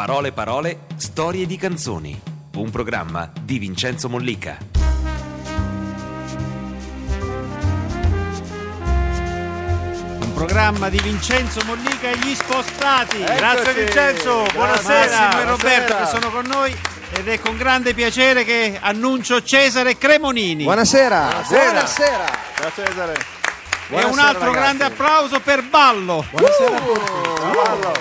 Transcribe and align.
Parole 0.00 0.32
parole, 0.32 0.78
storie 0.96 1.44
di 1.44 1.58
canzoni. 1.58 2.18
Un 2.54 2.70
programma 2.70 3.30
di 3.38 3.58
Vincenzo 3.58 4.08
Mollica. 4.08 4.56
Un 10.20 10.32
programma 10.34 10.88
di 10.88 10.98
Vincenzo 11.00 11.60
Mollica 11.66 12.08
e 12.08 12.16
gli 12.16 12.34
spostati. 12.34 13.20
Eccoci. 13.20 13.36
Grazie 13.36 13.74
Vincenzo, 13.74 14.36
Grazie. 14.42 14.52
buonasera. 14.58 15.20
Massimo 15.20 15.40
e 15.42 15.44
Roberto 15.44 15.92
Buonasera. 15.92 15.98
che 15.98 16.06
sono 16.06 16.30
con 16.30 16.46
noi 16.46 16.76
ed 17.12 17.28
è 17.28 17.38
con 17.40 17.56
grande 17.58 17.92
piacere 17.94 18.44
che 18.44 18.78
annuncio 18.80 19.42
Cesare 19.42 19.98
Cremonini. 19.98 20.62
Buonasera. 20.64 21.20
Buonasera. 21.28 21.70
Buonasera. 21.72 22.24
Ciao 22.56 22.70
Cesare. 22.74 23.12
e 23.12 23.16
un 23.16 23.98
Buonasera, 24.00 24.26
altro 24.28 24.44
ragazzi. 24.46 24.58
grande 24.60 24.84
applauso 24.84 25.40
per 25.40 25.62
Ballo. 25.62 26.24
Buonasera 26.30 26.76
a 26.76 26.80
tutti. 26.80 27.00
Ciao, 27.36 27.52
Ballo. 27.52 27.92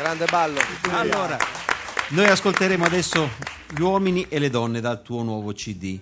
Grande 0.00 0.24
ballo. 0.30 0.60
Allora, 0.92 1.36
noi 2.08 2.24
ascolteremo 2.24 2.86
adesso 2.86 3.28
gli 3.68 3.82
uomini 3.82 4.24
e 4.30 4.38
le 4.38 4.48
donne 4.48 4.80
dal 4.80 5.02
tuo 5.02 5.22
nuovo 5.22 5.52
CD. 5.52 6.00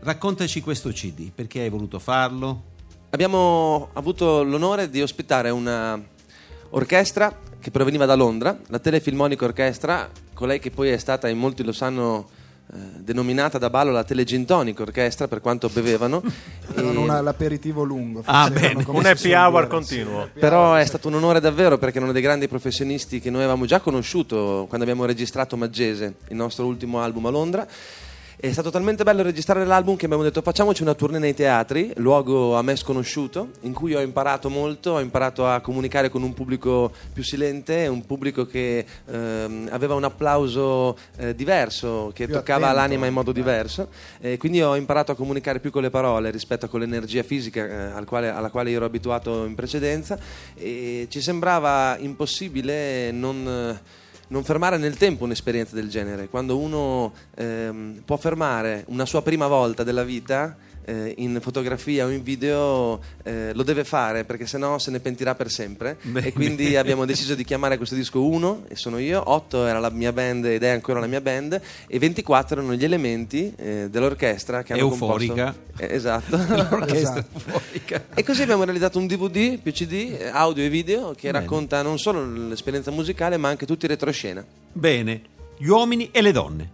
Raccontaci 0.00 0.60
questo 0.60 0.90
CD, 0.90 1.30
perché 1.34 1.60
hai 1.60 1.70
voluto 1.70 1.98
farlo? 1.98 2.64
Abbiamo 3.08 3.88
avuto 3.94 4.42
l'onore 4.42 4.90
di 4.90 5.00
ospitare 5.00 5.48
una 5.48 5.98
orchestra 6.70 7.34
che 7.58 7.70
proveniva 7.70 8.04
da 8.04 8.16
Londra, 8.16 8.54
la 8.66 8.78
Telefilmonica 8.80 9.46
Orchestra, 9.46 10.10
colei 10.34 10.58
che 10.58 10.70
poi 10.70 10.90
è 10.90 10.98
stata, 10.98 11.26
in 11.30 11.38
molti 11.38 11.64
lo 11.64 11.72
sanno, 11.72 12.28
denominata 12.70 13.56
da 13.58 13.70
ballo 13.70 13.90
la 13.90 14.04
Telegintonic 14.04 14.78
Orchestra 14.80 15.26
per 15.28 15.40
quanto 15.40 15.68
bevevano. 15.68 16.22
Avevano 16.70 17.00
E- 17.00 17.02
una- 17.02 17.20
l'aperitivo 17.20 17.82
lungo. 17.82 18.22
Ah, 18.26 18.50
bene. 18.50 18.84
Un 18.86 19.06
happy 19.06 19.32
hour 19.32 19.62
dire, 19.62 19.66
continuo. 19.68 20.28
sì. 20.32 20.38
Però 20.38 20.74
è 20.74 20.84
stato 20.84 21.08
un 21.08 21.14
onore 21.14 21.40
davvero 21.40 21.78
perché 21.78 21.96
erano 21.96 22.12
dei 22.12 22.20
grandi 22.22 22.46
professionisti 22.48 23.20
che 23.20 23.30
noi 23.30 23.40
avevamo 23.40 23.64
già 23.64 23.80
conosciuto 23.80 24.66
quando 24.68 24.84
abbiamo 24.84 25.04
registrato 25.06 25.56
Maggese, 25.56 26.14
il 26.28 26.36
nostro 26.36 26.66
ultimo 26.66 27.00
album 27.00 27.26
a 27.26 27.30
Londra. 27.30 27.66
È 28.40 28.52
stato 28.52 28.70
talmente 28.70 29.02
bello 29.02 29.22
registrare 29.22 29.64
l'album 29.64 29.96
che 29.96 30.04
abbiamo 30.04 30.22
detto 30.22 30.42
facciamoci 30.42 30.82
una 30.82 30.94
tournée 30.94 31.18
nei 31.18 31.34
teatri, 31.34 31.90
luogo 31.96 32.54
a 32.56 32.62
me 32.62 32.76
sconosciuto, 32.76 33.48
in 33.62 33.72
cui 33.72 33.96
ho 33.96 34.00
imparato 34.00 34.48
molto, 34.48 34.92
ho 34.92 35.00
imparato 35.00 35.44
a 35.44 35.60
comunicare 35.60 36.08
con 36.08 36.22
un 36.22 36.34
pubblico 36.34 36.92
più 37.12 37.24
silente, 37.24 37.88
un 37.88 38.06
pubblico 38.06 38.46
che 38.46 38.86
ehm, 39.10 39.68
aveva 39.72 39.96
un 39.96 40.04
applauso 40.04 40.96
eh, 41.16 41.34
diverso, 41.34 42.12
che 42.14 42.26
Più 42.26 42.34
toccava 42.34 42.66
attento, 42.68 42.80
l'anima 42.80 43.06
in 43.06 43.12
modo 43.12 43.30
anche. 43.30 43.40
diverso. 43.40 43.88
E 44.20 44.36
quindi 44.36 44.62
ho 44.62 44.76
imparato 44.76 45.10
a 45.10 45.16
comunicare 45.16 45.58
più 45.58 45.72
con 45.72 45.82
le 45.82 45.90
parole 45.90 46.30
rispetto 46.30 46.66
a 46.66 46.68
con 46.68 46.78
l'energia 46.78 47.24
fisica 47.24 47.66
eh, 47.66 47.74
al 47.92 48.04
quale- 48.04 48.30
alla 48.30 48.50
quale 48.50 48.70
ero 48.70 48.84
abituato 48.84 49.46
in 49.46 49.56
precedenza 49.56 50.16
e 50.54 51.08
ci 51.10 51.20
sembrava 51.20 51.96
impossibile 51.98 53.10
non, 53.10 53.48
eh, 53.74 54.06
non 54.28 54.44
fermare 54.44 54.76
nel 54.76 54.96
tempo 54.96 55.24
un'esperienza 55.24 55.74
del 55.74 55.88
genere. 55.88 56.28
Quando 56.28 56.58
uno 56.58 57.12
ehm, 57.34 58.02
può 58.04 58.16
fermare 58.16 58.84
una 58.88 59.06
sua 59.06 59.22
prima 59.22 59.46
volta 59.46 59.82
della 59.82 60.04
vita 60.04 60.56
eh, 60.88 61.14
in 61.18 61.38
fotografia 61.42 62.06
o 62.06 62.08
in 62.10 62.22
video 62.22 62.98
eh, 63.22 63.52
lo 63.52 63.62
deve 63.62 63.84
fare 63.84 64.24
perché 64.24 64.46
sennò 64.46 64.78
se 64.78 64.90
ne 64.90 65.00
pentirà 65.00 65.34
per 65.34 65.50
sempre 65.50 65.98
Bene. 66.02 66.26
e 66.26 66.32
quindi 66.32 66.76
abbiamo 66.76 67.04
deciso 67.04 67.34
di 67.34 67.44
chiamare 67.44 67.76
questo 67.76 67.94
disco 67.94 68.24
1 68.24 68.64
e 68.68 68.76
sono 68.76 68.98
io, 68.98 69.22
8 69.24 69.66
era 69.66 69.78
la 69.78 69.90
mia 69.90 70.12
band 70.12 70.46
ed 70.46 70.62
è 70.62 70.68
ancora 70.68 71.00
la 71.00 71.06
mia 71.06 71.20
band 71.20 71.60
e 71.86 71.98
24 71.98 72.58
erano 72.58 72.74
gli 72.74 72.84
elementi 72.84 73.52
eh, 73.56 73.88
dell'orchestra 73.90 74.62
che 74.62 74.72
hanno 74.72 74.82
Euforica. 74.82 75.54
composto 75.54 75.82
Eh, 75.84 75.94
esatto 75.94 76.36
L'orchestra 76.48 76.96
Esatto. 76.96 77.26
euforica. 77.34 78.04
e 78.14 78.24
così 78.24 78.42
abbiamo 78.42 78.64
realizzato 78.64 78.98
un 78.98 79.06
DVD 79.06 79.58
più 79.58 79.72
CD 79.72 80.16
eh, 80.18 80.28
audio 80.32 80.64
e 80.64 80.68
video 80.68 81.10
che 81.12 81.30
Bene. 81.30 81.40
racconta 81.40 81.82
non 81.82 81.98
solo 81.98 82.24
l'esperienza 82.48 82.90
musicale 82.90 83.36
ma 83.36 83.48
anche 83.48 83.66
tutti 83.66 83.84
i 83.84 83.88
retroscena 83.88 84.44
Bene, 84.72 85.22
gli 85.58 85.66
uomini 85.68 86.08
e 86.12 86.22
le 86.22 86.32
donne. 86.32 86.70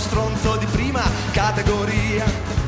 Stronzo 0.00 0.56
di 0.56 0.66
prima 0.66 1.02
categoria. 1.30 2.24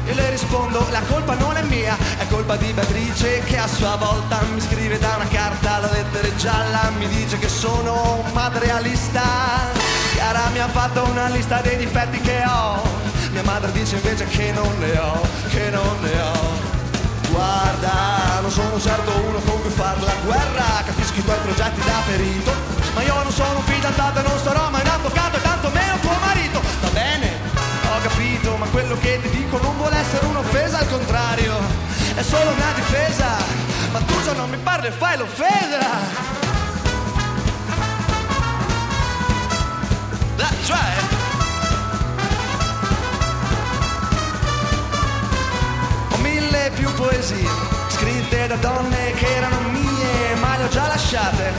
Io 0.06 0.14
le 0.14 0.30
rispondo 0.30 0.84
la 0.90 1.00
colpa 1.08 1.34
non 1.34 1.56
è 1.56 1.62
mia 1.62 1.96
È 2.18 2.26
colpa 2.26 2.56
di 2.56 2.72
Beatrice 2.72 3.40
che 3.44 3.56
a 3.56 3.68
sua 3.68 3.94
volta 3.94 4.40
mi 4.52 4.60
scrive 4.60 4.98
da 4.98 5.14
una 5.14 5.28
carta 5.28 5.78
da 5.78 5.92
lettere 5.92 6.34
gialla 6.34 6.90
Mi 6.98 7.06
dice 7.06 7.38
che 7.38 7.48
sono 7.48 8.20
un 8.24 8.32
materialista 8.32 9.22
Chiara 10.12 10.48
mi 10.52 10.58
ha 10.58 10.66
fatto 10.66 11.04
una 11.04 11.28
lista 11.28 11.60
dei 11.60 11.76
difetti 11.76 12.20
che 12.20 12.42
ho 12.44 12.82
Mia 13.30 13.44
madre 13.44 13.70
dice 13.70 13.94
invece 13.94 14.26
che 14.26 14.50
non 14.50 14.76
ne 14.80 14.98
ho 14.98 15.20
Che 15.48 15.70
non 15.70 15.96
ne 16.00 16.20
ho. 16.20 16.70
Guarda, 17.30 18.40
non 18.42 18.50
sono 18.50 18.78
certo 18.78 19.10
uno 19.26 19.38
con 19.38 19.62
cui 19.62 19.70
far 19.70 20.02
la 20.02 20.12
guerra 20.24 20.82
Capisco 20.84 21.18
i 21.20 21.24
tuoi 21.24 21.38
progetti 21.38 21.80
da 21.80 22.02
perito 22.04 22.52
Ma 22.92 23.02
io 23.02 23.22
non 23.22 23.32
sono 23.32 23.56
un 23.56 23.64
fidanzato 23.64 24.18
e 24.18 24.22
non 24.22 24.38
sarò 24.42 24.68
mai 24.68 24.82
un 24.82 24.88
avvocato 24.88 25.36
E 25.38 25.40
tanto 25.40 25.70
meno 25.70 25.96
tuo 26.00 26.12
marito 26.20 26.41
capito 28.42 28.56
Ma 28.56 28.66
quello 28.66 28.98
che 28.98 29.20
ti 29.22 29.30
dico 29.30 29.58
non 29.62 29.76
vuole 29.76 29.96
essere 29.96 30.26
un'offesa 30.26 30.78
Al 30.78 30.88
contrario, 30.88 31.56
è 32.14 32.22
solo 32.22 32.50
una 32.50 32.72
difesa. 32.74 33.36
Ma 33.92 34.00
tu 34.00 34.22
già 34.24 34.32
non 34.32 34.50
mi 34.50 34.56
parli 34.56 34.86
e 34.86 34.90
fai 34.90 35.16
l'offesa. 35.16 35.80
That's 40.36 40.68
right. 40.68 41.02
Ho 46.12 46.16
mille 46.18 46.70
più 46.74 46.92
poesie 46.94 47.48
scritte 47.88 48.46
da 48.46 48.56
donne 48.56 49.12
che 49.12 49.36
erano 49.36 49.60
mie, 49.70 50.34
ma 50.40 50.56
le 50.56 50.64
ho 50.64 50.68
già 50.68 50.86
lasciate. 50.86 51.52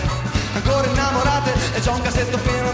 Ancora 0.56 0.86
innamorate 0.88 1.54
e 1.76 1.82
già 1.82 1.92
un 1.92 2.02
cassetto 2.02 2.38
pieno 2.38 2.73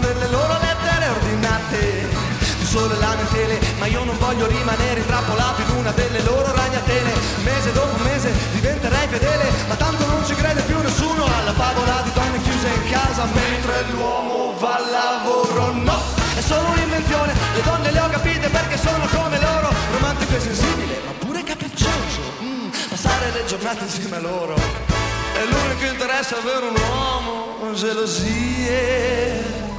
Sole 2.80 2.96
lamentele, 2.96 3.60
ma 3.78 3.84
io 3.84 4.04
non 4.04 4.16
voglio 4.16 4.46
rimanere 4.46 5.00
intrappolato 5.00 5.60
in 5.60 5.70
una 5.76 5.90
delle 5.90 6.22
loro 6.22 6.50
ragnatele. 6.50 7.12
Mese 7.44 7.72
dopo 7.72 8.02
mese 8.04 8.32
diventerei 8.52 9.06
fedele, 9.06 9.52
ma 9.68 9.74
tanto 9.74 10.06
non 10.06 10.24
ci 10.24 10.34
crede 10.34 10.62
più 10.62 10.80
nessuno 10.80 11.26
alla 11.26 11.52
favola 11.52 12.00
di 12.04 12.10
donne 12.14 12.40
chiuse 12.40 12.68
in 12.68 12.90
casa 12.90 13.26
mentre 13.34 13.84
l'uomo 13.90 14.54
va 14.58 14.76
al 14.76 14.90
lavoro. 14.90 15.72
No, 15.74 16.00
è 16.34 16.40
solo 16.40 16.68
un'invenzione, 16.68 17.34
le 17.54 17.62
donne 17.62 17.90
le 17.90 18.00
ho 18.00 18.08
capite 18.08 18.48
perché 18.48 18.78
sono 18.78 19.06
come 19.12 19.38
loro, 19.38 19.68
romantico 19.92 20.36
e 20.36 20.40
sensibile, 20.40 21.00
ma 21.04 21.12
pure 21.18 21.42
capriccioso. 21.42 22.22
Mm, 22.42 22.68
passare 22.88 23.30
le 23.32 23.44
giornate 23.44 23.84
insieme 23.84 24.16
a 24.16 24.20
loro. 24.20 24.54
È 24.54 25.44
l'unico 25.44 25.84
interesse 25.84 26.34
avere 26.34 26.64
un 26.64 26.76
uomo, 26.80 27.74
gelosie 27.74 29.69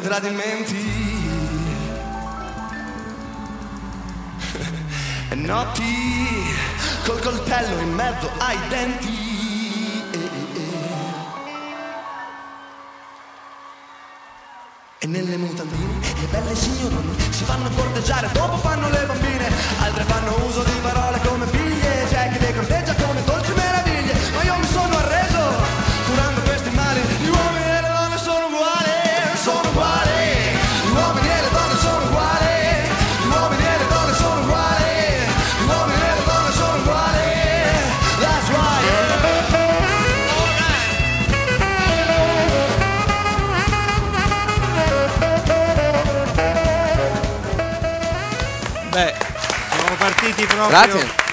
tradimenti. 0.00 1.26
E 5.30 5.34
notti 5.36 6.54
col 7.04 7.20
coltello 7.20 7.80
in 7.80 7.92
mezzo 7.94 8.30
ai 8.38 8.58
denti. 8.68 9.26
E 15.00 15.06
nelle 15.06 15.36
mutandine 15.36 16.00
le 16.20 16.26
belle 16.26 16.54
signorine 16.56 17.14
si 17.30 17.44
fanno 17.44 17.70
corteggiare, 17.70 18.28
dopo 18.32 18.56
fanno 18.56 18.90
le 18.90 19.04
bambine, 19.06 19.48
altre 19.78 20.02
fanno 20.02 20.44
uso 20.44 20.62
di 20.64 20.72
parole 20.82 21.20
come 21.24 21.46
figlie, 21.46 22.04
c'è 22.08 22.32
chi 22.32 22.38
le 22.40 22.54
corteggia 22.54 22.77
proprio. 50.66 50.92
grazie 50.92 51.26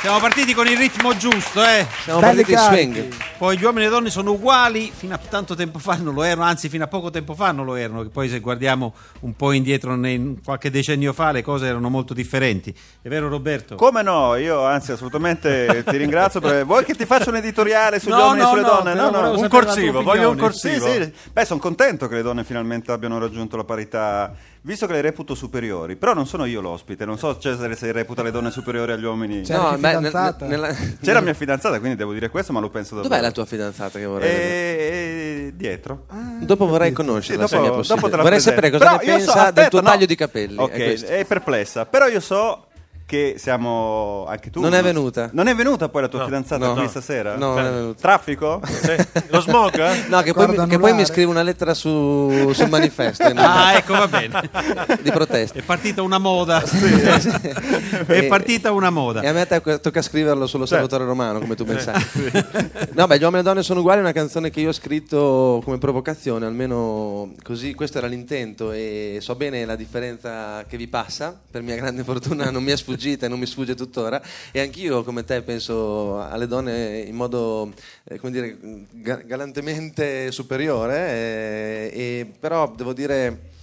Siamo 0.00 0.20
partiti 0.20 0.54
con 0.54 0.66
il 0.68 0.76
ritmo 0.76 1.16
giusto, 1.16 1.62
eh. 1.64 1.84
siamo 2.04 2.20
Belli 2.20 2.44
partiti 2.44 2.52
in 2.52 2.56
carichi. 2.56 2.92
swing 2.92 3.14
Poi 3.38 3.56
gli 3.56 3.62
uomini 3.62 3.82
e 3.84 3.84
le 3.86 3.92
donne 3.94 4.10
sono 4.10 4.32
uguali, 4.32 4.90
fino 4.92 5.14
a 5.14 5.18
tanto 5.18 5.54
tempo 5.54 5.78
fa 5.78 5.94
non 5.94 6.12
lo 6.12 6.24
erano, 6.24 6.42
anzi 6.42 6.68
fino 6.68 6.82
a 6.82 6.88
poco 6.88 7.10
tempo 7.10 7.34
fa 7.34 7.52
non 7.52 7.66
lo 7.66 7.76
erano, 7.76 8.02
che 8.02 8.08
poi 8.08 8.28
se 8.28 8.40
guardiamo 8.40 8.92
un 9.20 9.36
po' 9.36 9.52
indietro, 9.52 9.94
nei- 9.94 10.40
qualche 10.44 10.72
decennio 10.72 11.12
fa, 11.12 11.30
le 11.30 11.42
cose 11.42 11.66
erano 11.66 11.88
molto 11.88 12.14
differenti. 12.14 12.74
È 13.00 13.06
vero 13.08 13.28
Roberto? 13.28 13.76
Come 13.76 14.02
no? 14.02 14.34
Io 14.34 14.64
anzi 14.64 14.90
assolutamente 14.90 15.84
ti 15.86 15.96
ringrazio. 15.96 16.40
Per... 16.40 16.64
Vuoi 16.64 16.84
che 16.84 16.94
ti 16.96 17.06
faccia 17.06 17.30
un 17.30 17.36
editoriale 17.36 18.00
sugli 18.00 18.10
No, 18.10 18.24
uomini 18.24 18.40
no, 18.42 18.46
e 18.46 18.50
sulle 18.50 18.62
no, 18.62 18.68
donne? 18.68 18.92
però 18.94 19.10
volevo 19.10 19.40
un 19.40 19.48
corsivo, 19.48 20.02
voglio 20.02 20.30
un 20.30 20.36
corsivo. 20.36 20.86
Sì, 20.86 21.02
sì. 21.04 21.12
Beh, 21.32 21.44
sono 21.44 21.60
contento 21.60 22.08
che 22.08 22.16
le 22.16 22.22
donne 22.22 22.42
finalmente 22.42 22.90
abbiano 22.90 23.20
raggiunto 23.20 23.56
la 23.56 23.62
parità, 23.64 24.32
visto 24.62 24.86
che 24.88 24.94
le 24.94 25.00
reputo 25.00 25.36
superiori. 25.36 25.94
Però 25.94 26.12
non 26.12 26.26
sono 26.26 26.44
io 26.44 26.60
l'ospite, 26.60 27.04
non 27.04 27.16
so 27.18 27.38
Cesare 27.38 27.76
se 27.76 27.92
reputa 27.92 28.24
le 28.24 28.32
donne 28.32 28.50
superiori 28.50 28.90
agli 28.90 29.04
uomini. 29.04 29.42
C'era 29.42 29.68
anche 29.68 29.80
beh, 29.80 30.00
nella- 30.48 30.74
C'è 31.00 31.12
la 31.12 31.20
mia 31.20 31.34
fidanzata, 31.34 31.78
quindi 31.78 31.96
devo 31.96 32.12
dire 32.12 32.30
questo, 32.30 32.52
ma 32.52 32.58
lo 32.58 32.68
penso 32.68 32.96
davvero. 32.96 33.14
Dov'è 33.14 33.22
la 33.22 33.27
tua 33.30 33.44
fidanzata 33.44 33.98
che 33.98 34.04
vorrei 34.06 34.30
vedere? 34.30 34.48
E... 34.48 35.46
e- 35.46 35.52
dietro. 35.54 36.04
Dopo 36.40 36.66
vorrei 36.66 36.92
conoscerla, 36.92 37.46
Sì, 37.46 37.54
se 37.54 37.60
mi 37.60 37.66
è 37.66 37.70
possibile. 37.70 38.00
dopo 38.00 38.16
la 38.16 38.22
vorrei 38.22 38.38
presento. 38.38 38.54
sapere 38.60 38.70
cosa 38.70 38.84
Però 38.84 38.96
ne 38.98 39.04
pensa 39.16 39.26
so- 39.30 39.32
del 39.38 39.42
aspetta, 39.46 39.68
tuo 39.68 39.80
no. 39.80 39.88
taglio 39.88 40.06
di 40.06 40.14
capelli. 40.14 40.56
Ok, 40.58 40.72
è 40.72 40.94
è 41.18 41.24
perplessa. 41.24 41.86
Però 41.86 42.06
io 42.06 42.20
so 42.20 42.66
che 43.08 43.36
siamo 43.38 44.26
anche 44.28 44.50
tu. 44.50 44.60
Non 44.60 44.74
è 44.74 44.82
venuta? 44.82 45.30
Non 45.32 45.46
è 45.48 45.54
venuta 45.54 45.88
poi 45.88 46.02
la 46.02 46.08
tua 46.08 46.26
fidanzata 46.26 46.66
No. 46.66 46.72
qui 46.74 46.82
No. 46.82 46.88
stasera? 46.88 47.36
No, 47.36 47.54
non 47.54 47.64
è 47.64 47.70
venuta. 47.70 48.00
Traffico? 48.02 48.60
Lo 49.28 49.40
smog? 49.40 49.78
eh? 49.78 50.04
No, 50.08 50.20
che 50.20 50.34
poi, 50.34 50.66
che 50.68 50.78
poi 50.78 50.92
mi 50.92 51.06
scrive 51.06 51.30
una 51.30 51.40
lettera 51.40 51.72
su, 51.72 52.50
sul 52.52 52.68
manifesto 52.68 53.24
Ah, 53.34 53.76
ecco, 53.78 53.94
va 53.94 54.08
bene. 54.08 54.50
di 55.00 55.10
protesta. 55.10 55.58
È 55.58 55.62
partita 55.62 56.02
una 56.02 56.18
moda. 56.18 56.62
È 58.06 58.26
partita 58.26 58.72
una 58.72 58.90
moda. 58.90 59.22
E 59.22 59.28
a 59.28 59.32
me 59.32 59.46
tocca 59.80 60.02
scriverlo 60.02 60.46
sull'osservatorio 60.46 61.06
romano, 61.06 61.38
come 61.38 61.54
tu 61.54 61.64
ben 61.64 61.80
sai. 61.80 61.94
No, 62.92 63.06
beh, 63.06 63.16
Gli 63.18 63.22
uomini 63.22 63.40
e 63.40 63.42
le 63.42 63.48
donne 63.48 63.62
sono 63.62 63.80
uguali, 63.80 64.00
è 64.00 64.02
una 64.02 64.12
canzone 64.12 64.50
che 64.50 64.60
io 64.60 64.68
ho 64.68 64.72
scritto 64.72 65.62
come 65.64 65.78
provocazione, 65.78 66.44
almeno 66.44 67.32
così, 67.42 67.72
questo 67.72 67.96
era 67.96 68.06
l'intento 68.06 68.70
e 68.72 69.16
so 69.22 69.34
bene 69.34 69.64
la 69.64 69.76
differenza 69.76 70.64
che 70.68 70.76
vi 70.76 70.88
passa, 70.88 71.34
per 71.50 71.62
mia 71.62 71.76
grande 71.76 72.04
fortuna 72.04 72.50
non 72.50 72.62
mi 72.62 72.70
è 72.70 72.76
sfuggita 72.76 72.96
e 73.06 73.28
non 73.28 73.38
mi 73.38 73.46
sfugge 73.46 73.74
tuttora 73.74 74.20
e 74.50 74.60
anch'io 74.60 75.04
come 75.04 75.24
te 75.24 75.42
penso 75.42 76.20
alle 76.20 76.46
donne 76.46 77.00
in 77.00 77.14
modo, 77.14 77.72
eh, 78.04 78.18
come 78.18 78.32
dire, 78.32 78.58
ga- 78.90 79.22
galantemente 79.24 80.30
superiore, 80.32 81.92
eh, 81.92 82.32
però 82.38 82.70
devo 82.74 82.92
dire 82.92 83.56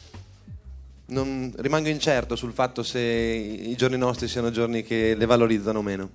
non, 1.07 1.53
rimango 1.57 1.89
incerto 1.89 2.35
sul 2.35 2.53
fatto 2.53 2.81
se 2.81 2.99
i 2.99 3.75
giorni 3.75 3.97
nostri 3.97 4.27
siano 4.27 4.49
giorni 4.49 4.83
che 4.83 5.15
le 5.15 5.25
valorizzano 5.25 5.79
o 5.79 5.83
meno. 5.83 6.09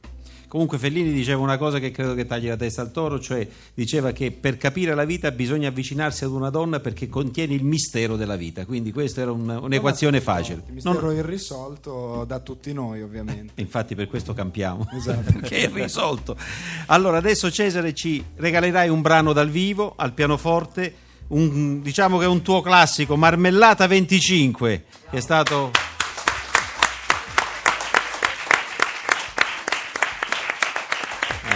Comunque 0.50 0.78
Fellini 0.78 1.12
diceva 1.12 1.40
una 1.40 1.56
cosa 1.58 1.78
che 1.78 1.92
credo 1.92 2.14
che 2.14 2.26
tagli 2.26 2.48
la 2.48 2.56
testa 2.56 2.82
al 2.82 2.90
toro, 2.90 3.20
cioè 3.20 3.46
diceva 3.72 4.10
che 4.10 4.32
per 4.32 4.56
capire 4.56 4.96
la 4.96 5.04
vita 5.04 5.30
bisogna 5.30 5.68
avvicinarsi 5.68 6.24
ad 6.24 6.32
una 6.32 6.50
donna 6.50 6.80
perché 6.80 7.08
contiene 7.08 7.54
il 7.54 7.62
mistero 7.62 8.16
della 8.16 8.34
vita, 8.34 8.64
quindi 8.66 8.90
questa 8.90 9.20
era 9.20 9.30
un- 9.30 9.48
un'equazione 9.48 10.20
facile. 10.20 10.64
Il 10.66 10.82
Non- 10.82 10.94
mistero 10.94 11.12
irrisolto 11.12 12.24
da 12.26 12.40
tutti 12.40 12.72
noi, 12.72 13.00
ovviamente. 13.00 13.52
Infatti 13.62 13.94
per 13.94 14.08
questo 14.08 14.34
campiamo, 14.34 14.88
Esatto. 14.92 15.38
che 15.46 15.58
è 15.62 15.70
risolto. 15.72 16.36
Allora 16.86 17.18
adesso 17.18 17.48
Cesare 17.48 17.94
ci 17.94 18.20
regalerai 18.34 18.88
un 18.88 19.02
brano 19.02 19.32
dal 19.32 19.50
vivo 19.50 19.92
al 19.96 20.12
pianoforte, 20.14 20.92
un- 21.28 21.80
diciamo 21.80 22.18
che 22.18 22.24
è 22.24 22.28
un 22.28 22.42
tuo 22.42 22.60
classico, 22.60 23.14
Marmellata 23.14 23.86
25, 23.86 24.84
che 25.10 25.16
è 25.16 25.20
stato... 25.20 25.70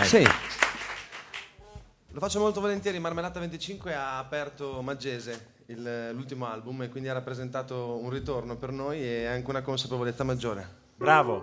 Sì. 0.04 0.22
Lo 2.10 2.20
faccio 2.20 2.38
molto 2.38 2.60
volentieri, 2.60 2.98
Marmellata 3.00 3.40
25 3.40 3.94
ha 3.94 4.18
aperto 4.18 4.80
Maggese, 4.82 5.46
il- 5.66 6.10
l'ultimo 6.12 6.46
album, 6.46 6.82
e 6.82 6.88
quindi 6.88 7.08
ha 7.08 7.12
rappresentato 7.12 7.96
un 8.00 8.08
ritorno 8.10 8.56
per 8.56 8.70
noi 8.70 9.02
e 9.02 9.26
anche 9.26 9.50
una 9.50 9.62
consapevolezza 9.62 10.22
maggiore. 10.22 10.68
Bravo. 10.96 11.42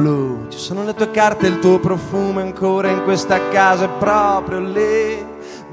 blu. 0.00 0.48
Ci 0.48 0.58
sono 0.58 0.82
le 0.84 0.94
tue 0.94 1.10
carte, 1.10 1.46
il 1.46 1.58
tuo 1.58 1.78
profumo 1.78 2.40
ancora 2.40 2.88
in 2.88 3.02
questa 3.04 3.48
casa, 3.50 3.84
è 3.84 3.88
proprio 3.98 4.60
lì 4.60 5.24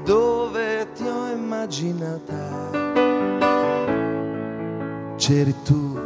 dove 0.04 0.92
ti 0.94 1.04
ho 1.04 1.26
immaginata. 1.32 2.66
C'eri 5.16 5.54
tu. 5.64 5.98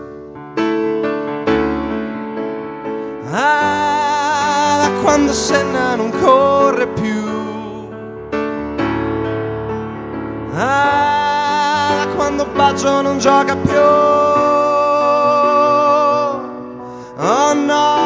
Ah, 3.31 4.91
quando 5.03 5.33
Senna 5.33 5.97
non 5.97 6.11
corre 6.21 6.87
più. 6.87 7.31
Ah, 10.55 12.07
quando 12.15 12.47
Baggio 12.55 13.01
non 13.01 13.19
gioca 13.19 13.57
più. 13.57 13.81
Oh 17.25 17.55
no, 17.55 18.02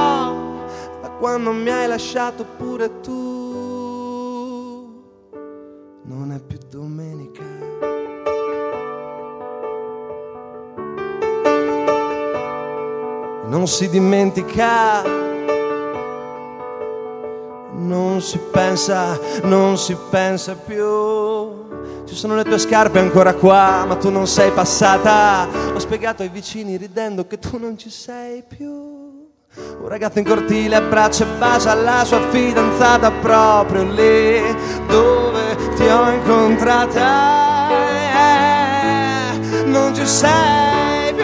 quando 1.26 1.50
mi 1.50 1.70
hai 1.70 1.88
lasciato 1.88 2.44
pure 2.44 3.00
tu. 3.00 3.10
Non 6.04 6.30
è 6.30 6.38
più 6.38 6.56
domenica. 6.70 7.42
Non 13.46 13.66
si 13.66 13.88
dimentica. 13.88 15.02
Non 17.72 18.20
si 18.20 18.38
pensa, 18.52 19.18
non 19.42 19.76
si 19.78 19.96
pensa 20.08 20.54
più. 20.54 22.04
Ci 22.04 22.14
sono 22.14 22.36
le 22.36 22.44
tue 22.44 22.58
scarpe 22.58 23.00
ancora 23.00 23.34
qua, 23.34 23.84
ma 23.84 23.96
tu 23.96 24.10
non 24.10 24.28
sei 24.28 24.52
passata. 24.52 25.48
Ho 25.74 25.78
spiegato 25.80 26.22
ai 26.22 26.28
vicini 26.28 26.76
ridendo 26.76 27.26
che 27.26 27.40
tu 27.40 27.58
non 27.58 27.76
ci 27.76 27.90
sei 27.90 28.44
più. 28.46 28.85
Un 29.86 29.92
ragazzo 29.92 30.18
in 30.18 30.24
cortile 30.24 30.74
abbraccia 30.74 31.22
e 31.22 31.28
bacia 31.38 31.72
la 31.74 32.02
sua 32.04 32.18
fidanzata 32.30 33.08
proprio 33.12 33.84
lì 33.84 34.42
dove 34.88 35.56
ti 35.76 35.84
ho 35.84 36.10
incontrata. 36.10 37.68
Non 39.66 39.94
ci 39.94 40.04
sei 40.04 41.14
più. 41.14 41.22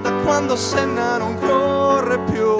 Da 0.00 0.12
quando 0.24 0.56
Senna 0.56 1.18
non 1.18 1.38
corre 1.38 2.18
più. 2.20 2.56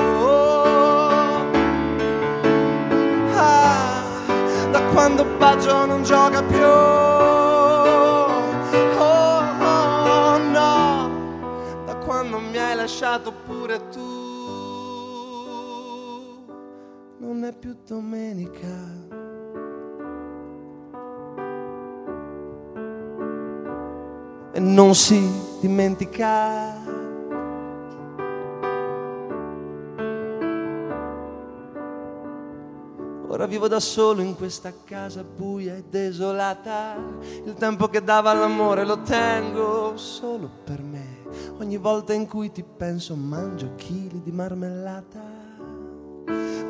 Ah, 3.35 4.03
da 4.71 4.83
quando 4.93 5.25
Baggio 5.39 5.87
non 5.87 6.03
gioca 6.03 6.43
più. 6.43 7.12
pure 13.63 13.81
tu. 13.91 14.01
Non 17.19 17.45
è 17.45 17.53
più 17.57 17.77
domenica. 17.87 18.67
E 24.53 24.59
non 24.59 24.97
si 24.97 25.31
dimentica. 25.61 26.81
Ora 33.29 33.47
vivo 33.47 33.69
da 33.69 33.79
solo 33.79 34.23
in 34.23 34.35
questa 34.35 34.73
casa 34.85 35.23
buia 35.23 35.77
e 35.77 35.85
desolata. 35.89 36.97
Il 37.45 37.55
tempo 37.55 37.87
che 37.87 38.03
dava 38.03 38.31
all'amore 38.31 38.85
lo 38.85 39.03
tengo 39.03 39.97
solo 39.97 40.51
per 40.65 40.83
me. 40.83 41.22
Ogni 41.59 41.77
volta 41.77 42.13
in 42.13 42.27
cui 42.27 42.51
ti 42.51 42.65
penso 42.65 43.15
mangio 43.15 43.75
chili 43.77 44.23
di 44.23 44.33
marmellata. 44.33 45.21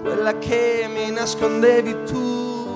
Quella 0.02 0.38
che 0.38 0.88
mi 0.92 1.10
nascondevi 1.10 2.04
tu. 2.04 2.70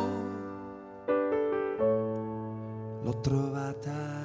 L'ho 3.02 3.21
trovata. 3.21 4.16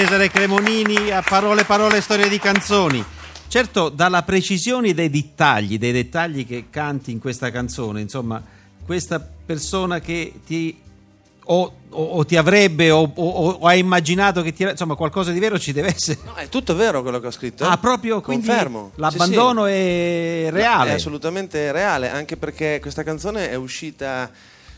Cesare 0.00 0.30
Cremonini 0.30 1.10
a 1.10 1.20
parole, 1.20 1.64
parole, 1.64 2.00
storie 2.00 2.30
di 2.30 2.38
canzoni. 2.38 3.04
Certo, 3.48 3.90
dalla 3.90 4.22
precisione 4.22 4.94
dei 4.94 5.10
dettagli, 5.10 5.76
dei 5.76 5.92
dettagli 5.92 6.46
che 6.46 6.64
canti 6.70 7.10
in 7.10 7.18
questa 7.20 7.50
canzone, 7.50 8.00
insomma, 8.00 8.42
questa 8.86 9.20
persona 9.20 10.00
che 10.00 10.32
ti 10.46 10.74
o, 11.44 11.72
o- 11.90 12.02
o 12.04 12.24
ti 12.24 12.36
avrebbe 12.38 12.90
o, 12.90 13.12
o- 13.14 13.58
ha 13.66 13.74
immaginato 13.74 14.40
che 14.40 14.54
ti 14.54 14.62
insomma 14.62 14.94
qualcosa 14.94 15.32
di 15.32 15.38
vero 15.38 15.58
ci 15.58 15.72
deve 15.72 15.88
essere. 15.94 16.18
No, 16.24 16.32
è 16.36 16.48
tutto 16.48 16.74
vero 16.74 17.02
quello 17.02 17.20
che 17.20 17.26
ho 17.26 17.30
scritto. 17.30 17.64
eh. 17.64 17.66
Ah, 17.68 17.76
proprio 17.76 18.22
quindi 18.22 18.46
Confermo. 18.46 18.92
l'abbandono 18.94 19.66
Sì, 19.66 19.72
sì. 19.72 19.76
è 19.76 20.46
reale. 20.50 20.90
È 20.92 20.94
assolutamente 20.94 21.72
reale, 21.72 22.08
anche 22.08 22.38
perché 22.38 22.78
questa 22.80 23.02
canzone 23.02 23.50
è 23.50 23.54
uscita 23.54 24.30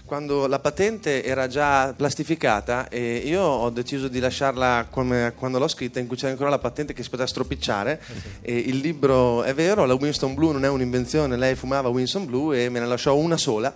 quando 0.05 0.47
la 0.47 0.59
patente 0.59 1.25
era 1.25 1.47
già 1.47 1.95
plastificata 1.97 2.89
e 2.89 3.23
io 3.25 3.43
ho 3.43 3.71
deciso 3.71 4.09
di 4.09 4.19
lasciarla 4.19 4.89
come 4.91 5.33
quando 5.37 5.59
l'ho 5.59 5.69
scritta 5.69 6.01
in 6.01 6.07
cui 6.07 6.17
c'era 6.17 6.33
ancora 6.33 6.51
la 6.51 6.59
patente 6.59 6.93
che 6.93 7.03
si 7.03 7.09
poteva 7.09 7.29
stropicciare 7.29 8.01
e 8.41 8.57
il 8.57 8.79
libro 8.79 9.43
è 9.43 9.55
vero, 9.55 9.85
la 9.85 9.95
Winston 9.95 10.35
Blue 10.35 10.53
non 10.53 10.65
è 10.65 10.69
un'invenzione, 10.69 11.37
lei 11.37 11.55
fumava 11.55 11.89
Winston 11.89 12.27
Blue 12.27 12.63
e 12.63 12.69
me 12.69 12.81
ne 12.81 12.87
lasciò 12.87 13.15
una 13.15 13.37
sola 13.37 13.75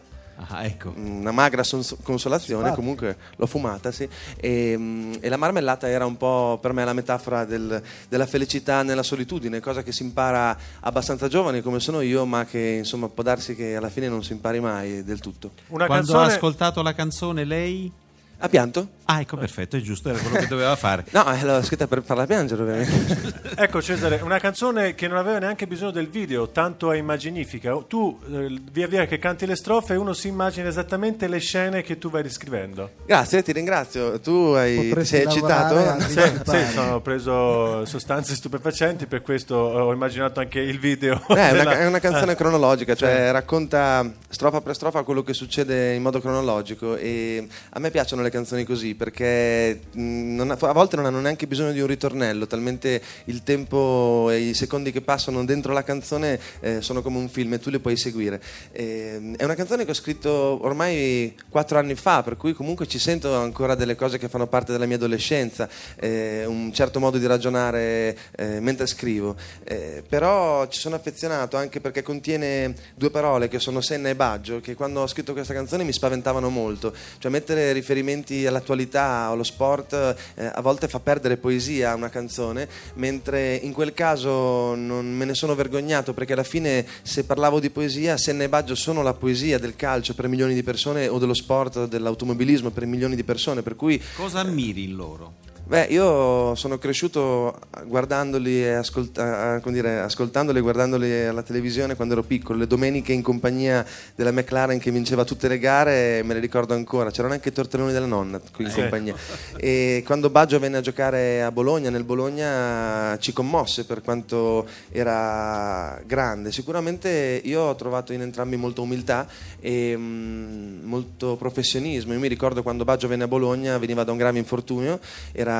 Ah, 0.48 0.64
ecco. 0.64 0.92
una 0.96 1.30
magra 1.30 1.62
sons- 1.62 1.96
consolazione, 2.02 2.74
comunque 2.74 3.16
l'ho 3.36 3.46
fumata, 3.46 3.90
sì. 3.90 4.08
E, 4.36 4.74
mm, 4.76 5.12
e 5.20 5.28
la 5.28 5.36
marmellata 5.36 5.88
era 5.88 6.04
un 6.04 6.16
po' 6.16 6.58
per 6.60 6.72
me 6.72 6.84
la 6.84 6.92
metafora 6.92 7.44
del- 7.44 7.82
della 8.08 8.26
felicità 8.26 8.82
nella 8.82 9.02
solitudine, 9.02 9.60
cosa 9.60 9.82
che 9.82 9.92
si 9.92 10.02
impara 10.02 10.56
abbastanza 10.80 11.28
giovane 11.28 11.62
come 11.62 11.80
sono 11.80 12.00
io, 12.00 12.26
ma 12.26 12.44
che 12.44 12.76
insomma 12.78 13.08
può 13.08 13.22
darsi 13.22 13.54
che 13.54 13.76
alla 13.76 13.88
fine 13.88 14.08
non 14.08 14.22
si 14.22 14.32
impari 14.32 14.60
mai 14.60 15.02
del 15.04 15.20
tutto. 15.20 15.52
Una 15.68 15.86
Quando 15.86 16.06
canzone... 16.12 16.30
ha 16.32 16.34
ascoltato 16.34 16.82
la 16.82 16.94
canzone 16.94 17.44
lei 17.44 17.90
Ha 18.38 18.48
pianto? 18.48 18.88
Ah, 19.08 19.20
ecco, 19.20 19.36
perfetto, 19.36 19.76
è 19.76 19.80
giusto, 19.80 20.08
era 20.08 20.18
quello 20.18 20.38
che 20.38 20.46
doveva 20.48 20.74
fare. 20.76 21.04
No, 21.16 21.32
eh, 21.32 21.42
l'ho 21.44 21.62
scritta 21.62 21.86
per 21.86 22.02
farla 22.02 22.26
piangere 22.26 22.62
ovviamente. 22.62 23.44
Ecco 23.58 23.80
Cesare, 23.80 24.20
una 24.22 24.38
canzone 24.38 24.94
che 24.94 25.08
non 25.08 25.16
aveva 25.16 25.38
neanche 25.38 25.66
bisogno 25.66 25.90
del 25.92 26.08
video, 26.08 26.50
tanto 26.50 26.92
è 26.92 26.98
immaginifica. 26.98 27.74
Tu 27.88 28.18
eh, 28.30 28.60
via 28.70 28.86
via 28.86 29.06
che 29.06 29.18
canti 29.18 29.46
le 29.46 29.56
strofe 29.56 29.94
uno 29.94 30.12
si 30.12 30.28
immagina 30.28 30.68
esattamente 30.68 31.26
le 31.26 31.38
scene 31.38 31.80
che 31.80 31.96
tu 31.96 32.10
vai 32.10 32.22
riscrivendo. 32.22 32.90
Grazie, 33.06 33.42
ti 33.42 33.52
ringrazio. 33.52 34.20
Tu 34.20 34.30
hai, 34.54 34.92
sei 35.04 35.22
eccitato? 35.22 35.74
Sì, 36.06 36.20
sì, 36.44 36.64
sono 36.72 37.00
preso 37.00 37.84
sostanze 37.86 38.34
stupefacenti, 38.34 39.06
per 39.06 39.22
questo 39.22 39.54
ho 39.54 39.92
immaginato 39.92 40.40
anche 40.40 40.60
il 40.60 40.78
video. 40.78 41.22
Eh, 41.28 41.34
è, 41.34 41.50
una, 41.50 41.52
della- 41.52 41.78
è 41.78 41.86
una 41.86 41.98
canzone 41.98 42.34
cronologica, 42.34 42.94
cioè 42.94 43.30
racconta 43.30 44.10
strofa 44.28 44.60
per 44.60 44.74
strofa 44.74 45.02
quello 45.02 45.22
che 45.22 45.32
succede 45.32 45.94
in 45.94 46.02
modo 46.02 46.20
cronologico 46.20 46.96
e 46.96 47.46
a 47.70 47.78
me 47.78 47.90
piacciono 47.90 48.22
le 48.22 48.25
canzoni 48.30 48.64
così 48.64 48.94
perché 48.94 49.80
mh, 49.92 50.34
non 50.34 50.50
a 50.50 50.72
volte 50.72 50.96
non 50.96 51.06
hanno 51.06 51.20
neanche 51.20 51.46
bisogno 51.46 51.72
di 51.72 51.80
un 51.80 51.86
ritornello, 51.86 52.46
talmente 52.46 53.00
il 53.24 53.42
tempo 53.42 54.28
e 54.30 54.40
i 54.40 54.54
secondi 54.54 54.92
che 54.92 55.00
passano 55.00 55.44
dentro 55.44 55.72
la 55.72 55.82
canzone 55.82 56.38
eh, 56.60 56.80
sono 56.80 57.02
come 57.02 57.18
un 57.18 57.28
film 57.28 57.54
e 57.54 57.58
tu 57.58 57.70
li 57.70 57.78
puoi 57.78 57.96
seguire. 57.96 58.40
E, 58.72 59.34
è 59.36 59.44
una 59.44 59.54
canzone 59.54 59.84
che 59.84 59.90
ho 59.90 59.94
scritto 59.94 60.30
ormai 60.62 61.34
quattro 61.48 61.78
anni 61.78 61.94
fa, 61.94 62.22
per 62.22 62.36
cui 62.36 62.52
comunque 62.52 62.86
ci 62.86 62.98
sento 62.98 63.34
ancora 63.34 63.74
delle 63.74 63.94
cose 63.94 64.18
che 64.18 64.28
fanno 64.28 64.46
parte 64.46 64.72
della 64.72 64.86
mia 64.86 64.96
adolescenza, 64.96 65.68
eh, 65.96 66.44
un 66.46 66.72
certo 66.72 67.00
modo 67.00 67.18
di 67.18 67.26
ragionare 67.26 68.16
eh, 68.36 68.60
mentre 68.60 68.86
scrivo. 68.86 69.36
Eh, 69.64 70.02
però 70.08 70.66
ci 70.68 70.78
sono 70.78 70.94
affezionato 70.94 71.56
anche 71.56 71.80
perché 71.80 72.02
contiene 72.02 72.74
due 72.94 73.10
parole 73.10 73.48
che 73.48 73.58
sono 73.58 73.80
Senna 73.80 74.08
e 74.08 74.14
Baggio, 74.14 74.60
che 74.60 74.74
quando 74.74 75.00
ho 75.00 75.06
scritto 75.06 75.32
questa 75.32 75.54
canzone 75.54 75.84
mi 75.84 75.92
spaventavano 75.92 76.48
molto. 76.48 76.94
Cioè 77.18 77.30
mettere 77.30 77.72
riferimenti 77.72 78.15
all'attualità 78.46 79.28
o 79.28 79.32
allo 79.32 79.42
sport 79.42 79.92
eh, 80.34 80.46
a 80.46 80.60
volte 80.60 80.88
fa 80.88 81.00
perdere 81.00 81.36
poesia 81.36 81.90
a 81.90 81.94
una 81.94 82.08
canzone, 82.08 82.68
mentre 82.94 83.54
in 83.54 83.72
quel 83.72 83.92
caso 83.92 84.74
non 84.74 85.06
me 85.06 85.24
ne 85.24 85.34
sono 85.34 85.54
vergognato 85.54 86.14
perché 86.14 86.32
alla 86.32 86.42
fine 86.42 86.86
se 87.02 87.24
parlavo 87.24 87.60
di 87.60 87.70
poesia, 87.70 88.16
Senna 88.16 88.44
e 88.44 88.48
Baggio 88.48 88.74
sono 88.74 89.02
la 89.02 89.14
poesia 89.14 89.58
del 89.58 89.76
calcio 89.76 90.14
per 90.14 90.28
milioni 90.28 90.54
di 90.54 90.62
persone 90.62 91.08
o 91.08 91.18
dello 91.18 91.34
sport, 91.34 91.86
dell'automobilismo 91.86 92.70
per 92.70 92.86
milioni 92.86 93.16
di 93.16 93.24
persone, 93.24 93.62
per 93.62 93.76
cui 93.76 94.02
Cosa 94.16 94.40
ammiri 94.40 94.84
in 94.84 94.94
loro? 94.94 95.45
Beh, 95.68 95.86
io 95.90 96.54
sono 96.54 96.78
cresciuto 96.78 97.58
guardandoli 97.86 98.62
e 98.62 98.74
ascolta- 98.74 99.60
eh, 99.60 99.72
dire, 99.72 99.98
ascoltandoli 99.98 100.58
e 100.58 100.60
guardandoli 100.60 101.24
alla 101.24 101.42
televisione 101.42 101.96
quando 101.96 102.14
ero 102.14 102.22
piccolo, 102.22 102.60
le 102.60 102.68
domeniche 102.68 103.12
in 103.12 103.20
compagnia 103.20 103.84
della 104.14 104.30
McLaren 104.30 104.78
che 104.78 104.92
vinceva 104.92 105.24
tutte 105.24 105.48
le 105.48 105.58
gare, 105.58 106.22
me 106.22 106.34
le 106.34 106.38
ricordo 106.38 106.72
ancora, 106.72 107.10
c'erano 107.10 107.34
anche 107.34 107.48
i 107.48 107.52
tortelloni 107.52 107.90
della 107.90 108.06
nonna 108.06 108.40
qui 108.52 108.64
in 108.66 108.72
compagnia. 108.72 109.16
E 109.56 110.04
quando 110.06 110.30
Baggio 110.30 110.60
venne 110.60 110.76
a 110.76 110.80
giocare 110.80 111.42
a 111.42 111.50
Bologna, 111.50 111.90
nel 111.90 112.04
Bologna 112.04 113.18
ci 113.18 113.32
commosse 113.32 113.84
per 113.86 114.02
quanto 114.02 114.68
era 114.92 116.00
grande. 116.06 116.52
Sicuramente 116.52 117.40
io 117.42 117.62
ho 117.62 117.74
trovato 117.74 118.12
in 118.12 118.20
entrambi 118.20 118.54
molta 118.54 118.82
umiltà 118.82 119.26
e 119.58 119.96
mm, 119.96 120.84
molto 120.84 121.34
professionismo. 121.34 122.12
Io 122.12 122.20
mi 122.20 122.28
ricordo 122.28 122.62
quando 122.62 122.84
Baggio 122.84 123.08
venne 123.08 123.24
a 123.24 123.28
Bologna, 123.28 123.78
veniva 123.78 124.04
da 124.04 124.12
un 124.12 124.18
grave 124.18 124.38
infortunio, 124.38 125.00
era 125.32 125.54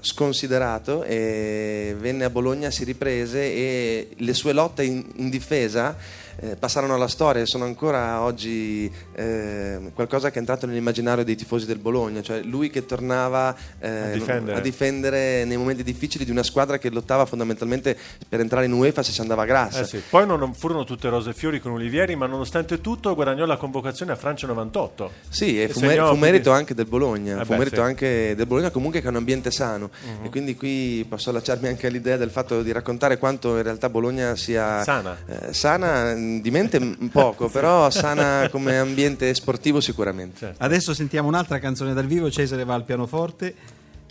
sconsiderato 0.00 1.02
e 1.04 1.94
venne 1.98 2.24
a 2.24 2.30
Bologna, 2.30 2.70
si 2.70 2.84
riprese 2.84 3.40
e 3.42 4.08
le 4.16 4.34
sue 4.34 4.52
lotte 4.52 4.84
in, 4.84 5.04
in 5.16 5.28
difesa 5.30 5.96
eh, 6.36 6.56
passarono 6.56 6.94
alla 6.94 7.06
storia 7.06 7.42
e 7.42 7.46
sono 7.46 7.64
ancora 7.64 8.20
oggi 8.22 8.90
eh, 9.14 9.78
qualcosa 9.94 10.30
che 10.30 10.34
è 10.36 10.38
entrato 10.38 10.66
nell'immaginario 10.66 11.22
dei 11.22 11.36
tifosi 11.36 11.64
del 11.64 11.78
Bologna, 11.78 12.22
cioè 12.22 12.42
lui 12.42 12.70
che 12.70 12.84
tornava 12.84 13.54
eh, 13.78 13.88
A 13.88 14.10
difendere. 14.10 14.58
a 14.58 14.60
difendere 14.60 15.44
nei 15.44 15.56
momenti 15.56 15.84
difficili 15.84 16.24
di 16.24 16.32
una 16.32 16.42
squadra 16.42 16.78
che 16.78 16.90
lottava 16.90 17.24
fondamentalmente 17.24 17.96
per 18.28 18.40
entrare 18.40 18.66
in 18.66 18.72
UEFA 18.72 19.04
se 19.04 19.12
ci 19.12 19.20
andava 19.20 19.44
grassa. 19.44 19.82
Eh 19.82 19.84
sì. 19.86 20.02
Poi 20.10 20.26
non 20.26 20.38
non 20.40 20.54
furono 20.54 20.82
tutte 20.82 21.08
rose 21.08 21.30
e 21.30 21.34
fiori 21.34 21.60
con 21.60 21.70
Olivieri, 21.70 22.16
ma 22.16 22.26
nonostante 22.26 22.80
tutto 22.80 23.14
guadagnò 23.14 23.44
la 23.46 23.56
convocazione 23.56 24.10
a 24.10 24.16
Francia 24.16 24.48
98. 24.48 25.10
Sì, 25.28 25.60
e 25.60 25.62
E 25.62 25.68
fu, 25.68 25.80
mer- 25.80 26.08
fu 26.08 26.16
merito 26.16 26.50
anche 26.50 26.74
del 26.74 26.86
Bologna, 26.86 27.40
Eh 27.40 27.44
fu 27.44 27.52
beh, 27.52 27.58
merito 27.58 27.76
sì. 27.76 27.82
Anche 27.82 28.34
del 28.34 28.46
Bologna 28.46 28.70
comunque 28.70 29.00
che 29.00 29.06
è 29.06 29.10
un 29.24 29.30
ambiente 29.30 29.50
sano 29.50 29.90
e 30.22 30.28
quindi 30.28 30.54
qui 30.54 31.04
posso 31.08 31.32
lasciarmi 31.32 31.68
anche 31.68 31.86
all'idea 31.86 32.16
del 32.16 32.30
fatto 32.30 32.62
di 32.62 32.70
raccontare 32.72 33.16
quanto 33.18 33.56
in 33.56 33.62
realtà 33.62 33.88
Bologna 33.88 34.36
sia 34.36 34.82
Sana. 34.82 35.16
eh, 35.26 35.52
sana, 35.54 36.14
mh, 36.14 36.40
di 36.42 36.50
mente 36.50 36.78
poco, 37.10 37.48
però 37.50 37.88
sana 37.90 38.48
come 38.50 38.76
ambiente 38.78 39.32
sportivo 39.34 39.80
sicuramente. 39.80 40.38
Certo. 40.38 40.62
Adesso 40.62 40.92
sentiamo 40.94 41.28
un'altra 41.28 41.58
canzone 41.58 41.94
dal 41.94 42.06
vivo, 42.06 42.30
Cesare 42.30 42.64
va 42.64 42.74
al 42.74 42.84
pianoforte, 42.84 43.54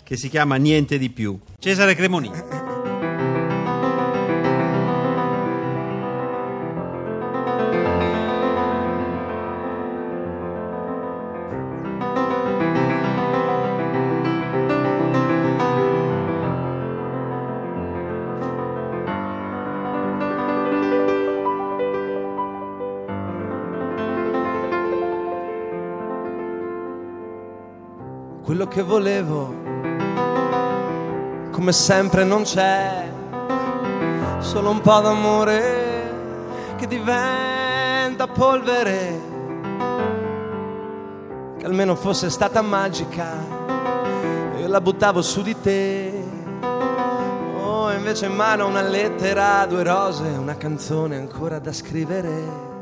che 0.02 0.16
si 0.16 0.28
chiama 0.28 0.56
Niente 0.56 0.98
di 0.98 1.10
più. 1.10 1.38
Cesare 1.58 1.94
Cremonini. 1.94 2.73
Che 28.74 28.82
volevo, 28.82 29.54
come 31.52 31.70
sempre 31.70 32.24
non 32.24 32.42
c'è, 32.42 33.08
solo 34.40 34.70
un 34.70 34.80
po' 34.80 34.98
d'amore 34.98 36.74
che 36.74 36.88
diventa 36.88 38.26
polvere, 38.26 39.20
che 41.56 41.64
almeno 41.64 41.94
fosse 41.94 42.28
stata 42.28 42.62
magica 42.62 43.36
io 44.58 44.66
la 44.66 44.80
buttavo 44.80 45.22
su 45.22 45.42
di 45.42 45.54
te. 45.60 46.24
Oh, 47.62 47.92
invece 47.92 48.26
in 48.26 48.34
mano 48.34 48.66
una 48.66 48.82
lettera, 48.82 49.64
due 49.66 49.84
rose, 49.84 50.24
una 50.24 50.56
canzone 50.56 51.14
ancora 51.14 51.60
da 51.60 51.72
scrivere. 51.72 52.73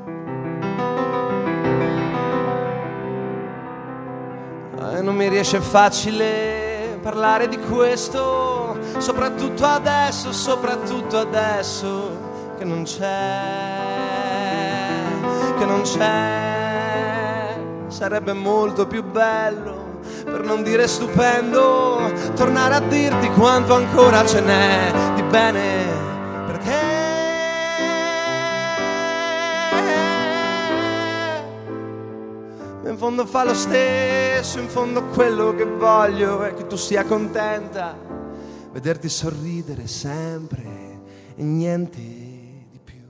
Non 5.02 5.16
mi 5.16 5.28
riesce 5.28 5.60
facile 5.60 6.98
parlare 7.02 7.48
di 7.48 7.58
questo, 7.58 8.78
soprattutto 8.98 9.64
adesso, 9.64 10.32
soprattutto 10.32 11.18
adesso 11.18 12.54
che 12.56 12.64
non 12.64 12.84
c'è, 12.84 13.40
che 15.58 15.64
non 15.64 15.82
c'è. 15.82 17.56
Sarebbe 17.88 18.32
molto 18.32 18.86
più 18.86 19.02
bello, 19.02 19.98
per 20.24 20.42
non 20.42 20.62
dire 20.62 20.86
stupendo, 20.86 22.12
tornare 22.34 22.74
a 22.76 22.80
dirti 22.80 23.28
quanto 23.30 23.74
ancora 23.74 24.24
ce 24.24 24.40
n'è 24.40 24.92
di 25.16 25.22
bene 25.22 26.11
fondo 33.02 33.26
fa 33.26 33.42
lo 33.42 33.52
stesso, 33.52 34.60
in 34.60 34.68
fondo 34.68 35.06
quello 35.06 35.56
che 35.56 35.64
voglio 35.64 36.40
è 36.42 36.54
che 36.54 36.68
tu 36.68 36.76
sia 36.76 37.04
contenta, 37.04 37.98
vederti 38.70 39.08
sorridere 39.08 39.88
sempre 39.88 41.00
e 41.34 41.42
niente 41.42 41.98
di 41.98 42.78
più. 42.84 43.02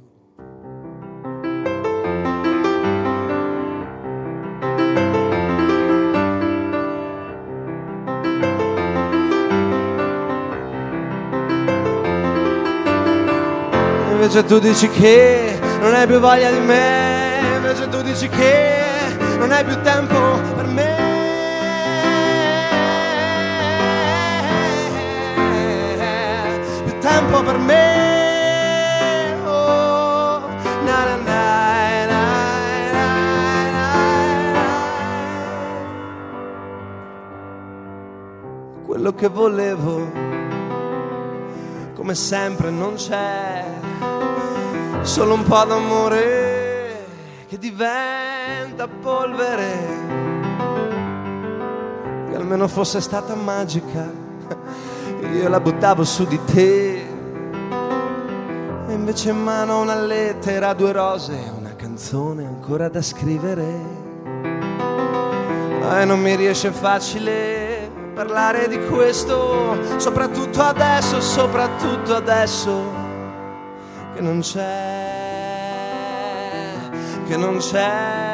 Invece 14.12 14.42
tu 14.46 14.58
dici 14.58 14.88
che 14.88 15.58
non 15.80 15.92
hai 15.92 16.06
più 16.06 16.18
voglia 16.18 16.50
di 16.50 16.60
me, 16.60 17.56
invece 17.56 17.90
tu 17.90 18.00
dici 18.00 18.26
che 18.30 18.81
non 19.42 19.50
hai 19.50 19.64
più 19.64 19.80
tempo 19.82 20.14
per 20.54 20.66
me. 20.66 20.96
Più 26.84 26.98
tempo 27.00 27.42
per 27.42 27.58
me. 27.58 27.90
Oh. 29.44 30.42
Quello 38.86 39.14
che 39.14 39.28
volevo, 39.28 40.12
come 41.94 42.14
sempre, 42.14 42.70
non 42.70 42.94
c'è 42.94 43.64
solo 45.00 45.34
un 45.34 45.42
po' 45.42 45.64
d'amore 45.64 47.06
che 47.48 47.58
diventa 47.58 48.21
polvere. 49.00 49.70
Che 52.28 52.36
almeno 52.36 52.68
fosse 52.68 53.00
stata 53.00 53.34
magica, 53.34 54.10
io 55.32 55.48
la 55.48 55.60
buttavo 55.60 56.04
su 56.04 56.26
di 56.26 56.38
te. 56.44 56.94
E 58.88 58.92
invece 58.92 59.30
in 59.30 59.42
mano 59.42 59.80
una 59.80 59.94
lettera, 59.94 60.74
due 60.74 60.92
rose, 60.92 61.34
una 61.56 61.74
canzone 61.76 62.44
ancora 62.44 62.88
da 62.88 63.02
scrivere. 63.02 64.00
E 65.98 66.04
non 66.04 66.20
mi 66.20 66.34
riesce 66.36 66.70
facile 66.72 67.90
parlare 68.14 68.68
di 68.68 68.78
questo, 68.86 69.76
soprattutto 69.98 70.62
adesso, 70.62 71.20
soprattutto 71.20 72.14
adesso 72.14 73.00
che 74.14 74.20
non 74.20 74.40
c'è, 74.40 75.10
che 77.26 77.36
non 77.36 77.56
c'è. 77.58 78.31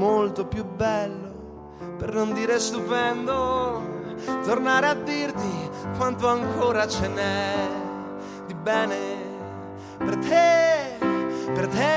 Molto 0.00 0.46
più 0.46 0.64
bello, 0.64 1.76
per 1.98 2.14
non 2.14 2.32
dire 2.32 2.58
stupendo, 2.58 3.82
tornare 4.42 4.86
a 4.86 4.94
dirti 4.94 5.70
quanto 5.98 6.26
ancora 6.26 6.88
ce 6.88 7.06
n'è 7.06 7.54
di 8.46 8.54
bene 8.54 8.96
per 9.98 10.16
te, 10.16 10.96
per 11.52 11.66
te. 11.68 11.94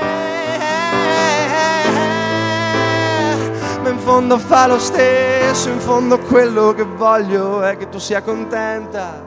Ma 3.80 3.88
in 3.88 3.98
fondo 4.00 4.36
fa 4.36 4.66
lo 4.66 4.78
stesso, 4.78 5.70
in 5.70 5.78
fondo 5.80 6.18
quello 6.18 6.74
che 6.74 6.84
voglio 6.84 7.62
è 7.62 7.78
che 7.78 7.88
tu 7.88 7.96
sia 7.96 8.20
contenta 8.20 9.24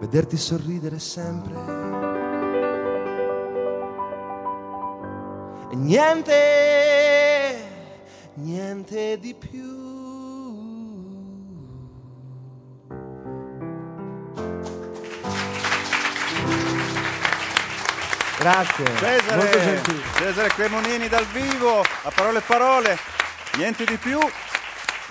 vederti 0.00 0.36
sorridere 0.36 0.98
sempre. 0.98 1.54
E 5.70 5.76
niente, 5.76 7.73
niente 8.34 9.18
di 9.18 9.34
più. 9.34 9.92
Grazie, 18.38 18.84
Cesare. 18.96 19.82
Cesare 20.16 20.48
Cremonini 20.48 21.08
dal 21.08 21.24
vivo, 21.26 21.80
a 21.80 22.10
parole 22.14 22.38
e 22.38 22.42
parole, 22.42 22.98
niente 23.56 23.84
di 23.84 23.96
più. 23.96 24.18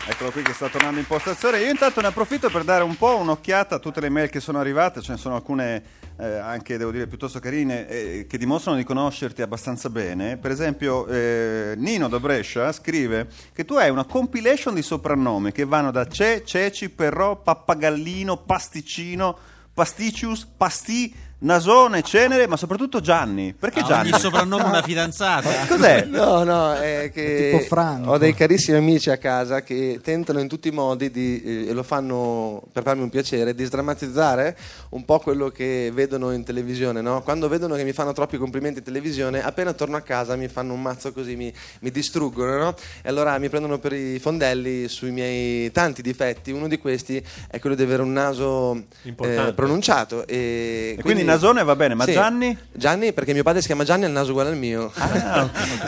Eccolo 0.06 0.32
qui 0.32 0.42
che 0.42 0.52
sta 0.52 0.68
tornando 0.68 1.00
in 1.00 1.08
postazione. 1.08 1.60
Io 1.60 1.70
intanto 1.70 2.02
ne 2.02 2.08
approfitto 2.08 2.50
per 2.50 2.66
dare 2.66 2.84
un 2.84 2.98
po' 2.98 3.16
un'occhiata 3.16 3.76
a 3.76 3.80
tutte 3.80 4.02
le 4.02 4.10
mail 4.10 4.30
che 4.30 4.42
sono 4.42 4.60
arrivate, 4.60 5.00
ce 5.02 5.14
ne 5.14 5.18
sono 5.18 5.36
alcune 5.36 5.82
eh, 6.18 6.26
anche, 6.26 6.78
devo 6.78 6.92
dire, 6.92 7.08
piuttosto 7.08 7.40
carine, 7.40 7.88
eh, 7.88 8.28
che 8.28 8.38
dimostrano 8.38 8.76
di 8.76 8.84
conoscerti 8.84 9.42
abbastanza 9.42 9.90
bene. 9.90 10.36
Per 10.36 10.52
esempio, 10.52 11.08
eh, 11.08 11.76
Nino 11.78 12.10
da 12.10 12.20
Brescia 12.20 12.74
scrive 12.74 13.30
che 13.54 13.64
tu 13.64 13.76
hai 13.76 13.90
una 13.90 14.04
compilation 14.04 14.74
di 14.74 14.82
soprannomi 14.82 15.54
che 15.54 15.64
vanno 15.64 15.90
da 15.90 16.06
Ce, 16.06 16.44
Ceci, 16.44 16.90
Perrò, 16.90 17.38
Pappagallino, 17.38 18.36
Pasticcino, 18.36 19.38
Pasticius, 19.74 20.46
Pastì, 20.46 21.16
Nasone, 21.44 22.04
Cenere, 22.04 22.48
ma 22.48 22.56
soprattutto 22.56 23.02
Gianni. 23.02 23.54
Perché 23.58 23.82
Ha 23.82 23.84
Gianni? 23.86 24.12
ogni 24.12 24.20
soprannome 24.22 24.64
una 24.64 24.82
fidanzata. 24.82 25.50
Cos'è? 25.68 26.06
No, 26.06 26.44
no, 26.44 26.74
è 26.74 27.12
che 27.14 27.50
Tipo 27.52 27.64
Franco. 27.66 28.12
ho 28.12 28.18
dei 28.18 28.34
carissimi 28.34 28.78
amici 28.78 29.10
a 29.10 29.18
casa 29.18 29.62
che 29.62 30.00
tentano 30.02 30.40
in 30.40 30.48
tutti 30.48 30.70
i 30.70 30.72
modi 30.72 31.12
di, 31.12 31.44
eh, 31.44 31.68
e 31.70 31.74
lo 31.74 31.84
fanno 31.84 32.64
per 32.72 32.84
farmi 32.84 33.02
un 33.04 33.10
piacere, 33.10 33.54
di 33.54 33.66
sdrammatizzare 33.66 34.56
un 34.92 35.04
po' 35.04 35.20
quello 35.20 35.50
che 35.50 35.92
vedono 35.94 36.32
in 36.32 36.46
televisione. 36.46 37.02
no? 37.02 37.22
Quando 37.24 37.50
vedono 37.50 37.76
che 37.76 37.84
mi 37.84 37.92
fanno 37.92 38.14
troppi 38.14 38.38
complimenti 38.38 38.80
in 38.80 38.86
televisione, 38.86 39.44
appena 39.44 39.74
torno 39.74 39.98
a 39.98 40.02
casa 40.02 40.38
mi 40.38 40.48
fanno 40.48 40.72
un 40.74 40.82
mazzo 40.82 41.12
così, 41.12 41.36
mi, 41.36 41.52
mi 41.82 41.92
distruggono. 41.92 42.58
no? 42.58 42.76
E 43.02 43.10
allora 43.10 43.38
mi 43.38 43.50
prendono 43.50 43.80
per 43.80 43.92
i 43.92 44.18
fondelli 44.18 44.88
sui 44.88 45.12
miei 45.12 45.72
tanti 45.74 46.02
difetti. 46.02 46.52
Uno 46.52 46.70
di 46.70 46.78
questi 46.78 47.22
è 47.50 47.60
quello 47.60 47.76
di 47.76 47.84
avere 47.84 48.02
un 48.02 48.14
naso 48.14 48.84
eh, 49.04 49.52
pronunciato. 49.54 50.26
E, 50.26 50.96
E 50.98 51.02
quindi 51.02 51.24
Nasone 51.34 51.64
va 51.64 51.76
bene, 51.76 51.94
ma 51.96 52.06
Sì. 52.06 52.14
Gianni? 52.14 52.58
Gianni 52.72 53.14
perché 53.14 53.34
mio 53.34 53.44
padre 53.44 53.62
si 53.62 53.68
chiama 53.68 53.84
Gianni 53.84 54.04
e 54.04 54.06
ha 54.06 54.10
il 54.10 54.14
naso 54.14 54.32
uguale 54.32 54.50
al 54.50 54.58
mio. 54.58 54.92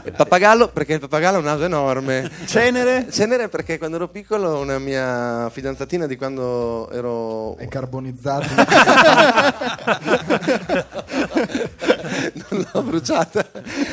E 0.04 0.12
Pappagallo 0.12 0.70
perché 0.70 0.94
il 0.94 1.00
pappagallo 1.00 1.38
ha 1.38 1.40
un 1.40 1.46
naso 1.46 1.64
enorme. 1.64 2.30
Cenere? 2.46 3.08
Cenere 3.12 3.50
perché 3.50 3.78
quando 3.78 3.98
ero 3.98 4.08
piccolo 4.08 4.60
una 4.60 4.80
mia 4.80 5.50
fidanzatina 5.50 6.08
di 6.08 6.16
quando 6.18 6.90
ero 6.92 7.58
È 7.58 7.68
carbonizzato. 7.68 8.46
non 12.50 12.66
l'ho 12.72 12.84
bruciata. 12.84 13.46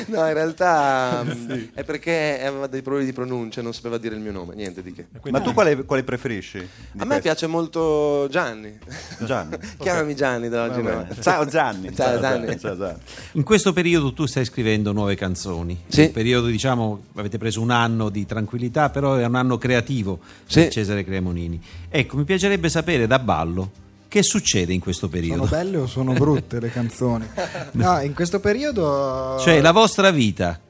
No, 0.07 0.27
in 0.27 0.35
realtà 0.35 1.23
mm, 1.25 1.51
è 1.75 1.85
perché 1.85 2.43
aveva 2.45 2.67
dei 2.67 2.83
problemi 2.83 3.07
di 3.07 3.13
pronuncia, 3.13 3.63
non 3.63 3.73
sapeva 3.73 3.99
dire 3.99 4.15
il 4.15 4.21
mio 4.21 4.33
nome, 4.33 4.55
niente 4.55 4.83
di 4.83 4.93
che. 4.93 5.07
Ma 5.31 5.41
tu 5.41 5.53
quali, 5.53 5.85
quali 5.85 6.03
preferisci? 6.03 6.59
A 6.59 6.63
me 6.97 7.05
questi? 7.05 7.23
piace 7.23 7.47
molto 7.47 8.27
Gianni. 8.31 8.79
Gianni. 9.21 9.57
Chiamami 9.79 10.15
Gianni 10.15 10.49
da 10.49 10.65
oggi. 10.65 10.81
Bene. 10.81 11.07
Ciao 11.43 11.51
Gianni. 11.51 11.95
Ciao, 11.95 12.21
Gianni. 12.21 12.59
Ciao, 12.59 12.77
Gianni. 12.77 12.99
In 13.33 13.43
questo 13.43 13.73
periodo 13.73 14.13
tu 14.13 14.27
stai 14.27 14.45
scrivendo 14.45 14.93
nuove 14.93 15.15
canzoni. 15.15 15.79
Sì. 15.89 16.03
Un 16.03 16.13
periodo, 16.13 16.47
diciamo, 16.47 17.03
avete 17.17 17.39
preso 17.39 17.61
un 17.61 17.71
anno 17.71 18.09
di 18.11 18.25
tranquillità, 18.27 18.91
però 18.91 19.15
è 19.17 19.25
un 19.25 19.35
anno 19.35 19.59
creativo 19.59 20.21
Sì. 20.47 20.61
per 20.63 20.69
Cesare 20.73 21.05
Cremonini. 21.05 21.61
Ecco, 21.89 22.17
mi 22.17 22.25
piacerebbe 22.25 22.69
sapere 22.69 23.07
da 23.07 23.19
ballo 23.19 23.71
che 24.09 24.23
succede 24.23 24.73
in 24.75 24.81
questo 24.81 25.09
sono 25.09 25.21
periodo. 25.21 25.47
belle 25.47 25.77
o 25.79 25.87
sono 25.87 26.13
brutte 26.13 26.61
le 26.61 26.71
canzoni? 26.71 27.27
No, 27.73 28.01
in 28.03 28.13
questo 28.15 28.41
periodo 28.41 29.39
Cioè, 29.41 29.61
la 29.61 29.73
vostra 29.73 30.11
vita. 30.11 30.61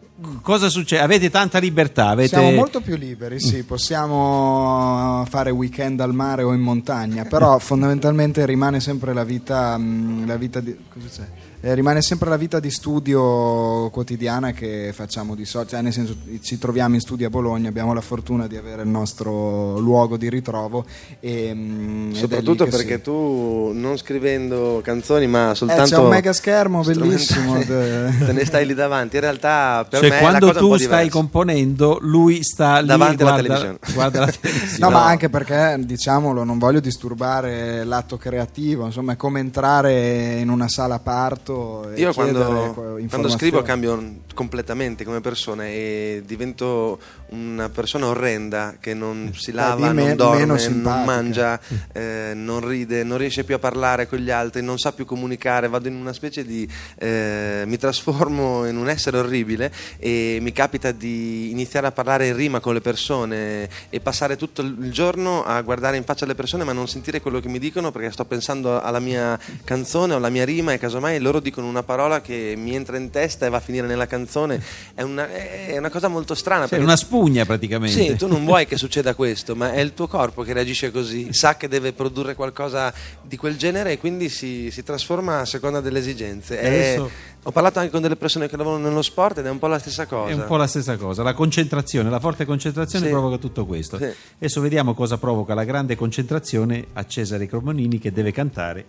Cosa 0.40 0.68
succede? 0.68 1.02
Avete 1.02 1.30
tanta 1.30 1.58
libertà, 1.58 2.08
avete... 2.08 2.28
siamo 2.28 2.50
molto 2.52 2.80
più 2.80 2.96
liberi, 2.96 3.40
sì, 3.40 3.64
possiamo 3.64 5.24
fare 5.28 5.50
weekend 5.50 6.00
al 6.00 6.14
mare 6.14 6.42
o 6.42 6.52
in 6.52 6.60
montagna, 6.60 7.24
però 7.24 7.58
fondamentalmente 7.60 8.46
rimane 8.46 8.80
sempre 8.80 9.12
la 9.12 9.24
vita, 9.24 9.76
mh, 9.76 10.26
la 10.26 10.36
vita 10.36 10.60
di, 10.60 10.76
cosa 10.88 11.08
c'è? 11.08 11.41
Eh, 11.64 11.74
rimane 11.74 12.02
sempre 12.02 12.28
la 12.28 12.36
vita 12.36 12.58
di 12.58 12.72
studio 12.72 13.88
quotidiana 13.90 14.50
che 14.50 14.90
facciamo 14.92 15.36
di 15.36 15.44
solito, 15.44 15.70
cioè, 15.70 15.80
nel 15.80 15.92
senso 15.92 16.16
ci 16.42 16.58
troviamo 16.58 16.96
in 16.96 17.00
studio 17.00 17.28
a 17.28 17.30
Bologna, 17.30 17.68
abbiamo 17.68 17.94
la 17.94 18.00
fortuna 18.00 18.48
di 18.48 18.56
avere 18.56 18.82
il 18.82 18.88
nostro 18.88 19.78
luogo 19.78 20.16
di 20.16 20.28
ritrovo 20.28 20.84
e, 21.20 21.54
mh, 21.54 22.14
è 22.14 22.16
Soprattutto 22.16 22.66
perché 22.66 22.96
si- 22.96 23.02
tu 23.02 23.70
non 23.74 23.96
scrivendo 23.96 24.80
canzoni, 24.82 25.28
ma 25.28 25.52
Eh, 25.52 25.54
soltanto 25.54 25.84
c'è 25.84 25.98
un 25.98 26.08
mega 26.08 26.32
schermo 26.32 26.82
bellissimo. 26.82 27.56
de- 27.62 28.10
te 28.26 28.32
ne 28.32 28.44
stai 28.44 28.66
lì 28.66 28.74
davanti. 28.74 29.14
In 29.14 29.22
realtà, 29.22 29.86
per 29.88 30.00
cioè, 30.00 30.08
me 30.10 30.16
è 30.16 30.20
quando 30.20 30.46
la 30.46 30.52
cosa 30.54 30.58
un 30.58 30.64
tu 30.64 30.72
po' 30.72 30.78
stai 30.78 30.88
diversa. 30.88 31.10
componendo, 31.16 31.98
lui 32.00 32.42
sta 32.42 32.80
lì 32.80 32.88
Davanti 32.88 33.22
alla 33.22 33.30
guarda, 33.40 33.54
televisione. 33.54 33.78
guarda 33.94 34.18
la 34.18 34.32
televisione. 34.40 34.78
No, 34.80 34.90
ma 34.90 35.04
anche 35.06 35.28
perché, 35.30 35.76
diciamolo, 35.78 36.42
non 36.42 36.58
voglio 36.58 36.80
disturbare 36.80 37.84
l'atto 37.84 38.16
creativo, 38.16 38.84
insomma, 38.86 39.12
è 39.12 39.16
come 39.16 39.38
entrare 39.38 40.40
in 40.40 40.48
una 40.48 40.66
sala 40.68 40.98
parto 40.98 41.50
e 41.92 42.00
Io 42.00 42.12
quando, 42.12 42.74
quando 43.08 43.28
scrivo 43.28 43.62
cambio 43.62 44.20
completamente 44.34 45.04
come 45.04 45.20
persona 45.20 45.66
e 45.66 46.22
divento 46.24 46.98
una 47.28 47.68
persona 47.68 48.06
orrenda 48.06 48.76
che 48.80 48.94
non 48.94 49.32
si 49.34 49.52
lava, 49.52 49.92
me- 49.92 50.06
non 50.08 50.16
dorme, 50.16 50.68
non 50.68 51.04
mangia, 51.04 51.60
eh, 51.92 52.32
non 52.34 52.66
ride, 52.66 53.04
non 53.04 53.18
riesce 53.18 53.44
più 53.44 53.54
a 53.54 53.58
parlare 53.58 54.06
con 54.08 54.18
gli 54.18 54.30
altri, 54.30 54.62
non 54.62 54.78
sa 54.78 54.92
più 54.92 55.04
comunicare, 55.04 55.68
vado 55.68 55.88
in 55.88 55.94
una 55.94 56.12
specie 56.12 56.44
di... 56.44 56.68
eh, 56.96 57.64
mi 57.66 57.76
trasformo 57.76 58.66
in 58.66 58.76
un 58.76 58.88
essere 58.88 59.18
orribile 59.18 59.72
e 59.98 60.38
mi 60.40 60.52
capita 60.52 60.92
di 60.92 61.50
iniziare 61.50 61.86
a 61.86 61.92
parlare 61.92 62.28
in 62.28 62.36
rima 62.36 62.60
con 62.60 62.74
le 62.74 62.80
persone 62.80 63.68
e 63.88 64.00
passare 64.00 64.36
tutto 64.36 64.62
il 64.62 64.90
giorno 64.90 65.44
a 65.44 65.60
guardare 65.62 65.96
in 65.96 66.04
faccia 66.04 66.26
le 66.26 66.34
persone 66.34 66.64
ma 66.64 66.72
non 66.72 66.88
sentire 66.88 67.20
quello 67.20 67.40
che 67.40 67.48
mi 67.48 67.58
dicono 67.58 67.90
perché 67.90 68.10
sto 68.10 68.24
pensando 68.24 68.80
alla 68.80 69.00
mia 69.00 69.38
canzone 69.64 70.14
o 70.14 70.16
alla 70.16 70.28
mia 70.28 70.44
rima 70.44 70.72
e 70.72 70.78
casomai 70.78 71.18
loro 71.18 71.40
dicono 71.42 71.66
una 71.66 71.82
parola 71.82 72.20
che 72.22 72.54
mi 72.56 72.74
entra 72.74 72.96
in 72.96 73.10
testa 73.10 73.44
e 73.44 73.50
va 73.50 73.58
a 73.58 73.60
finire 73.60 73.86
nella 73.86 74.06
canzone. 74.06 74.62
È 74.94 75.02
una, 75.02 75.30
è 75.30 75.76
una 75.76 75.90
cosa 75.90 76.08
molto 76.08 76.34
strana. 76.34 76.66
Perché- 76.68 76.82
una 76.84 76.96
spugna 76.96 77.44
praticamente. 77.44 77.94
sì, 78.02 78.16
tu 78.16 78.26
non 78.28 78.44
vuoi 78.44 78.66
che 78.66 78.76
succeda 78.78 79.14
questo, 79.14 79.54
ma 79.54 79.72
è 79.72 79.80
il 79.80 79.92
tuo 79.94 80.06
corpo 80.06 80.42
che 80.42 80.52
reagisce 80.54 80.90
così, 80.90 81.32
sa 81.32 81.56
che 81.56 81.68
deve 81.68 81.92
produrre 81.92 82.34
qualcosa 82.34 82.92
di 83.20 83.36
quel 83.36 83.56
genere 83.56 83.92
e 83.92 83.98
quindi 83.98 84.28
si, 84.30 84.70
si 84.70 84.82
trasforma 84.82 85.40
a 85.40 85.44
seconda 85.44 85.80
delle 85.80 85.98
esigenze. 85.98 86.58
Adesso- 86.58 87.10
Ho 87.44 87.50
parlato 87.50 87.80
anche 87.80 87.90
con 87.90 88.00
delle 88.00 88.14
persone 88.14 88.48
che 88.48 88.56
lavorano 88.56 88.86
nello 88.88 89.02
sport 89.02 89.38
ed 89.38 89.46
è 89.46 89.50
un 89.50 89.58
po' 89.58 89.66
la 89.66 89.80
stessa 89.80 90.06
cosa. 90.06 90.30
È 90.30 90.34
un 90.34 90.44
po' 90.46 90.54
la 90.56 90.68
stessa 90.68 90.96
cosa, 90.96 91.24
la 91.24 91.34
concentrazione, 91.34 92.08
la 92.08 92.20
forte 92.20 92.44
concentrazione 92.44 93.06
Sì. 93.06 93.10
provoca 93.10 93.36
tutto 93.38 93.66
questo. 93.66 93.96
Sì. 93.98 94.04
Adesso 94.36 94.60
vediamo 94.60 94.94
cosa 94.94 95.18
provoca 95.18 95.52
la 95.52 95.64
grande 95.64 95.96
concentrazione 95.96 96.86
a 96.92 97.04
Cesare 97.04 97.48
Cromonini 97.48 97.98
che 97.98 98.12
deve 98.12 98.30
cantare 98.30 98.84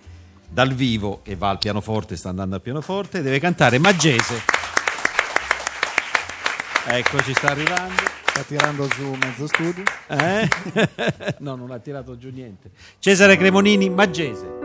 dal 0.53 0.71
vivo 0.73 1.21
e 1.23 1.35
va 1.35 1.49
al 1.49 1.57
pianoforte, 1.57 2.15
sta 2.15 2.29
andando 2.29 2.55
al 2.55 2.61
pianoforte, 2.61 3.23
deve 3.23 3.39
cantare 3.39 3.79
Maggese. 3.79 4.41
Ecco, 6.85 7.21
ci 7.23 7.33
sta 7.33 7.49
arrivando. 7.49 8.01
Sta 8.25 8.41
tirando 8.41 8.87
giù 8.87 9.13
mezzo 9.13 9.47
studio. 9.47 9.83
Eh? 10.07 10.47
no, 11.39 11.55
non 11.55 11.71
ha 11.71 11.79
tirato 11.79 12.17
giù 12.17 12.29
niente. 12.29 12.71
Cesare 12.99 13.37
Cremonini, 13.37 13.89
Maggese. 13.89 14.62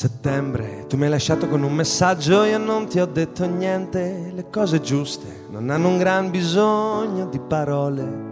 Settembre, 0.00 0.86
tu 0.88 0.96
mi 0.96 1.04
hai 1.04 1.10
lasciato 1.10 1.46
con 1.46 1.62
un 1.62 1.74
messaggio, 1.74 2.44
io 2.44 2.56
non 2.56 2.86
ti 2.86 2.98
ho 2.98 3.04
detto 3.04 3.44
niente, 3.44 4.32
le 4.34 4.46
cose 4.48 4.80
giuste 4.80 5.44
non 5.50 5.68
hanno 5.68 5.88
un 5.88 5.98
gran 5.98 6.30
bisogno 6.30 7.26
di 7.26 7.38
parole. 7.38 8.28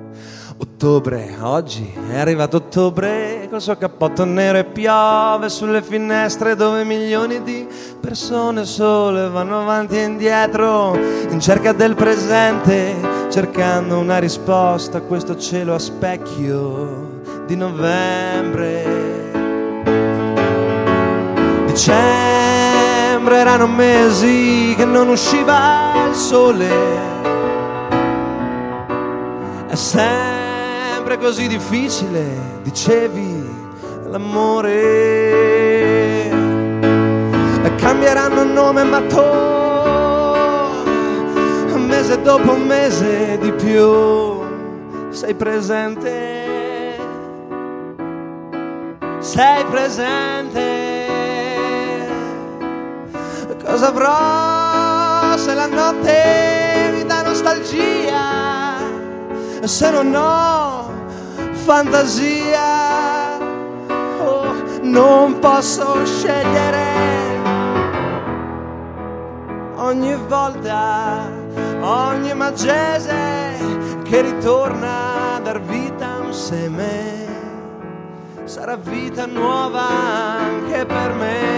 Ottobre, 0.57 1.37
oggi 1.43 1.93
è 2.09 2.17
arrivato 2.17 2.57
ottobre 2.57 3.49
col 3.51 3.61
suo 3.61 3.77
cappotto 3.77 4.25
nero 4.25 4.57
e 4.57 4.65
piove 4.65 5.51
sulle 5.51 5.83
finestre 5.83 6.57
dove 6.57 6.85
milioni 6.85 7.43
di 7.43 7.69
persone 8.01 8.65
sole 8.65 9.29
vanno 9.29 9.61
avanti 9.61 9.99
e 9.99 10.05
indietro 10.05 10.97
in 11.29 11.39
cerca 11.39 11.75
del 11.75 11.95
presente, 11.95 12.95
cercando 13.29 13.99
una 13.99 14.17
risposta 14.17 14.97
a 14.97 15.03
questo 15.03 15.37
cielo 15.37 15.75
a 15.75 15.79
specchio 15.79 17.45
di 17.45 17.57
novembre. 17.57 18.98
Dicembre 21.79 23.37
erano 23.37 23.69
mesi 23.69 24.75
che 24.77 24.85
non 24.85 25.07
usciva 25.11 26.09
il 26.09 26.15
sole. 26.17 26.69
È 29.69 29.77
sempre 29.77 31.19
così 31.19 31.47
difficile, 31.47 32.25
dicevi, 32.65 33.49
l'amore. 34.11 34.73
E 37.63 37.75
cambieranno 37.77 38.43
nome 38.43 38.83
ma 38.83 39.01
tu, 39.03 39.23
mese 41.79 42.21
dopo 42.23 42.57
mese 42.57 43.39
di 43.39 43.53
più, 43.53 44.41
sei 45.11 45.33
presente 45.35 46.57
sei 49.21 49.65
presente. 49.67 50.88
Cosa 53.69 53.89
avrò 53.89 55.37
se 55.37 55.53
la 55.53 55.67
notte 55.67 56.91
mi 56.95 57.05
dà 57.05 57.21
nostalgia? 57.21 58.77
Se 59.61 59.91
non 59.91 60.15
ho 60.15 60.91
fantasia, 61.53 63.37
oh, 64.21 64.55
non 64.81 65.39
posso 65.39 66.03
scegliere. 66.07 66.87
Ogni 69.77 70.17
volta, 70.27 71.31
ogni 71.81 72.33
maggese 72.33 73.59
che 74.03 74.23
ritorna 74.23 75.35
a 75.35 75.41
dar 75.41 75.61
vita 75.61 76.15
a 76.15 76.19
un 76.21 76.33
seme 76.33 77.27
sarà 78.45 78.77
vita 78.77 79.27
nuova 79.27 79.87
anche 79.87 80.87
per 80.87 81.13
me. 81.13 81.58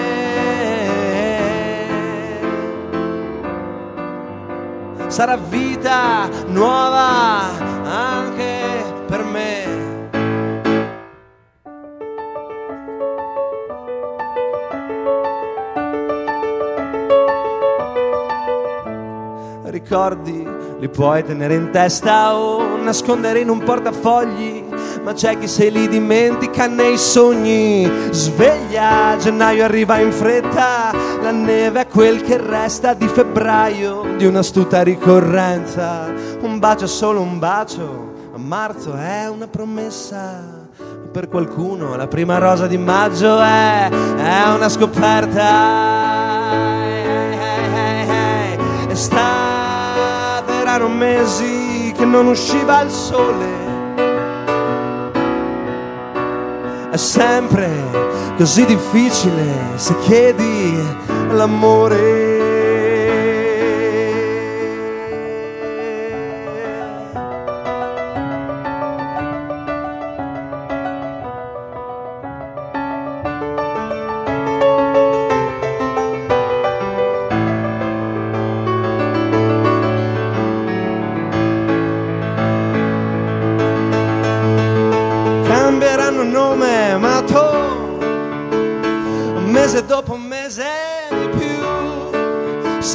Sarà 5.07 5.37
vita 5.37 6.29
nuova 6.47 7.49
anche 7.85 8.85
per 9.07 9.25
me. 9.25 9.79
Ricordi 19.65 20.47
li 20.81 20.89
puoi 20.89 21.23
tenere 21.23 21.55
in 21.55 21.71
testa 21.71 22.35
o 22.35 22.77
nascondere 22.79 23.41
in 23.41 23.51
un 23.51 23.63
portafogli, 23.63 24.65
ma 25.03 25.13
c'è 25.13 25.39
chi 25.39 25.47
se 25.47 25.69
li 25.69 25.87
dimentica 25.89 26.67
nei 26.67 26.97
sogni. 26.97 27.91
Sveglia, 28.11 29.15
gennaio 29.19 29.65
arriva 29.65 29.99
in 29.99 30.11
fretta, 30.11 30.91
la 31.31 31.37
neve 31.37 31.83
è 31.83 31.87
quel 31.87 32.23
che 32.23 32.39
resta 32.39 32.93
di 32.93 33.07
febbraio, 33.07 34.17
di 34.17 34.27
un'astuta 34.27 34.83
ricorrenza. 34.83 36.13
Un 36.41 36.59
bacio 36.59 36.87
è 36.87 36.89
solo 36.89 37.21
un 37.21 37.39
bacio, 37.39 38.13
ma 38.33 38.39
marzo 38.39 38.97
è 38.97 39.29
una 39.29 39.47
promessa. 39.47 40.69
Per 41.13 41.29
qualcuno 41.29 41.95
la 41.95 42.09
prima 42.09 42.39
rosa 42.39 42.67
di 42.67 42.77
maggio 42.79 43.39
è, 43.39 43.89
è 43.89 44.53
una 44.53 44.69
scoperta. 44.69 46.49
Estate 48.89 50.53
erano 50.53 50.89
mesi 50.89 51.93
che 51.97 52.05
non 52.05 52.27
usciva 52.27 52.81
il 52.81 52.91
sole. 52.91 53.59
È 56.91 56.97
sempre 56.97 58.10
così 58.41 58.65
difficile 58.65 59.77
se 59.77 59.95
chiedi 59.99 60.75
l'amore. 61.33 62.40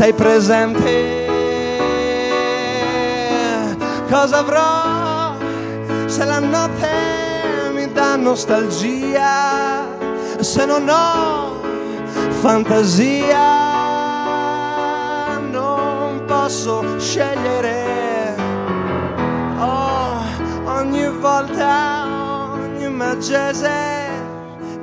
Sei 0.06 0.13
presente. 0.13 1.26
Cosa 4.08 4.38
avrò 4.38 5.36
se 6.06 6.24
la 6.26 6.39
notte 6.39 7.72
mi 7.74 7.91
dà 7.91 8.15
nostalgia? 8.15 9.88
Se 10.39 10.65
non 10.65 10.88
ho 10.88 11.60
fantasia, 12.41 13.39
non 15.50 16.24
posso 16.28 17.00
scegliere. 17.00 18.36
Oh, 19.58 20.22
ogni 20.65 21.10
volta, 21.20 22.06
ogni 22.54 22.89
maggese 22.89 23.74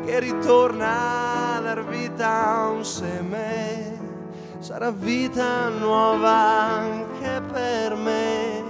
che 0.05 0.19
ritorna 0.19 1.57
a 1.57 1.61
dar 1.61 1.85
vita 1.85 2.57
a 2.57 2.71
un 2.71 2.85
seme, 2.85 3.82
sarà 4.73 4.91
vita 4.91 5.69
nuova 5.69 6.33
anche 6.81 7.43
per 7.53 7.95
me. 7.95 8.65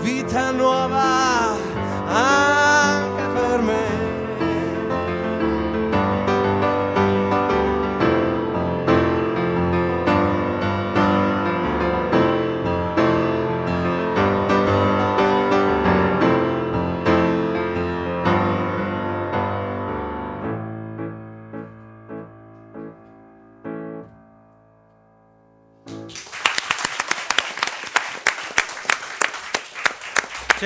Vita 0.00 0.50
nuova 0.50 1.54
anche 2.08 3.11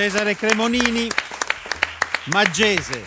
Cesare 0.07 0.37
Cremonini, 0.37 1.09
Maggese. 2.31 3.05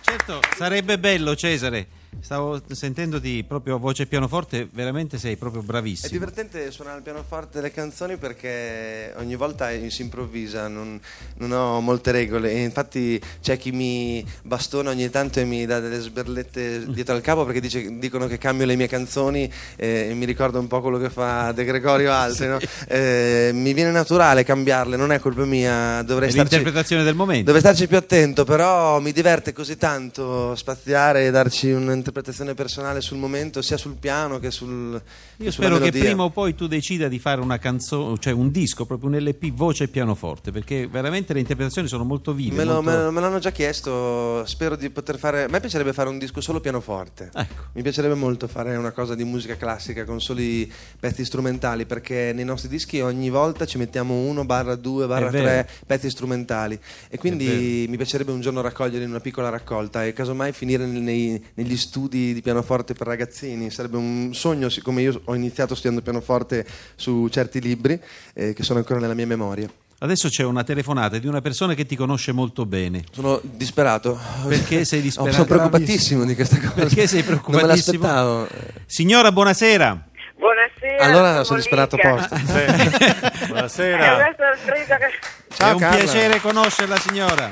Certo, 0.00 0.40
sarebbe 0.54 1.00
bello 1.00 1.34
Cesare. 1.34 1.88
Stavo 2.22 2.60
sentendoti 2.70 3.44
proprio 3.46 3.78
voce 3.78 4.06
pianoforte, 4.06 4.68
veramente 4.72 5.18
sei 5.18 5.36
proprio 5.36 5.60
È 5.60 5.64
bravissimo. 5.64 6.08
divertente 6.12 6.70
suonare 6.70 6.98
il 6.98 7.02
pianoforte 7.02 7.60
le 7.60 7.72
canzoni 7.72 8.16
perché 8.16 9.12
ogni 9.16 9.34
volta 9.34 9.68
si 9.88 10.02
improvvisa, 10.02 10.68
non, 10.68 11.00
non 11.38 11.50
ho 11.50 11.80
molte 11.80 12.12
regole. 12.12 12.52
E 12.52 12.62
infatti 12.62 13.20
c'è 13.42 13.58
chi 13.58 13.72
mi 13.72 14.24
bastona 14.42 14.90
ogni 14.90 15.10
tanto 15.10 15.40
e 15.40 15.44
mi 15.44 15.66
dà 15.66 15.80
delle 15.80 15.98
sberlette 15.98 16.86
dietro 16.92 17.12
al 17.16 17.22
capo 17.22 17.44
perché 17.44 17.60
dice- 17.60 17.98
dicono 17.98 18.28
che 18.28 18.38
cambio 18.38 18.66
le 18.66 18.76
mie 18.76 18.86
canzoni 18.86 19.52
eh, 19.74 20.06
e 20.10 20.14
mi 20.14 20.24
ricorda 20.24 20.60
un 20.60 20.68
po' 20.68 20.80
quello 20.80 20.98
che 20.98 21.10
fa 21.10 21.50
De 21.50 21.64
Gregorio 21.64 22.12
altri. 22.14 22.46
no? 22.46 22.58
Eh, 22.86 23.50
mi 23.52 23.72
viene 23.74 23.90
naturale 23.90 24.44
cambiarle, 24.44 24.96
non 24.96 25.10
è 25.10 25.18
colpa 25.18 25.44
mia, 25.44 26.02
dovrei 26.02 26.28
È 26.28 26.30
starci, 26.30 26.54
l'interpretazione 26.54 27.02
del 27.02 27.16
momento. 27.16 27.46
dovrei 27.46 27.60
starci 27.62 27.88
più 27.88 27.96
attento, 27.96 28.44
però 28.44 29.00
mi 29.00 29.10
diverte 29.10 29.52
così 29.52 29.76
tanto 29.76 30.54
spaziare 30.54 31.26
e 31.26 31.30
darci 31.32 31.70
un'interpretazione 32.12 32.54
personale 32.54 33.00
sul 33.00 33.16
momento, 33.16 33.62
sia 33.62 33.76
sul 33.78 33.96
piano 33.98 34.38
che 34.38 34.50
sul... 34.50 34.92
Io 35.38 35.50
sulla 35.50 35.66
spero 35.68 35.78
che 35.78 35.90
prima 35.90 36.24
o 36.24 36.30
poi 36.30 36.54
tu 36.54 36.66
decida 36.66 37.08
di 37.08 37.18
fare 37.18 37.40
una 37.40 37.58
canzone, 37.58 38.18
cioè 38.18 38.32
un 38.34 38.50
disco, 38.50 38.84
proprio 38.84 39.08
un 39.10 39.16
LP 39.16 39.50
voce 39.52 39.84
e 39.84 39.88
pianoforte, 39.88 40.52
perché 40.52 40.86
veramente 40.86 41.32
le 41.32 41.40
interpretazioni 41.40 41.88
sono 41.88 42.04
molto 42.04 42.32
vive. 42.34 42.56
Me, 42.56 42.64
lo- 42.64 42.82
molto- 42.82 42.90
me- 42.90 43.10
me 43.10 43.20
l'hanno 43.20 43.38
già 43.38 43.50
chiesto, 43.50 44.44
spero 44.44 44.76
di 44.76 44.90
poter 44.90 45.18
fare. 45.18 45.44
A 45.44 45.48
me 45.48 45.58
piacerebbe 45.60 45.92
fare 45.94 46.08
un 46.10 46.18
disco 46.18 46.40
solo 46.40 46.60
pianoforte. 46.60 47.30
Ecco. 47.34 47.62
Mi 47.72 47.82
piacerebbe 47.82 48.14
molto 48.14 48.46
fare 48.46 48.76
una 48.76 48.90
cosa 48.92 49.14
di 49.14 49.24
musica 49.24 49.56
classica 49.56 50.04
con 50.04 50.20
soli 50.20 50.70
pezzi 51.00 51.24
strumentali, 51.24 51.86
perché 51.86 52.32
nei 52.34 52.44
nostri 52.44 52.68
dischi 52.68 53.00
ogni 53.00 53.30
volta 53.30 53.64
ci 53.64 53.78
mettiamo 53.78 54.14
uno, 54.14 54.44
barra 54.44 54.76
due, 54.76 55.06
barra 55.06 55.30
tre 55.30 55.68
pezzi 55.86 56.10
strumentali. 56.10 56.78
E 57.08 57.16
quindi 57.18 57.86
mi 57.88 57.96
piacerebbe 57.96 58.32
un 58.32 58.40
giorno 58.40 58.60
raccogliere 58.60 59.04
in 59.04 59.10
una 59.10 59.20
piccola 59.20 59.48
raccolta 59.48 60.04
e 60.04 60.12
casomai 60.12 60.52
finire 60.52 60.84
nei- 60.86 61.42
negli 61.54 61.76
studi 61.76 62.00
di 62.08 62.40
pianoforte 62.42 62.94
per 62.94 63.06
ragazzini. 63.06 63.70
Sarebbe 63.70 63.96
un 63.96 64.30
sogno, 64.34 64.68
siccome 64.68 65.02
io 65.02 65.20
ho 65.24 65.34
iniziato 65.34 65.74
studiando 65.74 66.02
pianoforte 66.02 66.66
su 66.96 67.28
certi 67.28 67.60
libri 67.60 67.98
eh, 68.34 68.52
che 68.52 68.62
sono 68.62 68.78
ancora 68.78 69.00
nella 69.00 69.14
mia 69.14 69.26
memoria. 69.26 69.68
Adesso 69.98 70.28
c'è 70.28 70.42
una 70.42 70.64
telefonata 70.64 71.18
di 71.18 71.28
una 71.28 71.40
persona 71.40 71.74
che 71.74 71.86
ti 71.86 71.94
conosce 71.94 72.32
molto 72.32 72.66
bene. 72.66 73.04
Sono 73.12 73.40
disperato. 73.42 74.18
Perché 74.48 74.84
sei 74.84 75.00
disperato? 75.02 75.32
sono 75.34 75.46
preoccupatissimo 75.46 76.24
di 76.24 76.34
questa 76.34 76.58
cosa. 76.58 76.72
Perché 76.72 77.06
sei 77.06 77.22
Non 77.22 77.34
me 77.34 77.40
preoccupatissimo? 77.40 78.02
l'aspettavo. 78.02 78.48
Signora, 78.86 79.30
buonasera. 79.30 80.06
Buonasera. 80.36 81.04
Allora 81.04 81.44
sono 81.44 81.58
disperato. 81.58 81.96
È 82.02 83.46
Buonasera. 83.46 84.14
una 84.16 84.34
sorpresa 84.36 84.96
che... 84.96 85.06
Ciao, 85.54 85.68
È 85.70 85.72
un 85.74 85.78
Carla. 85.78 85.96
piacere 85.98 86.40
conoscerla, 86.40 86.96
signora. 86.96 87.50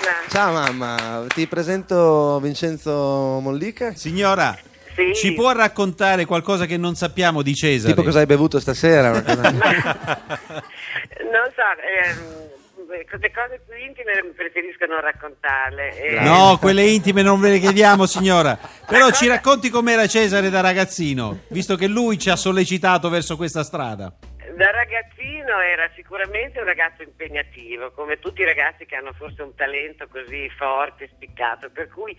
Emozionatissima. 0.00 0.28
Ciao 0.28 0.52
mamma, 0.52 1.24
ti 1.28 1.46
presento 1.46 2.38
Vincenzo 2.42 3.38
Mollica. 3.40 3.94
Signora, 3.94 4.56
Sì. 4.94 5.12
ci 5.14 5.32
può 5.34 5.52
raccontare 5.52 6.24
qualcosa 6.24 6.64
che 6.66 6.76
non 6.76 6.94
sappiamo 6.94 7.42
di 7.42 7.54
Cesare? 7.54 7.92
Tipo 7.92 8.02
cosa 8.04 8.20
hai 8.20 8.26
bevuto 8.26 8.58
stasera? 8.60 9.10
cosa- 9.22 9.42
Non 11.30 11.46
so, 11.54 11.62
ehm, 11.78 12.48
le 12.88 13.04
cose 13.06 13.60
più 13.66 13.76
intime 13.76 14.12
preferisco 14.34 14.86
non 14.86 15.00
raccontarle. 15.00 15.96
eh. 16.02 16.20
No, 16.20 16.58
quelle 16.60 16.84
intime 16.86 17.22
non 17.22 17.38
ve 17.40 17.50
le 17.50 17.58
chiediamo, 17.60 18.06
signora. 18.06 18.58
Però 18.86 19.06
Ma 19.06 19.12
ci 19.12 19.26
cosa- 19.26 19.34
racconti 19.36 19.68
com'era 19.70 20.06
Cesare 20.06 20.50
da 20.50 20.60
ragazzino, 20.60 21.40
visto 21.48 21.76
che 21.76 21.86
lui 21.86 22.18
ci 22.18 22.30
ha 22.30 22.36
sollecitato 22.36 23.08
verso 23.08 23.36
questa 23.36 23.62
strada. 23.62 24.12
Da 24.60 24.70
ragazzino 24.72 25.58
era 25.58 25.88
sicuramente 25.94 26.58
un 26.58 26.66
ragazzo 26.66 27.00
impegnativo, 27.02 27.92
come 27.92 28.18
tutti 28.18 28.42
i 28.42 28.44
ragazzi 28.44 28.84
che 28.84 28.94
hanno 28.94 29.14
forse 29.14 29.40
un 29.40 29.54
talento 29.54 30.06
così 30.06 30.50
forte, 30.50 31.08
spiccato, 31.14 31.70
per 31.70 31.88
cui 31.88 32.14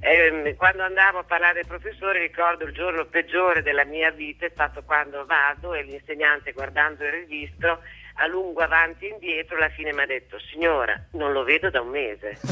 ehm, 0.00 0.56
quando 0.56 0.84
andavo 0.84 1.18
a 1.18 1.24
parlare 1.24 1.58
ai 1.58 1.66
professori 1.66 2.18
ricordo 2.18 2.64
il 2.64 2.72
giorno 2.72 3.04
peggiore 3.04 3.60
della 3.60 3.84
mia 3.84 4.10
vita 4.10 4.46
è 4.46 4.50
stato 4.54 4.82
quando 4.84 5.26
vado 5.26 5.74
e 5.74 5.82
l'insegnante 5.82 6.52
guardando 6.52 7.04
il 7.04 7.10
registro 7.10 7.82
a 8.16 8.26
lungo 8.26 8.60
avanti 8.60 9.06
e 9.06 9.10
indietro 9.10 9.56
alla 9.56 9.70
fine 9.70 9.92
mi 9.92 10.02
ha 10.02 10.06
detto 10.06 10.38
signora 10.50 11.00
non 11.12 11.32
lo 11.32 11.44
vedo 11.44 11.70
da 11.70 11.80
un 11.80 11.88
mese 11.88 12.38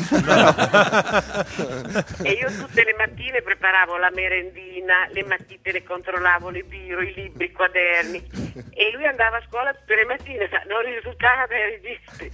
e 2.23 2.33
io 2.33 2.51
tutte 2.51 2.85
le 2.85 2.95
mattine 2.97 3.43
preparavo 3.43 3.97
la 3.97 4.11
merendina, 4.13 5.09
le 5.13 5.25
matite 5.25 5.73
le 5.73 5.83
controllavo, 5.83 6.51
le 6.51 6.63
biro, 6.63 7.03
i 7.03 7.13
libri, 7.15 7.47
i 7.47 7.53
quaderni 7.53 8.23
e 8.71 8.91
lui 8.93 9.07
andava 9.07 9.37
a 9.37 9.43
scuola 9.47 9.73
tutte 9.75 9.95
le 9.95 10.05
mattine, 10.05 10.49
non 10.67 10.83
risultava 10.83 11.47
dai 11.47 11.79
registri. 11.79 12.31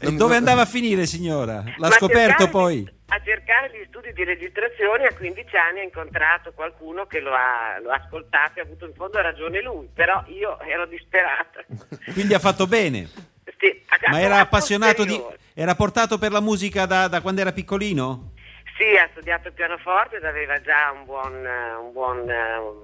E 0.00 0.12
dove 0.12 0.36
andava 0.36 0.62
a 0.62 0.66
finire, 0.66 1.06
signora? 1.06 1.64
L'ha 1.76 1.88
Ma 1.88 1.90
scoperto 1.90 2.48
poi? 2.48 2.93
A 3.14 3.22
cercare 3.22 3.70
gli 3.70 3.84
studi 3.86 4.12
di 4.12 4.24
registrazione 4.24 5.06
a 5.06 5.14
15 5.14 5.56
anni 5.56 5.78
ha 5.78 5.82
incontrato 5.84 6.52
qualcuno 6.52 7.06
che 7.06 7.20
lo 7.20 7.32
ha, 7.32 7.78
lo 7.80 7.90
ha 7.90 8.02
ascoltato 8.04 8.58
e 8.58 8.62
ha 8.62 8.64
avuto 8.64 8.86
in 8.86 8.94
fondo 8.94 9.20
ragione 9.20 9.62
lui, 9.62 9.88
però 9.94 10.24
io 10.26 10.58
ero 10.58 10.84
disperata. 10.84 11.62
Quindi 12.12 12.34
ha 12.34 12.40
fatto 12.40 12.66
bene. 12.66 13.08
Sì, 13.56 13.80
a- 13.86 14.10
Ma 14.10 14.20
era 14.20 14.40
appassionato 14.40 15.04
di... 15.04 15.16
Era 15.54 15.76
portato 15.76 16.18
per 16.18 16.32
la 16.32 16.40
musica 16.40 16.86
da, 16.86 17.06
da 17.06 17.20
quando 17.20 17.40
era 17.40 17.52
piccolino? 17.52 18.32
Sì, 18.76 18.96
ha 18.96 19.08
studiato 19.12 19.46
il 19.46 19.54
pianoforte 19.54 20.16
ed 20.16 20.24
aveva 20.24 20.60
già 20.60 20.90
un 20.90 21.04
buon, 21.04 21.32
un 21.34 21.92
buon, 21.92 22.26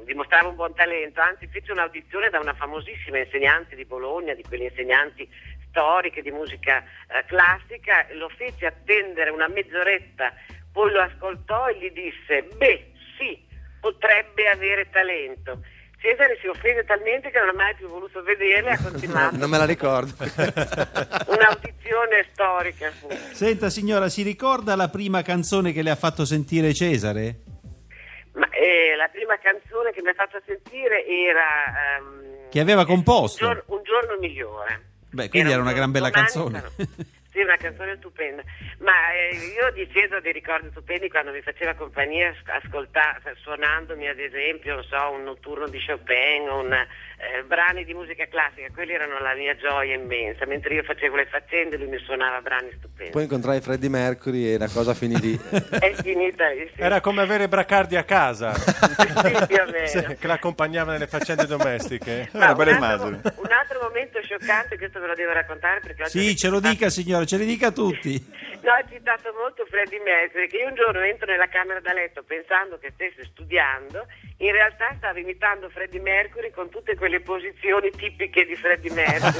dimostrava 0.04 0.46
un 0.48 0.54
buon 0.54 0.72
talento, 0.72 1.20
anzi 1.20 1.48
fece 1.48 1.72
un'audizione 1.72 2.30
da 2.30 2.38
una 2.38 2.54
famosissima 2.54 3.18
insegnante 3.18 3.74
di 3.74 3.84
Bologna, 3.84 4.34
di 4.34 4.44
quelle 4.46 4.66
insegnanti 4.66 5.28
storiche 5.70 6.20
di 6.22 6.30
musica 6.30 6.82
eh, 7.08 7.24
classica, 7.26 8.06
lo 8.12 8.28
fece 8.28 8.66
attendere 8.66 9.30
una 9.30 9.48
mezz'oretta, 9.48 10.32
poi 10.72 10.90
lo 10.92 11.00
ascoltò 11.00 11.68
e 11.68 11.78
gli 11.78 11.90
disse, 11.90 12.42
beh 12.56 12.92
sì, 13.18 13.42
potrebbe 13.80 14.48
avere 14.48 14.88
talento. 14.90 15.62
Cesare 16.00 16.38
si 16.40 16.46
offese 16.46 16.84
talmente 16.84 17.30
che 17.30 17.38
non 17.38 17.50
ha 17.50 17.52
mai 17.52 17.74
più 17.74 17.86
voluto 17.86 18.22
vederla 18.22 18.70
e 18.70 18.72
ha 18.72 18.80
continuato. 18.90 19.36
non 19.36 19.50
me 19.50 19.58
la 19.58 19.66
ricordo. 19.66 20.12
Un'audizione 21.28 22.26
storica 22.32 22.90
fu. 22.90 23.08
Senta, 23.32 23.68
signora, 23.68 24.08
si 24.08 24.22
ricorda 24.22 24.74
la 24.76 24.88
prima 24.88 25.20
canzone 25.22 25.72
che 25.72 25.82
le 25.82 25.90
ha 25.90 25.96
fatto 25.96 26.24
sentire 26.24 26.72
Cesare? 26.72 27.40
Ma, 28.32 28.48
eh, 28.48 28.94
la 28.96 29.08
prima 29.08 29.36
canzone 29.38 29.92
che 29.92 30.00
mi 30.00 30.08
ha 30.08 30.14
fatto 30.14 30.40
sentire 30.46 31.04
era 31.04 31.98
ehm, 31.98 32.48
Che 32.48 32.60
aveva 32.60 32.86
composto. 32.86 33.44
Un 33.44 33.52
giorno, 33.52 33.76
un 33.76 33.82
giorno 33.82 34.16
migliore. 34.18 34.88
Beh, 35.10 35.28
quindi 35.28 35.50
era 35.50 35.60
una 35.60 35.70
un 35.70 35.76
gran 35.76 35.90
bella 35.90 36.10
canzone. 36.10 36.62
Sì, 37.30 37.38
una 37.38 37.56
canzone 37.56 37.94
stupenda. 37.96 38.42
Ma 38.78 39.12
eh, 39.12 39.36
io 39.36 39.70
di 39.72 39.88
Cesare 39.92 40.16
ho 40.16 40.20
dei 40.20 40.32
ricordi 40.32 40.68
stupendi 40.70 41.08
quando 41.08 41.30
mi 41.30 41.40
faceva 41.42 41.74
compagnia 41.74 42.34
ascolta- 42.46 43.20
suonandomi 43.42 44.08
ad 44.08 44.18
esempio, 44.18 44.74
non 44.74 44.84
so, 44.84 45.10
un 45.12 45.22
notturno 45.22 45.68
di 45.68 45.80
Chopin, 45.84 46.48
un, 46.48 46.86
eh, 47.20 47.42
brani 47.44 47.84
di 47.84 47.92
musica 47.92 48.26
classica, 48.26 48.68
quelli 48.72 48.94
erano 48.94 49.18
la 49.18 49.34
mia 49.34 49.54
gioia 49.54 49.94
immensa, 49.94 50.46
mentre 50.46 50.74
io 50.74 50.82
facevo 50.82 51.16
le 51.16 51.26
faccende 51.26 51.76
lui 51.76 51.88
mi 51.88 51.98
suonava 51.98 52.40
brani 52.40 52.70
stupendi. 52.78 53.12
Poi 53.12 53.22
incontrai 53.24 53.60
Freddie 53.60 53.90
Mercury 53.90 54.54
e 54.54 54.58
la 54.58 54.68
cosa 54.68 54.94
finì 54.94 55.20
lì. 55.20 55.34
È 55.78 55.92
finita 56.00 56.48
lì, 56.48 56.70
sì. 56.74 56.80
Era 56.80 57.00
come 57.00 57.20
avere 57.20 57.46
Bracardi 57.46 57.96
a 57.96 58.04
casa, 58.04 58.54
Sì, 58.56 59.46
più 59.46 59.60
o 59.60 59.66
meno. 59.70 59.86
Sì, 59.86 60.16
che 60.18 60.26
l'accompagnava 60.26 60.92
nelle 60.92 61.06
faccende 61.06 61.44
domestiche. 61.46 62.30
Ma 62.32 62.54
bella 62.54 62.76
un, 62.76 62.82
altro, 62.82 63.08
immagine. 63.08 63.34
un 63.36 63.52
altro 63.52 63.80
momento 63.82 64.22
scioccante, 64.22 64.78
questo 64.78 64.98
ve 64.98 65.06
lo 65.06 65.14
devo 65.14 65.32
raccontare 65.32 65.80
perché 65.80 66.02
oggi 66.04 66.18
Sì, 66.18 66.36
ce 66.36 66.48
lo 66.48 66.58
dica 66.58 66.88
signore, 66.88 67.26
ce 67.26 67.36
li 67.36 67.44
dica 67.44 67.70
tutti. 67.70 68.18
No, 68.60 68.72
ha 68.72 68.84
citato 68.86 69.32
molto 69.40 69.64
Freddie 69.64 70.00
Mercury, 70.00 70.46
che 70.46 70.58
io 70.58 70.68
un 70.68 70.74
giorno 70.74 71.00
entro 71.00 71.30
nella 71.30 71.48
camera 71.48 71.80
da 71.80 71.94
letto 71.94 72.22
pensando 72.22 72.76
che 72.76 72.90
stesse 72.92 73.24
studiando, 73.32 74.06
in 74.40 74.52
realtà 74.52 74.94
stavo 74.96 75.18
imitando 75.18 75.68
Freddie 75.68 76.00
Mercury 76.00 76.50
con 76.50 76.70
tutte 76.70 76.96
quelle 76.96 77.20
posizioni 77.20 77.90
tipiche 77.90 78.46
di 78.46 78.56
Freddie 78.56 78.90
Mercury, 78.92 79.32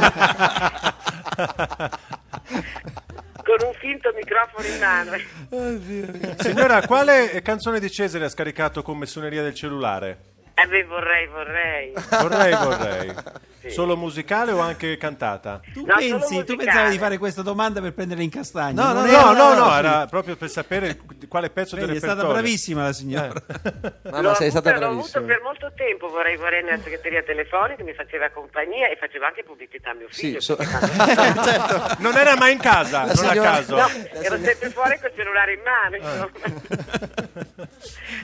con 3.43 3.57
un 3.67 3.73
finto 3.79 4.13
microfono 4.15 4.67
in 4.67 4.79
mano. 4.79 5.13
Signora, 6.37 6.87
quale 6.87 7.41
canzone 7.43 7.81
di 7.81 7.91
Cesare 7.91 8.27
ha 8.27 8.29
scaricato 8.29 8.83
come 8.83 9.07
suoneria 9.07 9.43
del 9.43 9.55
cellulare? 9.55 10.19
Eh 10.63 10.67
beh, 10.67 10.85
vorrei, 10.85 11.27
vorrei. 11.29 11.93
Vorrei, 12.11 12.53
vorrei. 12.55 13.15
Sì. 13.61 13.69
Solo 13.69 13.95
musicale 13.95 14.53
o 14.53 14.59
anche 14.61 14.97
cantata? 14.97 15.61
Tu, 15.75 15.85
No, 15.85 15.97
pensi, 15.97 16.43
tu 16.45 16.57
pensavi 16.57 16.93
di 16.93 16.97
fare 16.99 17.19
questa 17.19 17.43
domanda 17.43 17.83
per 17.83 17.93
prendere 17.93 18.23
in 18.23 18.31
castagna? 18.31 18.83
No, 18.83 18.95
no, 18.95 19.01
no, 19.05 19.07
era- 19.07 19.33
no, 19.33 19.53
no, 19.55 19.71
sì. 19.73 19.79
era 19.79 20.07
proprio 20.07 20.35
per 20.37 20.49
sapere 20.49 20.99
quale 21.29 21.51
pezzo 21.51 21.77
Vedi, 21.77 21.89
del 21.89 21.97
è 21.97 21.99
stata 21.99 22.23
repertorio. 22.23 22.41
bravissima 22.41 22.85
la 22.85 22.93
signora. 22.95 23.27
Eh. 23.29 23.93
Mamma, 24.05 24.21
L'ho 24.23 24.35
sei 24.35 24.49
avuto- 24.49 24.49
stata 24.49 24.71
l'ho 24.79 24.87
avuto 24.87 25.11
bravissima. 25.11 25.27
per 25.27 25.41
molto 25.43 25.73
tempo, 25.77 26.09
vorrei, 26.09 26.37
vorrei 26.39 26.63
nella 26.65 26.79
segreteria 26.83 27.23
telefonica, 27.23 27.85
mi 27.85 27.93
faceva 27.93 28.31
compagnia 28.31 28.89
e 28.89 28.97
facevo 28.99 29.27
anche 29.27 29.43
pubblicità 29.45 29.91
a 29.91 29.93
mio 29.95 30.07
Sì, 30.09 30.21
figlio. 30.29 30.41
so- 30.41 30.57
perché- 30.57 32.01
Non 32.01 32.17
era 32.17 32.37
mai 32.37 32.53
in 32.53 32.61
casa, 32.61 33.05
La 33.05 33.13
non 33.13 33.25
a 33.27 33.29
signora- 33.29 33.51
caso. 33.51 33.77
No, 33.77 33.89
ero 34.23 34.39
sempre 34.39 34.71
fuori 34.71 34.99
col 35.01 35.13
cellulare 35.15 35.53
in 35.53 35.61
mano. 35.61 35.97
insomma. 35.97 37.29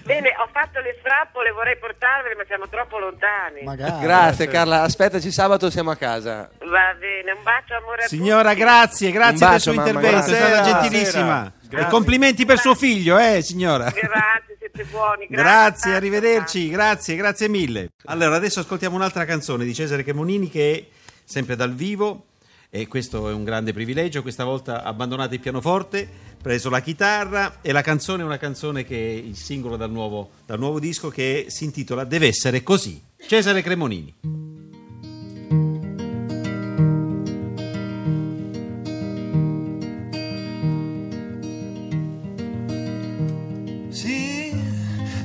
Bene, 0.05 0.31
ho 0.39 0.49
fatto 0.53 0.81
le 0.81 0.97
strappole, 1.01 1.51
vorrei 1.51 1.77
portarvele, 2.27 2.35
ma 2.37 2.45
siamo 2.47 2.69
troppo 2.69 2.99
lontani. 2.99 3.63
Magari. 3.63 4.03
Grazie 4.05 4.49
Carla, 4.49 4.83
aspettaci 4.83 5.31
sabato 5.31 5.71
siamo 5.71 5.91
a 5.91 5.97
casa. 5.97 6.51
Va 6.59 6.95
bene, 6.99 7.33
un 7.33 7.43
bacio, 7.43 7.75
amore 7.75 8.05
a 8.05 8.07
Signora, 8.09 8.51
tutti. 8.51 8.61
grazie, 8.63 9.11
grazie 9.13 9.33
Un 9.33 9.39
del 9.39 9.49
bacio, 9.51 9.59
suo 9.61 9.75
mamma, 9.75 9.87
intervento, 9.89 10.17
è 10.17 10.21
grazie. 10.21 10.35
stata 10.37 10.61
Buonasera. 10.61 10.81
gentilissima. 10.81 11.53
Grazie. 11.69 11.87
E 11.87 11.91
complimenti 11.91 12.45
per 12.45 12.59
suo 12.59 12.75
figlio, 12.75 13.19
eh, 13.19 13.43
signora. 13.43 13.85
Grazie, 13.91 14.57
siete 14.59 14.85
buoni. 14.85 15.27
Grazie, 15.31 15.91
tanto. 15.93 15.97
arrivederci, 15.97 16.69
grazie, 16.71 17.17
grazie 17.17 17.49
mille. 17.49 17.89
Allora, 18.07 18.37
adesso 18.37 18.61
ascoltiamo 18.61 18.95
un'altra 18.95 19.25
canzone 19.25 19.65
di 19.65 19.75
Cesare 19.75 20.03
Cremonini 20.05 20.49
che 20.49 20.73
è 20.73 20.97
sempre 21.25 21.57
dal 21.57 21.75
vivo 21.75 22.27
e 22.71 22.87
questo 22.89 23.29
è 23.29 23.33
un 23.33 23.45
grande 23.45 23.73
privilegio, 23.73 24.23
questa 24.23 24.45
volta 24.45 24.83
ha 24.83 24.89
abbandonato 24.89 25.35
il 25.35 25.41
pianoforte, 25.41 26.09
preso 26.41 26.71
la 26.71 26.81
chitarra 26.81 27.59
e 27.61 27.73
la 27.73 27.83
canzone 27.83 28.23
è 28.23 28.27
una 28.27 28.39
canzone 28.39 28.85
che 28.85 28.97
è 28.97 29.13
il 29.13 29.37
singolo 29.37 29.77
dal 29.77 29.91
nuovo, 29.91 30.31
dal 30.47 30.59
nuovo 30.59 30.79
disco 30.79 31.09
che 31.09 31.47
si 31.49 31.65
intitola 31.65 32.05
Deve 32.05 32.29
essere 32.29 32.63
così. 32.63 33.03
Cesare 33.27 33.63
Cremonini. 33.63 34.15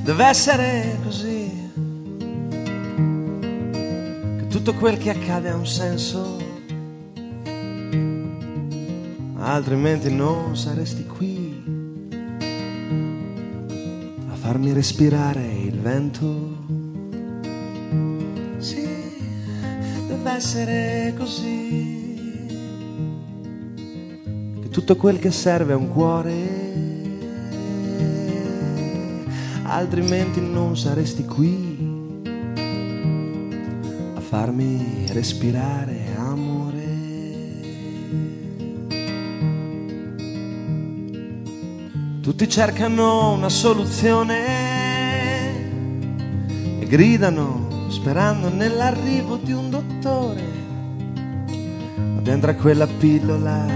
Deve 0.04 0.24
essere 0.24 0.98
così. 1.04 1.48
Che 4.38 4.46
tutto 4.48 4.74
quel 4.74 4.98
che 4.98 5.10
accade 5.10 5.48
ha 5.48 5.54
un 5.54 5.66
senso. 5.66 6.51
Altrimenti 9.44 10.08
non 10.14 10.56
saresti 10.56 11.04
qui 11.04 11.62
a 14.30 14.34
farmi 14.34 14.72
respirare 14.72 15.44
il 15.44 15.80
vento. 15.80 16.64
Sì, 18.58 18.88
deve 20.06 20.30
essere 20.30 21.12
così. 21.18 22.46
Che 24.60 24.68
tutto 24.70 24.96
quel 24.96 25.18
che 25.18 25.32
serve 25.32 25.72
è 25.72 25.76
un 25.76 25.90
cuore 25.90 26.62
altrimenti 29.64 30.40
non 30.40 30.76
saresti 30.76 31.24
qui 31.24 32.20
a 34.14 34.20
farmi 34.20 35.06
respirare 35.08 36.01
Tutti 42.22 42.48
cercano 42.48 43.32
una 43.32 43.48
soluzione 43.48 44.46
e 46.78 46.86
gridano 46.86 47.88
sperando 47.88 48.48
nell'arrivo 48.48 49.34
di 49.38 49.50
un 49.50 49.68
dottore. 49.68 50.42
Ma 51.96 52.20
dentro 52.20 52.52
a 52.52 52.54
quella 52.54 52.86
pillola 52.86 53.66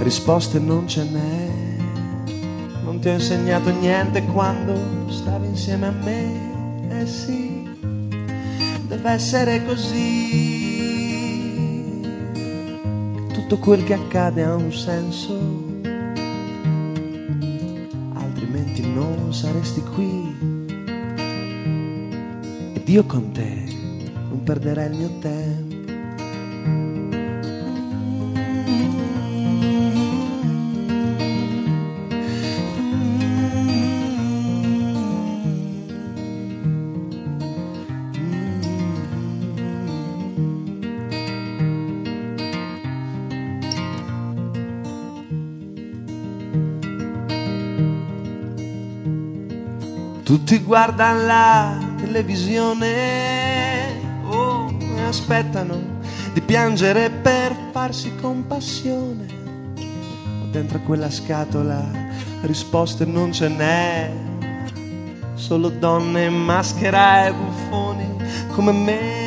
risposte 0.00 0.58
non 0.58 0.86
ce 0.86 1.04
n'è. 1.04 1.48
Non 2.84 2.98
ti 3.00 3.08
ho 3.08 3.12
insegnato 3.12 3.70
niente 3.70 4.22
quando 4.26 4.78
stavi 5.08 5.46
insieme 5.46 5.86
a 5.86 5.92
me. 5.92 7.00
Eh 7.00 7.06
sì, 7.06 7.66
deve 8.86 9.10
essere 9.10 9.64
così. 9.64 10.74
Tutto 13.32 13.56
quel 13.56 13.84
che 13.84 13.94
accade 13.94 14.44
ha 14.44 14.54
un 14.54 14.70
senso. 14.70 15.65
Non 19.76 19.82
saresti 19.82 19.82
qui. 19.82 20.34
Ed 22.74 22.88
io 22.88 23.04
con 23.04 23.32
te 23.32 23.64
non 24.28 24.42
perderei 24.42 24.90
il 24.90 24.96
mio 24.96 25.18
tempo. 25.18 25.65
Guardano 50.66 51.24
la 51.26 51.78
televisione 51.96 52.90
oh, 54.24 54.76
e 54.80 55.00
aspettano 55.02 56.00
di 56.32 56.40
piangere 56.40 57.08
per 57.08 57.54
farsi 57.70 58.12
compassione. 58.16 59.26
Dentro 60.50 60.80
quella 60.80 61.08
scatola 61.08 61.88
risposte 62.40 63.04
non 63.04 63.32
ce 63.32 63.48
n'è. 63.48 64.10
Solo 65.34 65.68
donne 65.68 66.24
in 66.24 66.34
maschera 66.34 67.26
e 67.26 67.32
buffoni 67.32 68.16
come 68.50 68.72
me. 68.72 69.24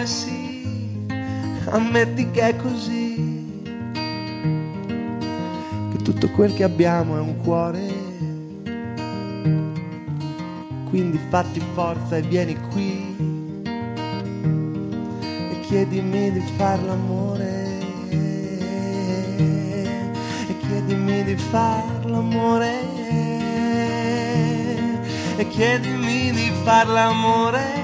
Eh, 0.00 0.06
Sì, 0.06 1.06
ammetti 1.68 2.30
che 2.30 2.40
è 2.42 2.54
così 2.54 3.07
tutto 6.18 6.34
quel 6.34 6.52
che 6.52 6.64
abbiamo 6.64 7.16
è 7.16 7.20
un 7.20 7.36
cuore. 7.36 7.86
Quindi 10.88 11.20
fatti 11.28 11.62
forza 11.74 12.16
e 12.16 12.22
vieni 12.22 12.56
qui 12.72 13.62
e 15.22 15.60
chiedimi 15.62 16.32
di 16.32 16.42
far 16.56 16.82
l'amore. 16.82 17.66
E 20.48 20.56
chiedimi 20.66 21.22
di 21.22 21.36
far 21.36 22.04
l'amore. 22.04 22.80
E 25.36 25.48
chiedimi 25.48 26.32
di 26.32 26.50
far 26.64 26.88
l'amore. 26.88 27.77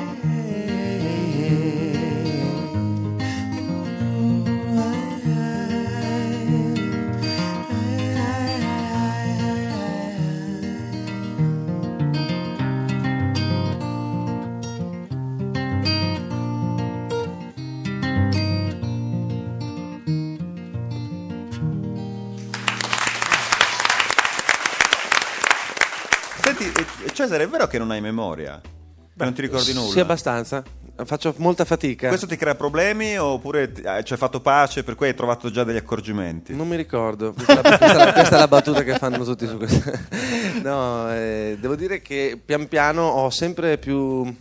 Vero 27.64 27.66
che 27.66 27.78
non 27.78 27.90
hai 27.90 28.00
memoria? 28.00 28.60
Che 28.60 29.24
non 29.24 29.32
ti 29.32 29.42
ricordi 29.42 29.72
nulla? 29.72 29.90
Sì, 29.90 30.00
abbastanza. 30.00 30.62
Faccio 31.04 31.34
molta 31.38 31.64
fatica. 31.64 32.06
Questo 32.06 32.26
ti 32.26 32.36
crea 32.36 32.54
problemi 32.54 33.18
oppure 33.18 33.72
eh, 33.72 34.04
ci 34.04 34.12
hai 34.12 34.18
fatto 34.18 34.40
pace 34.40 34.84
per 34.84 34.94
cui 34.94 35.08
hai 35.08 35.14
trovato 35.14 35.50
già 35.50 35.64
degli 35.64 35.76
accorgimenti? 35.76 36.54
Non 36.54 36.68
mi 36.68 36.76
ricordo, 36.76 37.32
questa 37.32 37.60
è 37.60 37.62
la, 37.62 37.76
questa 37.78 38.12
questa 38.12 38.36
è 38.36 38.38
la 38.38 38.48
battuta 38.48 38.82
che 38.84 38.96
fanno 38.96 39.24
tutti 39.24 39.46
su 39.46 39.56
questo. 39.56 39.92
No, 40.62 41.12
eh, 41.12 41.58
devo 41.60 41.74
dire 41.74 42.00
che 42.00 42.40
pian 42.42 42.68
piano 42.68 43.02
ho 43.02 43.28
sempre 43.28 43.76
più. 43.76 44.34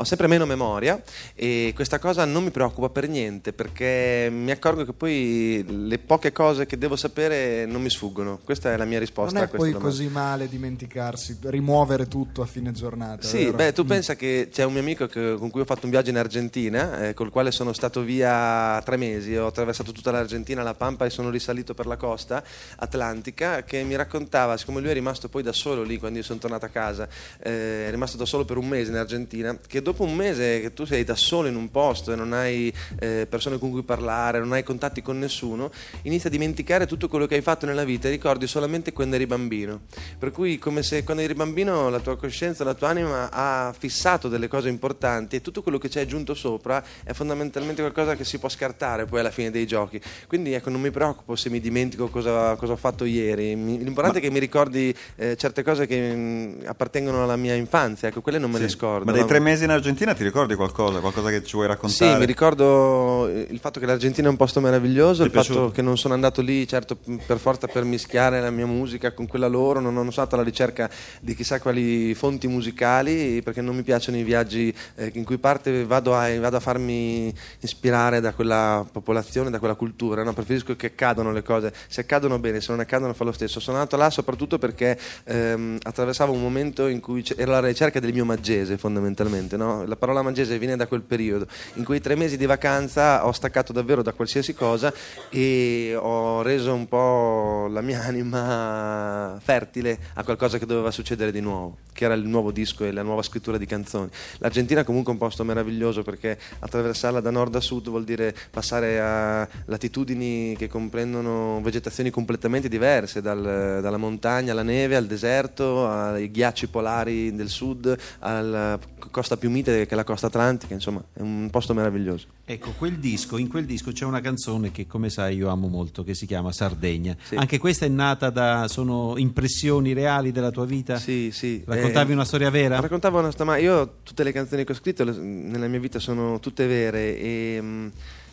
Ho 0.00 0.04
sempre 0.04 0.28
meno 0.28 0.46
memoria 0.46 0.98
e 1.34 1.72
questa 1.74 1.98
cosa 1.98 2.24
non 2.24 2.42
mi 2.44 2.50
preoccupa 2.50 2.88
per 2.88 3.06
niente 3.06 3.52
perché 3.52 4.30
mi 4.32 4.50
accorgo 4.50 4.86
che 4.86 4.94
poi 4.94 5.62
le 5.68 5.98
poche 5.98 6.32
cose 6.32 6.64
che 6.64 6.78
devo 6.78 6.96
sapere 6.96 7.66
non 7.66 7.82
mi 7.82 7.90
sfuggono. 7.90 8.40
Questa 8.42 8.72
è 8.72 8.78
la 8.78 8.86
mia 8.86 8.98
risposta 8.98 9.38
Non 9.38 9.46
è 9.46 9.50
poi 9.50 9.72
domanda. 9.72 9.86
così 9.86 10.08
male 10.08 10.48
dimenticarsi, 10.48 11.36
rimuovere 11.42 12.08
tutto 12.08 12.40
a 12.40 12.46
fine 12.46 12.72
giornata. 12.72 13.26
Sì, 13.26 13.44
vero? 13.44 13.56
beh, 13.58 13.72
tu 13.74 13.84
pensa 13.84 14.16
che 14.16 14.48
c'è 14.50 14.64
un 14.64 14.72
mio 14.72 14.80
amico 14.80 15.06
che- 15.06 15.34
con 15.38 15.50
cui 15.50 15.60
ho 15.60 15.66
fatto 15.66 15.84
un 15.84 15.90
viaggio 15.90 16.08
in 16.08 16.16
Argentina, 16.16 17.08
eh, 17.08 17.12
col 17.12 17.28
quale 17.28 17.50
sono 17.50 17.74
stato 17.74 18.00
via 18.00 18.80
tre 18.82 18.96
mesi, 18.96 19.36
ho 19.36 19.48
attraversato 19.48 19.92
tutta 19.92 20.10
l'Argentina, 20.10 20.62
la 20.62 20.72
Pampa 20.72 21.04
e 21.04 21.10
sono 21.10 21.28
risalito 21.28 21.74
per 21.74 21.84
la 21.84 21.98
costa 21.98 22.42
atlantica, 22.76 23.64
che 23.64 23.82
mi 23.82 23.96
raccontava, 23.96 24.56
siccome 24.56 24.80
lui 24.80 24.88
è 24.88 24.94
rimasto 24.94 25.28
poi 25.28 25.42
da 25.42 25.52
solo 25.52 25.82
lì 25.82 25.98
quando 25.98 26.16
io 26.20 26.24
sono 26.24 26.38
tornato 26.38 26.64
a 26.64 26.68
casa, 26.68 27.06
eh, 27.42 27.86
è 27.86 27.90
rimasto 27.90 28.16
da 28.16 28.24
solo 28.24 28.46
per 28.46 28.56
un 28.56 28.66
mese 28.66 28.90
in 28.90 28.96
Argentina, 28.96 29.54
che 29.66 29.82
dopo 29.82 29.88
un 29.98 30.14
mese 30.14 30.60
che 30.60 30.72
tu 30.72 30.84
sei 30.84 31.04
da 31.04 31.14
solo 31.14 31.48
in 31.48 31.56
un 31.56 31.70
posto 31.70 32.12
e 32.12 32.16
non 32.16 32.32
hai 32.32 32.72
eh, 32.98 33.26
persone 33.28 33.58
con 33.58 33.70
cui 33.70 33.82
parlare, 33.82 34.38
non 34.38 34.52
hai 34.52 34.62
contatti 34.62 35.02
con 35.02 35.18
nessuno, 35.18 35.70
inizi 36.02 36.28
a 36.28 36.30
dimenticare 36.30 36.86
tutto 36.86 37.08
quello 37.08 37.26
che 37.26 37.34
hai 37.34 37.42
fatto 37.42 37.66
nella 37.66 37.84
vita 37.84 38.08
e 38.08 38.10
ricordi 38.10 38.46
solamente 38.46 38.92
quando 38.92 39.16
eri 39.16 39.26
bambino. 39.26 39.80
Per 40.18 40.30
cui 40.30 40.58
come 40.58 40.82
se 40.82 41.04
quando 41.04 41.22
eri 41.22 41.34
bambino 41.34 41.88
la 41.88 42.00
tua 42.00 42.16
coscienza, 42.16 42.64
la 42.64 42.74
tua 42.74 42.88
anima 42.88 43.30
ha 43.30 43.74
fissato 43.76 44.28
delle 44.28 44.48
cose 44.48 44.68
importanti 44.68 45.36
e 45.36 45.40
tutto 45.40 45.62
quello 45.62 45.78
che 45.78 45.88
ci 45.88 45.98
è 45.98 46.02
aggiunto 46.02 46.34
sopra 46.34 46.82
è 47.04 47.12
fondamentalmente 47.12 47.80
qualcosa 47.82 48.16
che 48.16 48.24
si 48.24 48.38
può 48.38 48.48
scartare 48.48 49.04
poi 49.06 49.20
alla 49.20 49.30
fine 49.30 49.50
dei 49.50 49.66
giochi. 49.66 50.00
Quindi 50.26 50.52
ecco, 50.52 50.70
non 50.70 50.80
mi 50.80 50.90
preoccupo 50.90 51.36
se 51.36 51.50
mi 51.50 51.60
dimentico 51.60 52.08
cosa, 52.08 52.54
cosa 52.56 52.72
ho 52.72 52.76
fatto 52.76 53.04
ieri. 53.04 53.54
L'importante 53.54 54.18
è 54.18 54.20
che 54.20 54.30
mi 54.30 54.38
ricordi 54.38 54.94
eh, 55.16 55.36
certe 55.36 55.62
cose 55.62 55.86
che 55.86 56.14
mm, 56.14 56.60
appartengono 56.66 57.22
alla 57.22 57.36
mia 57.36 57.54
infanzia, 57.54 58.08
ecco, 58.08 58.20
quelle 58.20 58.38
non 58.38 58.50
me 58.50 58.58
le 58.58 58.68
scordo. 58.68 59.04
Ma 59.04 59.12
dei 59.12 59.26
tre 59.26 59.38
mesi 59.38 59.64
in 59.64 59.70
Argentina 59.80 60.12
ti 60.14 60.22
ricordi 60.22 60.54
qualcosa? 60.54 61.00
Qualcosa 61.00 61.30
che 61.30 61.42
ci 61.42 61.52
vuoi 61.56 61.64
Sì, 61.64 61.72
raccontare? 61.72 62.18
mi 62.18 62.26
ricordo 62.26 63.26
eh, 63.28 63.46
il 63.50 63.58
fatto 63.58 63.80
che 63.80 63.86
l'Argentina 63.86 64.28
è 64.28 64.30
un 64.30 64.36
posto 64.36 64.60
meraviglioso, 64.60 65.22
Ti 65.22 65.34
il 65.34 65.44
fatto 65.44 65.70
che 65.70 65.80
non 65.82 65.96
sono 65.96 66.14
andato 66.14 66.42
lì 66.42 66.68
certo 66.68 66.98
per 67.26 67.38
forza 67.38 67.66
per 67.66 67.84
mischiare 67.84 68.40
la 68.40 68.50
mia 68.50 68.66
musica 68.66 69.12
con 69.12 69.26
quella 69.26 69.48
loro, 69.48 69.80
non, 69.80 69.94
non 69.94 70.02
sono 70.02 70.10
stato 70.12 70.34
alla 70.34 70.44
ricerca 70.44 70.88
di 71.20 71.34
chissà 71.34 71.60
quali 71.60 72.14
fonti 72.14 72.46
musicali 72.46 73.40
perché 73.42 73.62
non 73.62 73.74
mi 73.74 73.82
piacciono 73.82 74.18
i 74.18 74.22
viaggi 74.22 74.72
eh, 74.96 75.10
in 75.14 75.24
cui 75.24 75.38
parte 75.38 75.84
vado 75.84 76.14
a, 76.14 76.38
vado 76.38 76.56
a 76.56 76.60
farmi 76.60 77.32
ispirare 77.60 78.20
da 78.20 78.32
quella 78.32 78.86
popolazione, 78.90 79.50
da 79.50 79.58
quella 79.58 79.74
cultura, 79.74 80.22
no? 80.22 80.34
preferisco 80.34 80.76
che 80.76 80.86
accadano 80.86 81.32
le 81.32 81.42
cose, 81.42 81.72
se 81.88 82.02
accadono 82.02 82.38
bene, 82.38 82.60
se 82.60 82.70
non 82.70 82.80
accadono 82.80 83.14
fa 83.14 83.24
lo 83.24 83.32
stesso. 83.32 83.60
Sono 83.60 83.78
andato 83.78 83.96
là 83.96 84.10
soprattutto 84.10 84.58
perché 84.58 84.98
ehm, 85.24 85.78
attraversavo 85.82 86.32
un 86.32 86.40
momento 86.42 86.86
in 86.86 87.00
cui 87.00 87.24
ero 87.36 87.56
alla 87.56 87.66
ricerca 87.66 87.98
del 87.98 88.12
mio 88.12 88.24
maggese 88.26 88.76
fondamentalmente, 88.76 89.56
no? 89.56 89.69
La 89.86 89.96
parola 89.96 90.22
maggese 90.22 90.58
viene 90.58 90.76
da 90.76 90.86
quel 90.86 91.02
periodo, 91.02 91.46
in 91.74 91.84
quei 91.84 92.00
tre 92.00 92.14
mesi 92.14 92.36
di 92.36 92.46
vacanza 92.46 93.26
ho 93.26 93.32
staccato 93.32 93.72
davvero 93.72 94.02
da 94.02 94.12
qualsiasi 94.12 94.54
cosa 94.54 94.92
e 95.30 95.94
ho 95.96 96.42
reso 96.42 96.74
un 96.74 96.88
po' 96.88 97.66
la 97.70 97.80
mia 97.80 98.02
anima 98.04 99.38
fertile 99.42 99.98
a 100.14 100.24
qualcosa 100.24 100.58
che 100.58 100.66
doveva 100.66 100.90
succedere 100.90 101.32
di 101.32 101.40
nuovo, 101.40 101.78
che 101.92 102.04
era 102.04 102.14
il 102.14 102.26
nuovo 102.26 102.50
disco 102.50 102.84
e 102.84 102.92
la 102.92 103.02
nuova 103.02 103.22
scrittura 103.22 103.58
di 103.58 103.66
canzoni. 103.66 104.10
L'Argentina 104.38 104.80
è 104.80 104.84
comunque 104.84 105.12
un 105.12 105.18
posto 105.18 105.44
meraviglioso 105.44 106.02
perché 106.02 106.38
attraversarla 106.58 107.20
da 107.20 107.30
nord 107.30 107.54
a 107.54 107.60
sud 107.60 107.88
vuol 107.88 108.04
dire 108.04 108.34
passare 108.50 109.00
a 109.00 109.48
latitudini 109.66 110.54
che 110.56 110.68
comprendono 110.68 111.60
vegetazioni 111.62 112.10
completamente 112.10 112.68
diverse, 112.68 113.20
dal- 113.20 113.80
dalla 113.80 113.96
montagna 113.96 114.52
alla 114.52 114.62
neve, 114.62 114.96
al 114.96 115.06
deserto, 115.06 115.86
ai 115.86 116.30
ghiacci 116.30 116.68
polari 116.68 117.34
del 117.34 117.48
sud, 117.48 117.96
alla 118.20 118.78
costa 119.10 119.36
più 119.36 119.49
mite 119.50 119.86
che 119.86 119.92
è 119.92 119.94
la 119.94 120.04
costa 120.04 120.28
atlantica, 120.28 120.72
insomma 120.74 121.02
è 121.12 121.20
un 121.20 121.48
posto 121.50 121.74
meraviglioso. 121.74 122.26
Ecco, 122.44 122.72
quel 122.78 122.98
disco, 122.98 123.36
in 123.36 123.48
quel 123.48 123.64
disco 123.66 123.92
c'è 123.92 124.04
una 124.04 124.20
canzone 124.20 124.70
che 124.72 124.86
come 124.86 125.10
sai 125.10 125.36
io 125.36 125.48
amo 125.48 125.68
molto, 125.68 126.02
che 126.02 126.14
si 126.14 126.26
chiama 126.26 126.52
Sardegna. 126.52 127.16
Sì. 127.22 127.34
Anche 127.34 127.58
questa 127.58 127.84
è 127.86 127.88
nata 127.88 128.30
da, 128.30 128.66
sono 128.68 129.14
impressioni 129.16 129.92
reali 129.92 130.32
della 130.32 130.50
tua 130.50 130.64
vita? 130.64 130.96
Sì, 130.96 131.30
sì. 131.32 131.62
Raccontavi 131.66 132.10
Eh, 132.10 132.14
una 132.14 132.24
storia 132.24 132.50
vera? 132.50 132.80
Raccontavo 132.80 133.18
una 133.18 133.30
storia, 133.30 133.52
ma 133.52 133.58
io 133.58 133.96
tutte 134.02 134.22
le 134.24 134.32
canzoni 134.32 134.64
che 134.64 134.72
ho 134.72 134.74
scritto 134.74 135.04
nella 135.04 135.66
mia 135.66 135.80
vita 135.80 135.98
sono 135.98 136.38
tutte 136.40 136.66
vere 136.66 137.18
e 137.18 137.60
mh, 137.60 137.92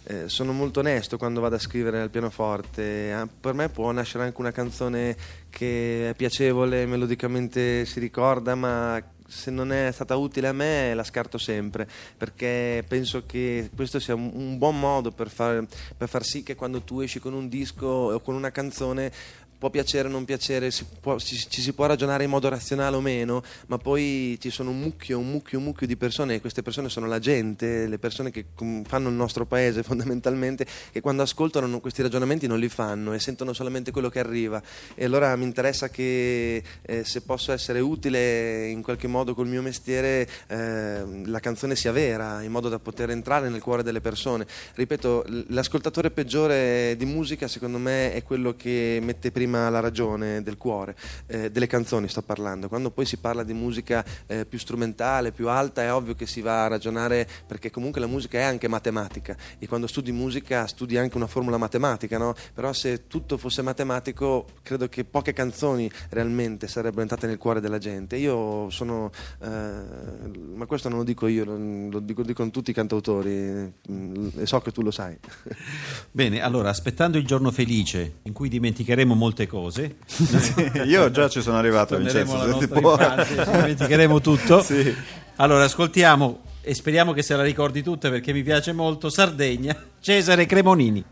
eh, 0.09 0.30
sono 0.30 0.53
molto 0.53 0.80
onesto 0.80 1.18
quando 1.18 1.41
vado 1.41 1.55
a 1.55 1.59
scrivere 1.59 1.99
al 2.01 2.09
pianoforte. 2.09 3.11
Ah, 3.11 3.28
Per 3.28 3.53
me 3.53 3.68
può 3.70 3.91
nascere 3.91 4.24
anche 4.24 4.39
una 4.39 4.51
canzone 4.51 5.15
che 5.49 6.09
è 6.09 6.13
piacevole, 6.15 6.86
melodicamente 6.86 7.86
si 7.86 7.99
ricorda, 7.99 8.55
ma 8.55 9.01
se 9.28 9.51
non 9.51 9.71
è 9.71 9.91
stata 9.91 10.15
utile 10.15 10.47
a 10.47 10.53
me 10.53 10.93
la 10.93 11.03
scarto 11.03 11.38
sempre 11.38 11.88
perché 12.17 12.84
penso 12.88 13.25
che 13.25 13.69
questo 13.75 13.99
sia 13.99 14.15
un, 14.15 14.57
buon 14.57 14.80
modo 14.80 15.11
per 15.11 15.30
far, 15.30 15.65
per 15.95 16.07
far 16.07 16.23
sì 16.23 16.43
che 16.43 16.55
quando 16.55 16.82
tu 16.82 17.01
esci 17.01 17.19
con 17.19 17.34
un 17.34 17.49
disco 17.49 17.86
o 17.86 18.19
con 18.21 18.36
una 18.36 18.51
canzone 18.51 19.11
può 19.57 19.69
piacere 19.69 20.07
o 20.07 20.11
non 20.11 20.25
piacere, 20.25 20.71
si 20.71 20.85
può- 20.99 21.19
ci, 21.19 21.37
ci 21.49 21.61
si 21.61 21.73
può 21.73 21.85
ragionare 21.85 22.23
in 22.23 22.29
modo 22.29 22.47
razionale 22.49 22.95
o 22.95 23.01
meno, 23.01 23.43
ma 23.67 23.77
poi 23.77 24.37
ci 24.39 24.49
sono 24.49 24.69
un 24.69 24.79
mucchio, 24.79 25.17
un 25.19 25.29
mucchio, 25.29 25.57
un 25.57 25.63
mucchio 25.63 25.87
di 25.87 25.97
persone 25.97 26.35
e 26.35 26.41
queste 26.41 26.61
persone 26.61 26.89
sono 26.89 27.07
la 27.07 27.19
gente, 27.19 27.87
le 27.87 27.97
persone 27.97 28.31
che 28.31 28.45
fanno 28.85 29.09
il 29.09 29.15
nostro 29.15 29.45
paese 29.45 29.81
fondamentalmente, 29.83 30.65
che 30.91 31.01
quando 31.01 31.23
ascoltano 31.23 31.79
questi 31.79 32.01
ragionamenti 32.01 32.47
non 32.47 32.59
li 32.59 32.69
fanno 32.69 33.13
e 33.13 33.19
sentono 33.19 33.53
solamente 33.53 33.91
quello 33.91 34.09
che 34.09 34.19
arriva. 34.19 34.61
E 34.93 35.05
allora 35.05 35.35
mi 35.35 35.43
interessa 35.43 35.89
che 35.89 36.63
eh, 36.81 37.03
se 37.03 37.21
posso 37.21 37.51
essere 37.51 37.79
utile 37.79 38.67
in 38.67 38.81
qualche 38.81 39.07
modo 39.07 39.33
col 39.33 39.47
mio 39.47 39.61
mestiere, 39.61 40.27
eh, 40.47 41.23
la 41.25 41.39
canzone 41.39 41.75
sia 41.75 41.91
vera, 41.91 42.43
in 42.43 42.51
modo 42.51 42.69
da 42.69 42.79
poter 42.79 43.09
entrare 43.09 43.49
nel 43.49 43.61
cuore 43.61 43.83
delle 43.83 44.01
persone. 44.01 44.45
Ripeto, 44.75 45.25
l'ascoltatore 45.47 46.11
peggiore 46.11 46.95
di 46.97 47.05
musica 47.05 47.47
secondo 47.47 47.77
me 47.77 48.13
è 48.13 48.23
quello 48.23 48.55
che 48.55 48.99
mette 49.01 49.31
prima 49.31 49.46
la 49.51 49.79
ragione 49.79 50.41
del 50.43 50.57
cuore, 50.57 50.95
eh, 51.27 51.51
delle 51.51 51.67
canzoni 51.67 52.07
sto 52.07 52.21
parlando. 52.21 52.67
Quando 52.67 52.91
poi 52.91 53.05
si 53.05 53.17
parla 53.17 53.43
di 53.43 53.53
musica 53.53 54.03
eh, 54.25 54.45
più 54.45 54.59
strumentale, 54.59 55.31
più 55.31 55.49
alta, 55.49 55.83
è 55.83 55.91
ovvio 55.91 56.15
che 56.15 56.25
si 56.25 56.41
va 56.41 56.65
a 56.65 56.67
ragionare 56.67 57.27
perché 57.45 57.71
comunque 57.71 58.01
la 58.01 58.07
musica 58.07 58.37
è 58.39 58.43
anche 58.43 58.67
matematica 58.67 59.35
e 59.59 59.67
quando 59.67 59.87
studi 59.87 60.11
musica 60.11 60.67
studi 60.67 60.97
anche 60.97 61.17
una 61.17 61.27
formula 61.27 61.57
matematica, 61.57 62.17
no? 62.17 62.33
Però 62.53 62.73
se 62.73 63.07
tutto 63.07 63.37
fosse 63.37 63.61
matematico 63.61 64.45
credo 64.61 64.87
che 64.87 65.03
poche 65.03 65.33
canzoni 65.33 65.89
realmente 66.09 66.67
sarebbero 66.67 67.01
entrate 67.01 67.27
nel 67.27 67.37
cuore 67.37 67.61
della 67.61 67.77
gente. 67.77 68.15
Io 68.17 68.69
sono, 68.69 69.11
eh, 69.41 69.47
ma 69.47 70.65
questo 70.65 70.89
non 70.89 70.99
lo 70.99 71.03
dico 71.03 71.27
io, 71.27 71.45
lo, 71.45 71.99
dico, 71.99 72.23
dicono 72.23 72.49
tutti 72.49 72.71
i 72.71 72.73
cantautori 72.73 73.71
mm, 73.91 74.27
e 74.37 74.45
so 74.45 74.59
che 74.59 74.71
tu 74.71 74.81
lo 74.81 74.91
sai. 74.91 75.17
Bene, 76.11 76.41
allora, 76.41 76.69
aspettando 76.69 77.17
il 77.17 77.25
giorno 77.25 77.51
felice 77.51 78.17
in 78.23 78.33
cui 78.33 78.49
dimenticheremo 78.49 79.15
molte 79.38 79.47
cose, 79.47 79.97
Io 80.85 81.11
già 81.11 81.29
ci 81.29 81.41
sono 81.41 81.57
arrivato, 81.57 81.95
Vincenzo. 81.97 82.59
se 82.59 82.67
ti 82.67 83.51
dimenticheremo 83.51 84.19
tutto. 84.19 84.61
Sì. 84.67 84.95
Allora, 85.35 85.65
ascoltiamo 85.65 86.41
e 86.61 86.73
speriamo 86.73 87.13
che 87.13 87.21
se 87.21 87.35
la 87.35 87.43
ricordi 87.43 87.83
tutta 87.83 88.09
perché 88.09 88.33
mi 88.33 88.41
piace 88.41 88.73
molto 88.73 89.09
Sardegna, 89.09 89.75
Cesare 89.99 90.45
Cremonini. 90.47 91.03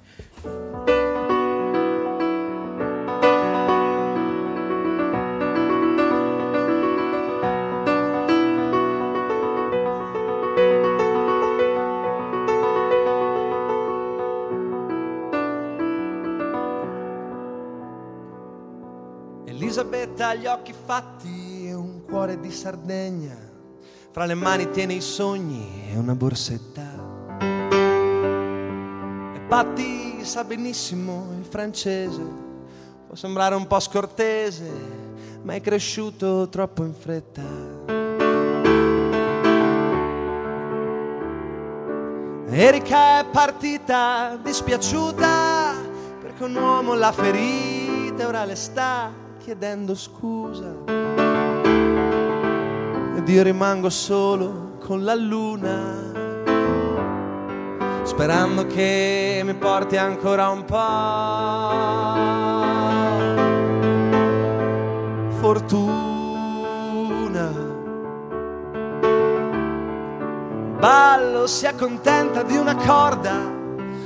Gli 20.36 20.46
occhi 20.46 20.74
fatti 20.74 21.68
e 21.68 21.74
un 21.74 22.04
cuore 22.06 22.40
di 22.40 22.52
Sardegna. 22.52 23.36
Fra 24.12 24.26
le 24.26 24.34
mani 24.34 24.70
tiene 24.72 24.94
i 24.94 25.02
sogni 25.02 25.90
e 25.92 25.98
una 25.98 26.16
borsetta. 26.16 27.38
E 29.34 29.40
Patti 29.48 30.24
sa 30.24 30.44
benissimo 30.44 31.30
il 31.38 31.46
francese. 31.46 32.22
Può 33.08 33.16
sembrare 33.16 33.56
un 33.56 33.68
po' 33.68 33.80
scortese, 33.80 34.70
ma 35.44 35.54
è 35.54 35.62
cresciuto 35.62 36.50
troppo 36.50 36.84
in 36.84 36.94
fretta. 36.94 37.44
Erika 42.48 43.20
è 43.20 43.26
partita 43.26 44.40
dispiaciuta 44.42 45.74
perché 46.22 46.46
un 46.46 46.56
uomo 46.56 46.94
l'ha 46.94 47.12
ferita 47.12 48.24
e 48.24 48.26
ora 48.26 48.46
le 48.46 48.56
sta 48.56 49.24
chiedendo 49.46 49.94
scusa. 49.94 50.74
ed 53.16 53.28
io 53.30 53.44
rimango 53.44 53.92
solo 53.92 54.80
con 54.84 55.04
la 55.04 55.14
luna, 55.14 55.94
sperando 58.02 58.66
che 58.66 59.44
mi 59.46 59.54
porti 59.54 59.98
ancora 59.98 60.50
un 60.50 60.66
po' 60.66 60.74
fortuna. 65.38 65.92
Ballo 70.80 71.46
si 71.46 71.68
accontenta 71.68 72.42
di 72.42 72.58
una 72.58 72.76
corda 72.76 73.54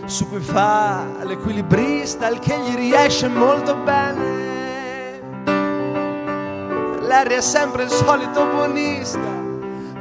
su 0.04 0.28
cui 0.28 0.42
fa 0.42 1.06
l'equilibrista, 1.24 2.28
il 2.28 2.40
che 2.40 2.60
gli 2.60 2.76
riesce 2.76 3.30
molto 3.30 3.78
bene. 3.78 4.59
Larry 7.10 7.38
è 7.38 7.42
sempre 7.42 7.82
il 7.86 7.90
solito 7.90 8.46
buonista, 8.46 9.18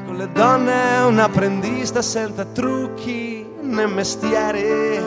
con 0.04 0.14
le 0.14 0.30
donne 0.30 0.72
è 0.96 1.04
un 1.06 1.18
apprendista 1.18 2.02
senza 2.02 2.44
trucchi 2.44 3.50
né 3.62 3.86
mestiere. 3.86 5.02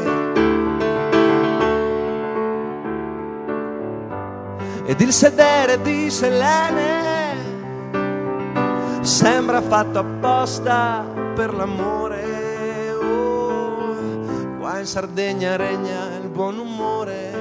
Ed 4.84 5.00
il 5.00 5.14
sedere 5.14 5.80
di 5.84 6.10
Selene 6.10 7.36
sembra 9.02 9.62
fatto 9.62 10.00
apposta 10.00 11.06
per 11.36 11.54
l'amore. 11.54 12.94
Oh, 13.00 14.58
qua 14.58 14.80
in 14.80 14.88
Sardegna 14.88 15.56
regna 15.56 16.18
il 16.20 16.30
buon 16.30 16.58
umore 16.58 17.41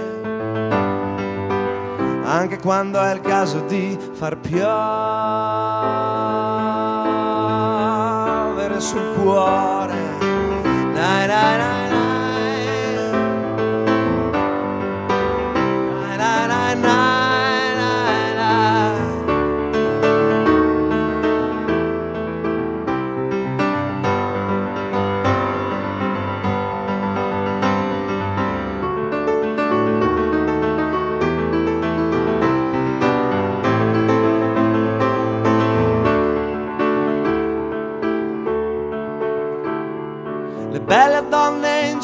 anche 2.30 2.58
quando 2.58 3.00
è 3.00 3.12
il 3.12 3.20
caso 3.20 3.60
di 3.66 3.98
far 4.12 4.38
piovere 4.38 4.60
sul 8.80 9.14
cuore. 9.20 9.99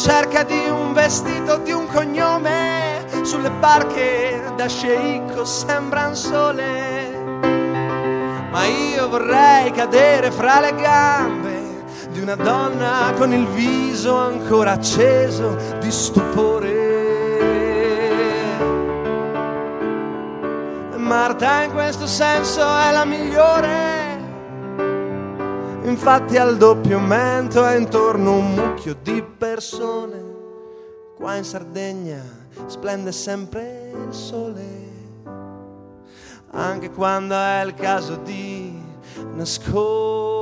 Cerca 0.06 0.44
di 0.44 0.68
un 0.68 0.92
vestito, 0.92 1.56
di 1.58 1.72
un 1.72 1.88
cognome, 1.88 3.04
sulle 3.22 3.50
barche 3.50 4.40
da 4.54 4.68
sceicco 4.68 5.44
sembran 5.44 6.14
sole. 6.14 7.24
Ma 8.52 8.64
io 8.66 9.08
vorrei 9.08 9.72
cadere 9.72 10.30
fra 10.30 10.60
le 10.60 10.76
gambe 10.76 11.82
di 12.10 12.20
una 12.20 12.36
donna 12.36 13.12
con 13.16 13.32
il 13.32 13.48
viso 13.48 14.16
ancora 14.16 14.72
acceso 14.72 15.56
di 15.80 15.90
stupore. 15.90 16.94
Marta 20.98 21.62
in 21.62 21.72
questo 21.72 22.06
senso 22.06 22.60
è 22.60 22.92
la 22.92 23.04
migliore. 23.04 24.05
Infatti 25.86 26.36
al 26.36 26.56
doppio 26.56 26.98
mento 26.98 27.64
è 27.64 27.76
intorno 27.76 28.38
un 28.38 28.54
mucchio 28.54 28.96
di 29.00 29.22
persone. 29.22 30.20
Qua 31.14 31.36
in 31.36 31.44
Sardegna 31.44 32.20
splende 32.66 33.12
sempre 33.12 33.92
il 33.92 34.12
sole. 34.12 34.64
Anche 36.50 36.90
quando 36.90 37.36
è 37.36 37.62
il 37.64 37.74
caso 37.74 38.16
di 38.16 38.76
nascondere 39.34 40.35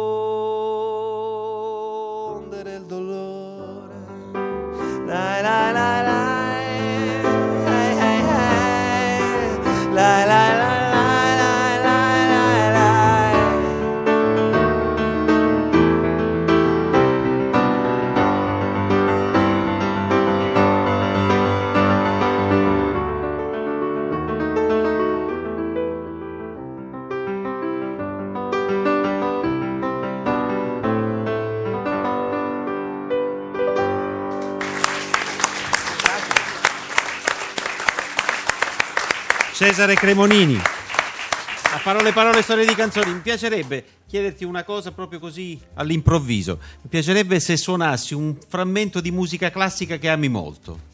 Cesare 39.74 39.96
Cremonini. 39.96 40.54
A 40.54 41.80
parole 41.82 42.12
parole 42.12 42.42
storie 42.42 42.64
di 42.64 42.76
canzoni, 42.76 43.12
mi 43.12 43.18
piacerebbe 43.18 43.84
chiederti 44.06 44.44
una 44.44 44.62
cosa 44.62 44.92
proprio 44.92 45.18
così 45.18 45.60
all'improvviso. 45.74 46.60
Mi 46.82 46.88
piacerebbe 46.88 47.40
se 47.40 47.56
suonassi 47.56 48.14
un 48.14 48.36
frammento 48.46 49.00
di 49.00 49.10
musica 49.10 49.50
classica 49.50 49.96
che 49.96 50.08
ami 50.08 50.28
molto. 50.28 50.93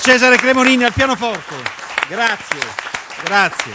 Cesare 0.00 0.36
Cremonini 0.36 0.84
al 0.84 0.92
pianoforte. 0.92 1.54
Grazie, 2.08 2.58
grazie. 3.24 3.72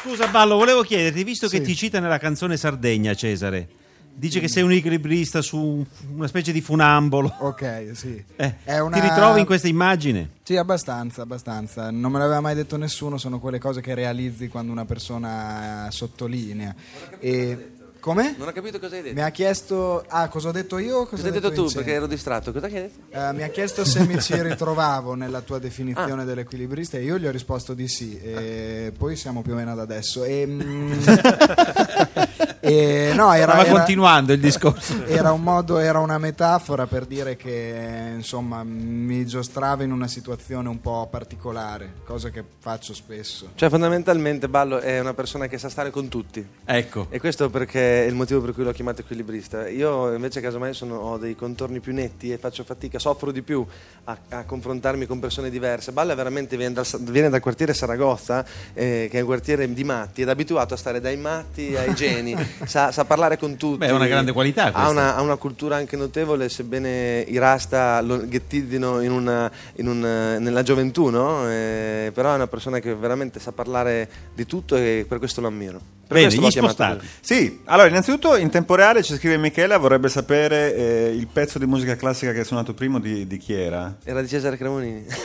Scusa 0.00 0.28
Ballo, 0.28 0.56
volevo 0.56 0.82
chiederti, 0.82 1.22
visto 1.24 1.48
che 1.48 1.58
Sì. 1.58 1.62
ti 1.64 1.74
cita 1.76 2.00
nella 2.00 2.18
canzone 2.18 2.56
Sardegna, 2.56 3.14
Cesare, 3.14 3.68
dice 4.14 4.40
che 4.40 4.48
sei 4.48 4.62
un 4.62 4.72
equilibrista 4.72 5.42
su 5.42 5.58
un- 5.58 5.84
una 6.16 6.26
specie 6.28 6.52
di 6.52 6.60
funambolo. 6.60 7.34
Ok, 7.40 7.90
sì. 7.94 8.22
Eh, 8.36 8.80
una- 8.80 8.98
Ti 9.00 9.08
ritrovi 9.08 9.40
in 9.40 9.46
questa 9.46 9.68
immagine? 9.68 10.30
Sì, 10.42 10.56
abbastanza, 10.56 11.22
abbastanza. 11.22 11.90
Non 11.90 12.10
me 12.12 12.18
l'aveva 12.18 12.40
mai 12.40 12.54
detto 12.54 12.76
nessuno, 12.76 13.18
sono 13.18 13.38
quelle 13.40 13.58
cose 13.58 13.80
che 13.80 13.94
realizzi 13.94 14.48
quando 14.48 14.72
una 14.72 14.84
persona 14.84 15.88
sottolinea. 15.90 16.74
E 17.20 17.72
come? 18.02 18.34
Non 18.36 18.48
ho 18.48 18.52
capito 18.52 18.80
cosa 18.80 18.96
hai 18.96 19.02
detto. 19.02 19.14
Mi 19.14 19.22
ha 19.22 19.30
chiesto 19.30 20.04
Ah, 20.08 20.28
cosa 20.28 20.48
ho 20.48 20.52
detto 20.52 20.78
io? 20.78 20.98
o 20.98 21.06
Cosa 21.06 21.24
hai 21.26 21.30
detto 21.30 21.48
tu? 21.50 21.54
Vincenzo? 21.54 21.76
Perché 21.76 21.92
ero 21.92 22.06
distratto. 22.08 22.52
Cosa 22.52 22.66
hai 22.66 22.72
detto? 22.72 22.98
Eh, 23.16 23.32
mi 23.32 23.44
ha 23.44 23.48
chiesto 23.48 23.84
se 23.84 24.04
mi 24.04 24.20
ci 24.20 24.34
ritrovavo 24.42 25.14
nella 25.14 25.40
tua 25.40 25.60
definizione 25.60 26.24
dell'equilibrista 26.24 26.96
e 26.98 27.04
io 27.04 27.16
gli 27.16 27.26
ho 27.28 27.30
risposto 27.30 27.74
di 27.74 27.86
sì. 27.86 28.18
E 28.20 28.92
poi 28.98 29.14
siamo 29.14 29.42
più 29.42 29.52
o 29.52 29.54
meno 29.54 29.70
ad 29.70 29.78
adesso. 29.78 30.24
E, 30.24 30.44
mm, 30.46 30.92
e 32.60 33.12
no, 33.14 33.32
era, 33.32 33.52
Stava 33.52 33.64
era- 33.66 33.72
continuando 33.78 34.32
il 34.32 34.40
discorso. 34.40 35.04
era 35.06 35.30
un 35.32 35.42
modo, 35.42 35.78
era 35.78 36.00
una 36.00 36.18
metafora 36.18 36.86
per 36.86 37.06
dire 37.06 37.36
che 37.36 38.12
insomma 38.16 38.64
mi 38.64 39.24
giostrava 39.26 39.84
in 39.84 39.92
una 39.92 40.08
situazione 40.08 40.68
un 40.68 40.80
po' 40.80 41.06
particolare, 41.10 41.94
cosa 42.04 42.30
che 42.30 42.42
faccio 42.58 42.94
spesso. 42.94 43.50
Cioè, 43.54 43.68
fondamentalmente, 43.68 44.48
Ballo 44.48 44.78
è 44.80 44.98
una 44.98 45.14
persona 45.14 45.46
che 45.46 45.58
sa 45.58 45.68
stare 45.68 45.90
con 45.90 46.08
tutti. 46.08 46.44
Ecco. 46.64 47.06
E 47.10 47.20
questo 47.20 47.48
perché 47.48 47.91
è 48.00 48.06
il 48.06 48.14
motivo 48.14 48.40
per 48.40 48.52
cui 48.54 48.64
l'ho 48.64 48.72
chiamato 48.72 49.00
equilibrista. 49.02 49.68
Io 49.68 50.12
invece 50.14 50.40
casomai 50.40 50.74
sono, 50.74 50.96
ho 50.96 51.18
dei 51.18 51.34
contorni 51.34 51.80
più 51.80 51.92
netti 51.92 52.32
e 52.32 52.38
faccio 52.38 52.64
fatica, 52.64 52.98
soffro 52.98 53.30
di 53.30 53.42
più 53.42 53.64
a, 54.04 54.16
a 54.30 54.44
confrontarmi 54.44 55.06
con 55.06 55.18
persone 55.20 55.50
diverse. 55.50 55.92
Balla 55.92 56.14
veramente 56.14 56.56
viene 56.56 56.74
dal, 56.74 56.86
viene 57.00 57.28
dal 57.28 57.40
quartiere 57.40 57.74
Saragozza, 57.74 58.44
eh, 58.74 59.08
che 59.10 59.18
è 59.18 59.20
un 59.20 59.26
quartiere 59.26 59.72
di 59.72 59.84
matti, 59.84 60.22
ed 60.22 60.28
è 60.28 60.30
abituato 60.30 60.74
a 60.74 60.76
stare 60.76 61.00
dai 61.00 61.16
matti 61.16 61.74
ai 61.76 61.94
geni. 61.94 62.34
sa, 62.64 62.90
sa 62.92 63.04
parlare 63.04 63.36
con 63.38 63.56
tutti. 63.56 63.78
Beh, 63.78 63.86
è 63.86 63.92
una 63.92 64.06
grande 64.06 64.32
qualità 64.32 64.72
Ha 64.72 64.88
una, 64.88 65.16
ha 65.16 65.20
una 65.22 65.36
cultura 65.36 65.76
anche 65.76 65.96
notevole, 65.96 66.48
sebbene 66.48 67.24
i 67.26 67.38
Rasta 67.38 68.00
lo 68.00 68.26
ghettizzino 68.26 69.00
in 69.00 69.10
una- 69.10 69.50
in 69.76 69.88
un- 69.88 70.00
nella 70.40 70.62
gioventù, 70.62 71.08
no? 71.08 71.48
Eh, 71.48 72.10
però 72.14 72.32
è 72.32 72.34
una 72.34 72.46
persona 72.46 72.78
che 72.78 72.94
veramente 72.94 73.40
sa 73.40 73.52
parlare 73.52 74.08
di 74.34 74.46
tutto 74.46 74.76
e 74.76 75.04
per 75.08 75.18
questo 75.18 75.40
lo 75.40 75.46
ammiro. 75.48 76.00
Per 76.12 76.28
Bene, 76.28 76.34
gli 76.46 76.50
spostati. 76.50 76.96
così. 76.98 77.08
Sì, 77.20 77.60
allora 77.64 77.88
innanzitutto 77.88 78.36
in 78.36 78.50
tempo 78.50 78.74
reale 78.74 79.02
ci 79.02 79.14
scrive 79.14 79.36
Michela, 79.38 79.78
vorrebbe 79.78 80.08
sapere 80.08 80.74
eh, 80.74 81.08
il 81.16 81.26
pezzo 81.26 81.58
di 81.58 81.66
musica 81.66 81.96
classica 81.96 82.32
che 82.32 82.40
hai 82.40 82.44
suonato 82.44 82.74
primo 82.74 82.98
di, 83.00 83.26
di 83.26 83.38
chi 83.38 83.54
era? 83.54 83.96
Era 84.04 84.20
di 84.20 84.28
Cesare 84.28 84.56
Cremonini. 84.56 85.04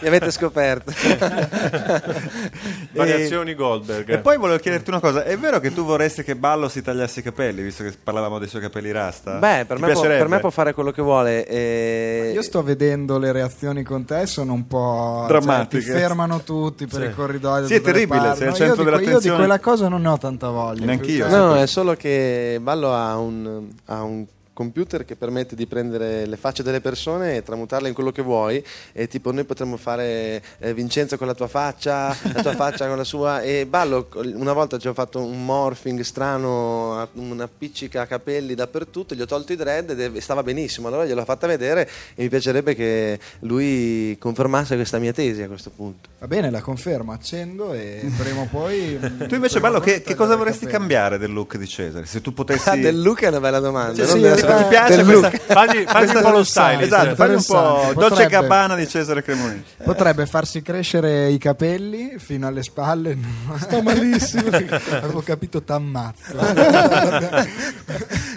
Mi 0.00 0.06
avete 0.08 0.30
scoperto. 0.30 0.92
Variazioni 2.92 3.54
Goldberg. 3.54 4.08
E 4.10 4.18
poi 4.18 4.36
volevo 4.36 4.58
chiederti 4.58 4.90
una 4.90 5.00
cosa, 5.00 5.24
è 5.24 5.36
vero 5.38 5.60
che 5.60 5.72
tu 5.72 5.84
vorresti 5.84 6.22
che 6.22 6.36
Ballo 6.36 6.68
si 6.68 6.82
tagliasse 6.82 7.20
i 7.20 7.22
capelli, 7.22 7.62
visto 7.62 7.82
che 7.84 7.92
parlavamo 8.02 8.38
dei 8.38 8.48
suoi 8.48 8.62
capelli 8.62 8.90
rasta? 8.90 9.38
Beh, 9.38 9.64
per 9.66 9.78
me, 9.78 9.92
può, 9.92 10.02
per 10.02 10.28
me 10.28 10.38
può 10.40 10.50
fare 10.50 10.74
quello 10.74 10.90
che 10.90 11.02
vuole. 11.02 11.46
eh, 11.46 12.30
Io 12.34 12.42
sto 12.42 12.62
vedendo 12.62 13.18
le 13.18 13.32
reazioni 13.32 13.82
con 13.82 14.04
te, 14.04 14.26
sono 14.26 14.52
un 14.52 14.66
po'. 14.66 15.24
Drammatiche. 15.28 15.82
Cioè, 15.82 15.92
ti 15.94 15.98
fermano 15.98 16.42
tutti 16.42 16.86
per 16.86 17.02
il 17.02 17.14
corridoio. 17.14 17.66
Sì, 17.66 17.74
è 17.74 17.80
da 17.80 17.84
tutte 17.90 17.98
le 17.98 18.06
terribile, 18.06 18.34
sei 18.36 18.48
al 18.48 18.54
centro 18.54 18.84
io, 18.96 18.98
di, 18.98 19.04
que- 19.04 19.12
io 19.12 19.18
di 19.18 19.24
dell'attenzione. 19.24 19.36
quella 19.36 19.60
cosa 19.60 19.88
non 19.88 20.02
ne 20.02 20.08
ho 20.08 20.18
tanta 20.18 20.48
voglia. 20.48 20.84
Neanch'io. 20.84 21.28
No, 21.28 21.56
è 21.56 21.66
solo 21.66 21.94
che 21.94 22.58
Ballo 22.60 22.92
ha 22.94 23.16
un, 23.18 23.68
ha 23.86 24.02
un 24.02 24.24
computer 24.60 25.06
che 25.06 25.16
permette 25.16 25.56
di 25.56 25.64
prendere 25.64 26.26
le 26.26 26.36
facce 26.36 26.62
delle 26.62 26.82
persone 26.82 27.36
e 27.36 27.42
tramutarle 27.42 27.88
in 27.88 27.94
quello 27.94 28.12
che 28.12 28.20
vuoi 28.20 28.62
e 28.92 29.08
tipo 29.08 29.32
noi 29.32 29.44
potremmo 29.44 29.78
fare 29.78 30.42
eh, 30.58 30.74
Vincenzo 30.74 31.16
con 31.16 31.26
la 31.26 31.32
tua 31.32 31.48
faccia, 31.48 32.14
la 32.34 32.42
tua 32.42 32.52
faccia 32.56 32.86
con 32.86 32.98
la 32.98 33.04
sua 33.04 33.40
e 33.40 33.64
Ballo 33.64 34.08
una 34.34 34.52
volta 34.52 34.76
ci 34.76 34.86
ho 34.86 34.92
fatto 34.92 35.22
un 35.22 35.46
morphing 35.46 36.00
strano, 36.00 37.08
una 37.14 37.44
appiccica 37.44 38.06
capelli 38.06 38.54
dappertutto, 38.54 39.14
gli 39.14 39.22
ho 39.22 39.26
tolto 39.26 39.54
i 39.54 39.56
dread 39.56 39.96
è- 39.96 40.20
stava 40.20 40.42
benissimo, 40.42 40.88
allora 40.88 41.06
gliel'ho 41.06 41.24
fatta 41.24 41.46
vedere 41.46 41.88
e 42.14 42.22
mi 42.22 42.28
piacerebbe 42.28 42.74
che 42.74 43.18
lui 43.40 44.14
confermasse 44.18 44.76
questa 44.76 44.98
mia 44.98 45.14
tesi 45.14 45.40
a 45.40 45.48
questo 45.48 45.70
punto. 45.74 46.10
Va 46.18 46.26
bene, 46.26 46.50
la 46.50 46.60
confermo, 46.60 47.12
accendo 47.12 47.72
e 47.72 48.06
prima 48.18 48.42
o 48.42 48.48
poi. 48.50 48.98
Tu 49.26 49.36
invece 49.36 49.58
Ballo, 49.58 49.80
che, 49.80 50.02
che 50.02 50.14
cosa 50.14 50.36
vorresti 50.36 50.66
cambiare 50.66 51.16
del 51.16 51.32
look 51.32 51.56
di 51.56 51.66
Cesare? 51.66 52.04
Se 52.04 52.20
tu 52.20 52.34
potessi... 52.34 52.68
Ah, 52.68 52.76
del 52.76 53.00
look 53.00 53.22
è 53.22 53.28
una 53.28 53.40
bella 53.40 53.58
domanda. 53.58 54.04
Non 54.04 54.18
sì, 54.18 54.20
eh, 54.50 54.62
Ti 54.62 54.68
piace 54.68 54.96
del 54.96 55.04
questa... 55.04 55.30
look. 55.30 55.40
Fagli, 55.46 55.84
fagli 55.86 56.16
un 56.16 56.22
po' 56.22 56.30
lo 56.30 56.44
stylist. 56.44 56.82
Esatto, 56.82 57.14
fai 57.14 57.34
un 57.34 57.44
po'. 57.44 57.92
Dolce 57.94 58.26
Gabbana 58.26 58.74
di 58.74 58.88
Cesare 58.88 59.22
Cremonini. 59.22 59.64
Potrebbe 59.82 60.26
farsi 60.26 60.62
crescere 60.62 61.28
i 61.30 61.38
capelli 61.38 62.14
fino 62.18 62.46
alle 62.46 62.62
spalle. 62.62 63.16
Sto 63.58 63.82
malissimo. 63.82 64.48
Avevo 64.48 65.20
capito 65.22 65.62
t'ammazzo. 65.62 66.34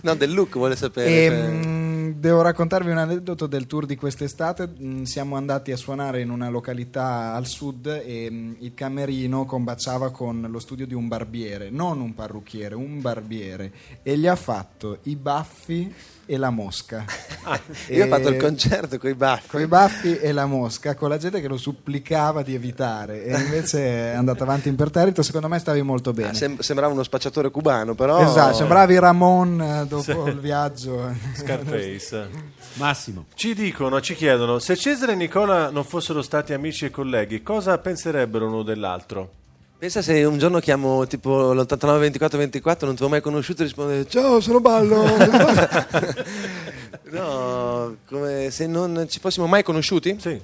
No, 0.03 0.16
del 0.16 0.34
look 0.34 0.55
vuole 0.57 0.76
sapere. 0.76 1.09
E, 1.09 1.30
cioè- 1.30 1.47
mm, 1.49 1.83
devo 2.16 2.41
raccontarvi 2.41 2.91
un 2.91 2.97
aneddoto 2.97 3.47
del 3.47 3.68
tour 3.68 3.86
di 3.86 3.95
quest'estate. 3.95 4.68
Mm, 4.68 5.03
Siamo 5.03 5.36
andati 5.36 5.72
a 5.72 5.78
suonare 5.78 6.22
in 6.22 6.30
una 6.30 6.49
località 6.49 7.34
al 7.34 7.45
sud 7.45 7.88
e 7.88 8.28
mm, 8.30 8.53
il 8.59 8.74
camerino 8.74 9.45
combaciava 9.45 10.11
con 10.11 10.47
lo 10.49 10.59
studio 10.59 10.86
di 10.86 10.93
un 10.93 11.07
barbiere, 11.07 11.70
non 11.70 12.01
un 12.01 12.14
parrucchiere, 12.14 12.76
un 12.76 13.01
barbiere. 13.01 13.72
E 14.03 14.18
gli 14.18 14.28
ha 14.28 14.36
fatto 14.36 14.99
i 15.03 15.16
baffi 15.16 15.93
e 16.26 16.38
la 16.38 16.49
mosca. 16.49 17.05
Io 17.89 18.05
ho 18.05 18.07
fatto 18.07 18.30
il 18.30 18.38
concerto 18.38 18.97
con 18.97 19.09
i 19.09 19.13
baffi. 19.13 19.47
con 19.47 19.61
i 19.61 19.67
baffi 19.67 20.17
e 20.17 20.32
la 20.32 20.45
mosca, 20.45 20.95
con 20.95 21.09
la 21.09 21.17
gente 21.17 21.41
che 21.41 21.47
lo 21.47 21.57
supplicava 21.57 22.41
di 22.41 22.53
evitare 22.53 23.26
e 23.26 23.38
invece 23.39 24.11
è 24.11 24.15
andato 24.15 24.43
avanti 24.43 24.69
imperterrito. 24.69 25.21
Secondo 25.21 25.47
me 25.47 25.59
stavi 25.59 25.82
molto 25.82 26.13
bene. 26.13 26.30
Ah, 26.30 26.34
sem- 26.34 26.59
sembrava 26.59 26.93
uno 26.93 27.03
spacciatore 27.03 27.51
cubano, 27.51 27.93
però. 27.95 28.21
Esatto, 28.21 28.55
sembravi 28.55 28.99
Ramon 28.99 29.61
eh, 29.61 29.86
dopo 29.88 30.28
il 30.28 30.39
viaggio. 30.39 31.13
Scarface. 31.36 32.30
Massimo. 32.76 33.26
Ci 33.36 33.53
dicono, 33.53 34.01
ci 34.01 34.15
chiedono, 34.15 34.59
se 34.59 34.76
Cesare 34.76 35.11
e 35.11 35.15
Nicola 35.15 35.69
non 35.69 35.84
fossero 35.84 36.21
stati 36.21 36.53
amici 36.53 36.86
e 36.86 36.89
colleghi, 36.89 37.43
cosa 37.43 37.78
penserebbero 37.78 38.45
l'uno 38.45 38.63
dell'altro? 38.63 39.41
Pensa 39.84 40.02
se 40.02 40.24
un 40.24 40.38
giorno 40.38 40.60
chiamo 40.60 41.06
tipo 41.08 41.52
l'89 41.52 42.00
24 42.00 42.38
24, 42.38 42.86
non 42.88 42.96
ti 42.96 43.04
ho 43.04 43.10
mai 43.10 43.20
conosciuto 43.20 43.64
e 43.64 43.66
risponde 43.66 44.08
ciao, 44.08 44.40
sono 44.40 44.62
Ballo. 44.62 45.04
no, 47.12 47.98
come 48.08 48.50
se 48.50 48.66
non 48.66 49.06
ci 49.10 49.20
fossimo 49.20 49.46
mai 49.46 49.62
conosciuti. 49.62 50.16
Sì, 50.22 50.42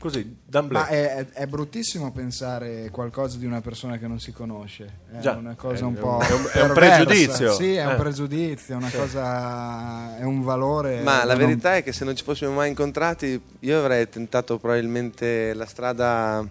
così, 0.00 0.36
d'amblè. 0.44 0.78
Ma 0.80 0.86
è, 0.88 1.26
è- 1.30 1.46
bruttissimo 1.46 2.10
pensare 2.10 2.88
qualcosa 2.90 3.38
di 3.38 3.46
una 3.46 3.60
persona 3.60 3.98
che 3.98 4.08
non 4.08 4.18
si 4.18 4.32
conosce. 4.32 4.88
È 5.12 5.18
Già, 5.18 5.34
una 5.34 5.54
cosa 5.54 5.84
è 5.84 5.86
un 5.86 5.94
po'. 5.94 6.18
è 6.18 6.32
un- 6.32 6.50
è 6.52 6.62
un 6.62 6.72
pregiudizio. 6.72 7.52
Sì, 7.52 7.74
è 7.74 7.82
Eh. 7.82 7.86
un 7.86 7.94
pregiudizio, 7.96 8.74
è 8.74 8.76
una 8.78 8.90
cosa. 8.90 10.18
è 10.18 10.24
un 10.24 10.42
valore. 10.42 11.02
Ma 11.02 11.24
la 11.24 11.34
non- 11.36 11.46
verità 11.46 11.76
è 11.76 11.84
che 11.84 11.92
se 11.92 12.04
non 12.04 12.16
ci 12.16 12.24
fossimo 12.24 12.50
mai 12.50 12.70
incontrati, 12.70 13.40
io 13.60 13.78
avrei 13.78 14.08
tentato 14.08 14.58
probabilmente 14.58 15.54
la 15.54 15.66
strada. 15.66 16.44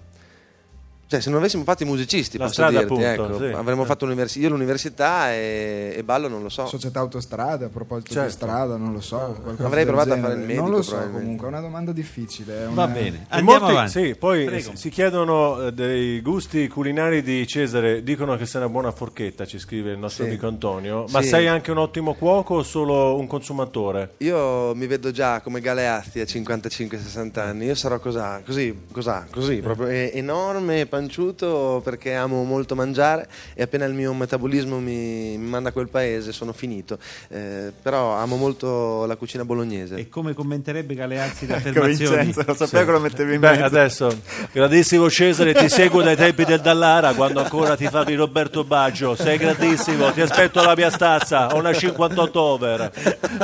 Cioè, 1.11 1.19
se 1.19 1.29
non 1.29 1.39
avessimo 1.39 1.63
fatto 1.65 1.83
i 1.83 1.85
musicisti, 1.85 2.37
La 2.37 2.45
posso 2.45 2.53
strada, 2.55 2.79
dirti, 2.79 2.93
appunto, 3.03 3.35
ecco, 3.35 3.37
sì. 3.37 3.53
avremmo 3.53 3.83
Eh. 3.83 3.85
fatto 3.85 4.05
l'università, 4.05 4.45
io 4.45 4.49
l'università 4.53 5.33
e, 5.33 5.93
e 5.97 6.03
Ballo 6.05 6.29
non 6.29 6.41
lo 6.41 6.47
so. 6.47 6.65
Società 6.67 7.01
autostrade, 7.01 7.65
a 7.65 7.67
proposito 7.67 8.13
Certo. 8.13 8.27
di 8.29 8.33
strada, 8.33 8.77
non 8.77 8.93
lo 8.93 9.01
so. 9.01 9.37
Avrei 9.57 9.83
provato 9.85 10.13
a 10.13 10.15
genere. 10.15 10.21
fare 10.29 10.39
il 10.39 10.45
medico, 10.47 10.61
Non 10.61 10.71
lo 10.71 10.81
so, 10.81 10.95
comunque, 11.11 11.47
è 11.47 11.49
una 11.49 11.59
domanda 11.59 11.91
difficile. 11.91 12.63
è 12.63 12.65
Va 12.67 12.85
una- 12.85 12.87
bene, 12.87 13.25
andiamo 13.27 13.59
molti- 13.59 13.75
avanti. 13.75 13.91
Sì, 14.05 14.15
poi 14.15 14.45
Prego. 14.45 14.71
si- 14.73 14.87
chiedono 14.89 15.67
eh, 15.67 15.73
dei 15.73 16.21
gusti 16.21 16.65
culinari 16.69 17.21
di 17.21 17.45
Cesare, 17.45 18.03
dicono 18.03 18.37
che 18.37 18.45
sei 18.45 18.61
una 18.61 18.69
buona 18.69 18.91
forchetta, 18.93 19.43
ci 19.45 19.59
scrive 19.59 19.91
il 19.91 19.97
nostro 19.97 20.23
Sì. 20.23 20.29
amico 20.29 20.47
Antonio, 20.47 21.05
ma 21.09 21.21
Sì. 21.21 21.27
sei 21.27 21.47
anche 21.47 21.71
un 21.71 21.77
ottimo 21.79 22.13
cuoco 22.13 22.55
o 22.55 22.63
solo 22.63 23.17
un 23.17 23.27
consumatore? 23.27 24.13
Io 24.19 24.73
mi 24.75 24.87
vedo 24.87 25.11
già 25.11 25.41
come 25.41 25.59
Galeazzi 25.59 26.21
a 26.21 26.25
55-60 26.25 27.43
anni, 27.43 27.65
io 27.65 27.75
sarò 27.75 27.99
cos'ha, 27.99 28.41
così, 28.45 28.83
cos'ha, 28.93 29.25
così, 29.29 29.57
proprio 29.57 29.87
eh, 29.87 30.11
enorme, 30.13 30.85
panciuto 31.01 31.81
perché 31.83 32.13
amo 32.13 32.43
molto 32.43 32.75
mangiare 32.75 33.27
e 33.55 33.63
appena 33.63 33.85
il 33.85 33.93
mio 33.93 34.13
metabolismo 34.13 34.79
mi, 34.79 35.35
mi 35.37 35.47
manda 35.49 35.69
a 35.69 35.71
quel 35.71 35.89
paese 35.89 36.31
sono 36.31 36.53
finito, 36.53 36.99
Eh, 37.29 37.71
però 37.81 38.15
amo 38.15 38.35
molto 38.35 39.05
la 39.05 39.15
cucina 39.15 39.43
bolognese. 39.43 39.95
E 39.95 40.09
come 40.09 40.33
commenterebbe 40.33 40.93
Galeazzi 40.93 41.47
le 41.47 41.55
Ecco 41.57 41.69
affermazioni? 41.69 42.25
Vincenzo, 42.25 42.43
lo 42.45 42.53
sapevo 42.53 42.85
che 42.85 42.91
lo 42.91 42.99
mettevi 42.99 43.33
in 43.33 43.39
Beh, 43.39 43.51
mezzo. 43.51 43.63
adesso, 43.65 44.21
gradissimo 44.51 45.09
Cesare, 45.09 45.53
ti 45.53 45.69
seguo 45.69 46.01
dai 46.03 46.15
tempi 46.15 46.45
del 46.45 46.61
Dallara, 46.61 47.13
quando 47.13 47.41
ancora 47.41 47.75
ti 47.75 47.87
favi 47.87 48.13
Roberto 48.15 48.63
Baggio, 48.63 49.15
sei 49.15 49.37
grandissimo, 49.37 50.11
ti 50.11 50.21
aspetto 50.21 50.59
alla 50.59 50.75
mia 50.75 50.91
stazza, 50.91 51.53
ho 51.53 51.57
una 51.57 51.73
58 51.73 52.39
over. 52.39 52.91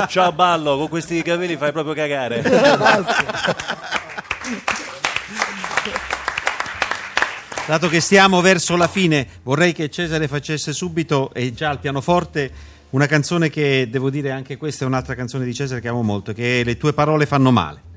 Ciao 0.08 0.32
Ballo, 0.32 0.76
con 0.78 0.88
questi 0.88 1.20
capelli 1.22 1.56
fai 1.56 1.72
proprio 1.72 1.94
cagare. 1.94 2.42
Dato 7.68 7.88
che 7.88 8.00
stiamo 8.00 8.40
verso 8.40 8.76
la 8.76 8.88
fine, 8.88 9.28
vorrei 9.42 9.74
che 9.74 9.90
Cesare 9.90 10.26
facesse 10.26 10.72
subito, 10.72 11.30
e 11.34 11.52
già 11.52 11.68
al 11.68 11.80
pianoforte, 11.80 12.50
una 12.90 13.04
canzone 13.04 13.50
che 13.50 13.88
devo 13.90 14.08
dire 14.08 14.30
anche 14.30 14.56
questa 14.56 14.84
è 14.84 14.88
un'altra 14.88 15.14
canzone 15.14 15.44
di 15.44 15.52
Cesare 15.52 15.82
che 15.82 15.88
amo 15.88 16.00
molto, 16.00 16.32
che 16.32 16.62
è 16.62 16.64
Le 16.64 16.78
tue 16.78 16.94
parole 16.94 17.26
fanno 17.26 17.50
male. 17.50 17.87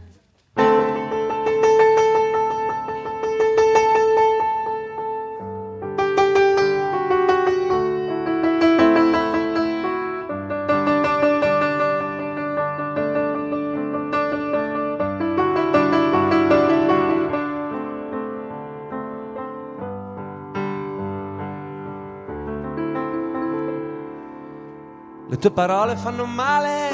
Le 25.32 25.38
tue 25.38 25.52
parole 25.52 25.96
fanno 25.96 26.26
male, 26.26 26.90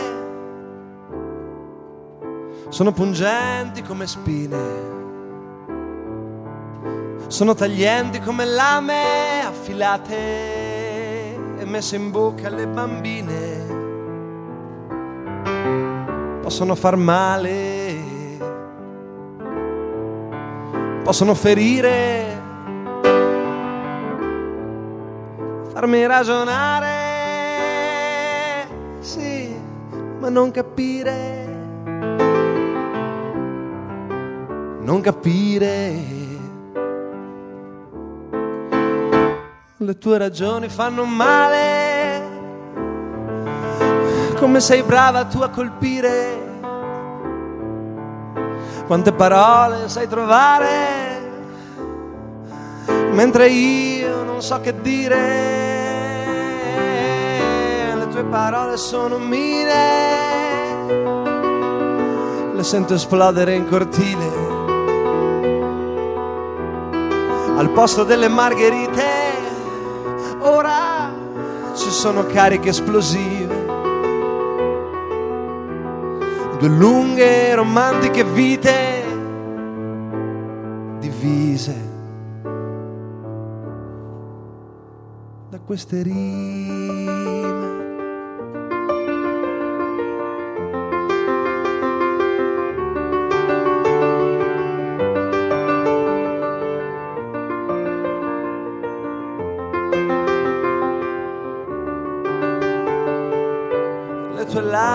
sono 2.69 2.91
pungenti 2.91 3.81
come 3.81 4.05
spine, 4.05 4.59
sono 7.25 7.55
taglienti 7.55 8.19
come 8.19 8.45
lame 8.45 9.41
affilate 9.43 10.15
e 11.57 11.65
messe 11.65 11.95
in 11.95 12.11
bocca 12.11 12.45
alle 12.49 12.67
bambine. 12.67 13.65
Possono 16.39 16.75
far 16.75 16.95
male, 16.95 17.95
possono 21.03 21.33
ferire, 21.33 22.39
farmi 25.73 26.05
ragionare, 26.05 27.06
ma 30.27 30.33
non 30.33 30.51
capire, 30.51 31.45
non 34.81 34.99
capire. 35.01 36.15
le 39.79 39.97
tue 39.97 40.17
ragioni 40.17 40.67
fanno 40.67 41.05
male, 41.05 42.21
come 44.37 44.59
sei 44.59 44.81
brava 44.83 45.23
tu 45.25 45.39
a 45.39 45.49
colpire, 45.49 46.37
quante 48.85 49.13
parole 49.13 49.87
sai 49.87 50.09
trovare, 50.09 51.21
mentre 53.11 53.47
io 53.47 54.23
non 54.23 54.41
so 54.41 54.59
che 54.59 54.73
dire, 54.81 55.66
parole 58.29 58.77
sono 58.77 59.17
mine, 59.17 59.73
le 62.53 62.63
sento 62.63 62.93
esplodere 62.93 63.53
in 63.55 63.67
cortile. 63.67 64.45
Al 67.57 67.69
posto 67.71 68.03
delle 68.03 68.27
margherite 68.27 69.05
ora 70.39 71.11
ci 71.73 71.89
sono 71.89 72.25
cariche 72.25 72.69
esplosive. 72.69 73.65
Due 76.59 76.69
lunghe 76.69 77.53
romantiche 77.55 78.23
vite 78.23 79.03
divise 80.99 81.85
da 85.49 85.59
queste 85.63 86.01
rime 86.01 87.56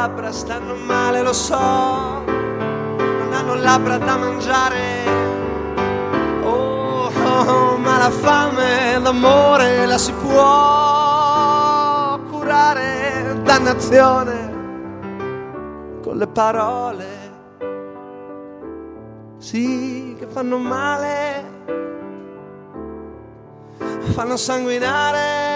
labbra 0.03 0.33
stanno 0.33 0.75
male, 0.75 1.23
lo 1.23 1.33
so, 1.33 1.57
non 1.57 3.31
hanno 3.33 3.55
labbra 3.55 3.99
da 3.99 4.17
mangiare. 4.17 5.05
Oh, 6.43 7.07
oh, 7.07 7.77
ma 7.77 7.99
la 7.99 8.11
fame, 8.11 8.99
l'amore 8.99 9.87
la 9.87 9.99
si 9.99 10.13
può 10.15 12.19
curare, 12.33 13.43
dannazione, 13.45 14.51
con 16.03 16.17
le 16.17 16.27
parole, 16.27 17.07
sì, 19.39 20.17
che 20.19 20.27
fanno 20.27 20.59
male, 20.59 21.45
fanno 24.15 24.37
sanguinare 24.37 25.52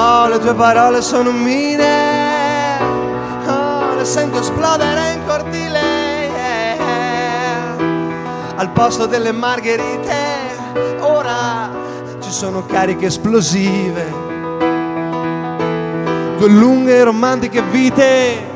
Oh, 0.00 0.28
le 0.28 0.38
tue 0.38 0.54
parole 0.54 1.02
sono 1.02 1.32
mine, 1.32 2.78
oh, 3.48 3.96
le 3.96 4.04
sento 4.04 4.38
esplodere 4.38 5.14
in 5.14 5.26
cortile. 5.26 5.80
Al 8.54 8.70
posto 8.70 9.06
delle 9.06 9.32
margherite, 9.32 10.14
ora 11.00 11.68
ci 12.20 12.30
sono 12.30 12.64
cariche 12.64 13.06
esplosive. 13.06 14.04
Due 16.36 16.48
lunghe 16.48 17.02
romantiche 17.02 17.60
vite 17.62 18.46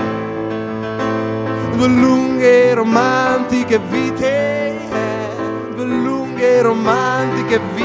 due 1.74 1.88
lunghe 1.88 2.72
romantiche 2.74 3.80
vite, 3.80 4.78
due 5.74 5.84
lunghe 5.86 6.62
romantiche 6.62 7.60
vite 7.74 7.81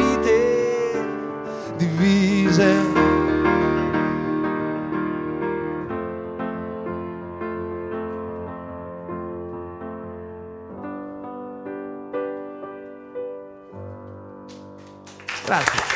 Grazie. 15.47 15.95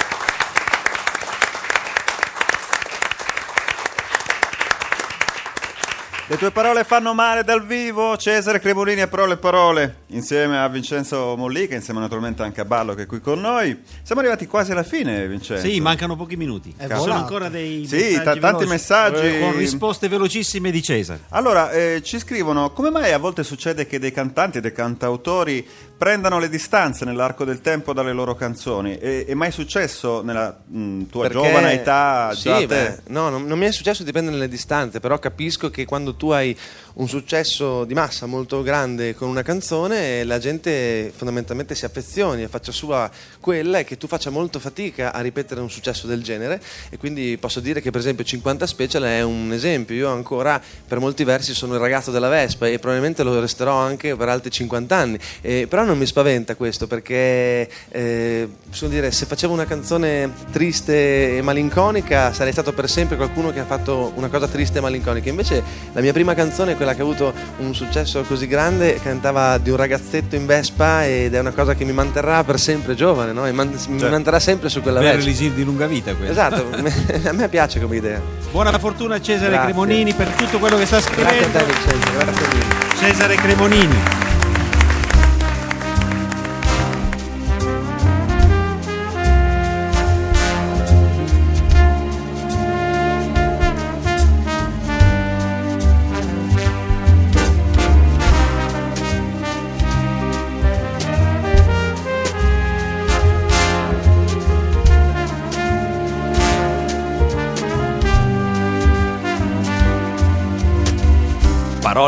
Le 6.27 6.37
tue 6.37 6.51
parole 6.51 6.85
fanno 6.85 7.13
male 7.13 7.43
dal 7.43 7.65
vivo, 7.65 8.15
Cesare 8.15 8.61
Cremolini 8.61 9.01
a 9.01 9.07
parole 9.09 9.33
e 9.33 9.37
parole, 9.37 9.95
insieme 10.11 10.57
a 10.57 10.69
Vincenzo 10.69 11.35
Mollica, 11.35 11.75
insieme 11.75 11.99
naturalmente 11.99 12.41
anche 12.41 12.61
a 12.61 12.65
Ballo 12.65 12.93
che 12.93 13.01
è 13.01 13.05
qui 13.05 13.19
con 13.19 13.41
noi. 13.41 13.77
Siamo 14.01 14.21
arrivati 14.21 14.47
quasi 14.47 14.71
alla 14.71 14.83
fine, 14.83 15.27
Vincenzo. 15.27 15.67
Sì, 15.67 15.81
mancano 15.81 16.15
pochi 16.15 16.37
minuti. 16.37 16.73
Ci 16.79 16.87
sono 16.95 17.15
ancora 17.15 17.49
dei 17.49 17.85
Sì, 17.85 17.95
messaggi 17.97 18.15
ta- 18.15 18.23
tanti 18.23 18.39
veloci. 18.39 18.67
messaggi. 18.67 19.25
Eh, 19.27 19.39
con 19.41 19.57
risposte 19.57 20.07
velocissime 20.07 20.71
di 20.71 20.81
Cesare. 20.81 21.19
Allora, 21.31 21.69
eh, 21.71 22.01
ci 22.01 22.17
scrivono, 22.17 22.71
come 22.71 22.91
mai 22.91 23.11
a 23.11 23.17
volte 23.17 23.43
succede 23.43 23.85
che 23.85 23.99
dei 23.99 24.13
cantanti, 24.13 24.61
dei 24.61 24.71
cantautori 24.71 25.67
prendano 26.01 26.39
le 26.39 26.49
distanze 26.49 27.05
nell'arco 27.05 27.45
del 27.45 27.61
tempo 27.61 27.93
dalle 27.93 28.11
loro 28.11 28.33
canzoni? 28.33 28.97
È, 28.97 29.27
è 29.27 29.35
mai 29.35 29.51
successo 29.51 30.23
nella 30.23 30.59
mh, 30.65 31.03
tua 31.11 31.27
Perché- 31.27 31.37
giovane 31.47 31.73
età? 31.73 32.31
Sì, 32.33 32.65
beh, 32.65 33.01
no, 33.09 33.29
non, 33.29 33.45
non 33.45 33.59
mi 33.59 33.67
è 33.67 33.71
successo, 33.71 34.01
dipende 34.01 34.31
dalle 34.31 34.47
distanze, 34.47 34.99
però 34.99 35.19
capisco 35.19 35.69
che 35.69 35.85
quando 35.85 36.15
tu 36.15 36.31
hai 36.31 36.57
un 36.93 37.07
successo 37.07 37.85
di 37.85 37.93
massa 37.93 38.25
molto 38.25 38.61
grande 38.61 39.15
con 39.15 39.29
una 39.29 39.43
canzone, 39.43 40.23
la 40.23 40.39
gente 40.39 41.11
fondamentalmente 41.15 41.75
si 41.75 41.85
affezioni 41.85 42.43
e 42.43 42.47
faccia 42.47 42.71
sua 42.71 43.09
quella 43.39 43.79
e 43.79 43.83
che 43.83 43.97
tu 43.97 44.07
faccia 44.07 44.29
molto 44.29 44.59
fatica 44.59 45.13
a 45.13 45.21
ripetere 45.21 45.61
un 45.61 45.69
successo 45.69 46.07
del 46.07 46.21
genere. 46.21 46.61
E 46.89 46.97
quindi 46.97 47.37
posso 47.39 47.59
dire 47.59 47.81
che 47.81 47.91
per 47.91 48.01
esempio 48.01 48.23
50 48.23 48.65
Special 48.65 49.03
è 49.03 49.21
un 49.21 49.51
esempio, 49.53 49.95
io 49.95 50.09
ancora 50.09 50.61
per 50.87 50.99
molti 50.99 51.23
versi 51.23 51.53
sono 51.53 51.73
il 51.73 51.79
ragazzo 51.79 52.11
della 52.11 52.29
Vespa 52.29 52.67
e 52.67 52.79
probabilmente 52.79 53.23
lo 53.23 53.39
resterò 53.39 53.75
anche 53.75 54.15
per 54.15 54.29
altri 54.29 54.51
50 54.51 54.95
anni, 54.95 55.19
Eh, 55.41 55.67
però 55.67 55.83
non 55.83 55.97
mi 55.97 56.05
spaventa 56.05 56.55
questo 56.55 56.87
perché 56.87 57.69
eh, 57.89 58.49
dire, 58.87 59.11
se 59.11 59.25
facevo 59.25 59.53
una 59.53 59.65
canzone 59.65 60.31
triste 60.51 61.37
e 61.37 61.41
malinconica 61.41 62.33
sarei 62.33 62.51
stato 62.51 62.73
per 62.73 62.89
sempre 62.89 63.15
qualcuno 63.15 63.51
che 63.51 63.59
ha 63.59 63.65
fatto 63.65 64.11
una 64.15 64.27
cosa 64.27 64.47
triste 64.47 64.79
e 64.79 64.81
malinconica, 64.81 65.29
invece 65.29 65.63
la 65.93 66.01
mia 66.01 66.13
prima 66.13 66.33
canzone, 66.33 66.75
quella 66.81 66.95
che 66.95 67.01
ha 67.01 67.03
avuto 67.03 67.31
un 67.57 67.75
successo 67.75 68.23
così 68.23 68.47
grande, 68.47 68.99
cantava 69.03 69.59
di 69.59 69.69
un 69.69 69.75
ragazzetto 69.75 70.35
in 70.35 70.47
Vespa 70.47 71.05
ed 71.05 71.35
è 71.35 71.39
una 71.39 71.51
cosa 71.51 71.75
che 71.75 71.85
mi 71.85 71.91
manterrà 71.91 72.43
per 72.43 72.59
sempre 72.59 72.95
giovane 72.95 73.33
no? 73.33 73.45
e 73.45 73.51
man- 73.51 73.71
mi 73.89 74.09
manterrà 74.09 74.39
sempre 74.39 74.67
su 74.67 74.81
quella 74.81 74.99
Vespa. 74.99 75.17
l'elisir 75.17 75.51
di 75.51 75.63
lunga 75.63 75.85
vita 75.85 76.15
questo. 76.15 76.31
Esatto, 76.31 76.69
a 77.29 77.31
me 77.33 77.49
piace 77.49 77.79
come 77.79 77.97
idea. 77.97 78.19
Buona 78.51 78.77
fortuna 78.79 79.15
a 79.15 79.21
Cesare 79.21 79.51
Grazie. 79.51 79.65
Cremonini 79.71 80.13
per 80.13 80.27
tutto 80.29 80.57
quello 80.57 80.77
che 80.77 80.87
sta 80.87 80.97
Grazie 80.99 81.23
a 81.23 81.27
scrivendo. 81.27 81.57
te 81.57 81.63
Vincenzo, 81.65 82.11
grazie 82.17 82.47
mille. 82.47 82.95
Cesare 82.99 83.35
Cremonini. 83.35 84.20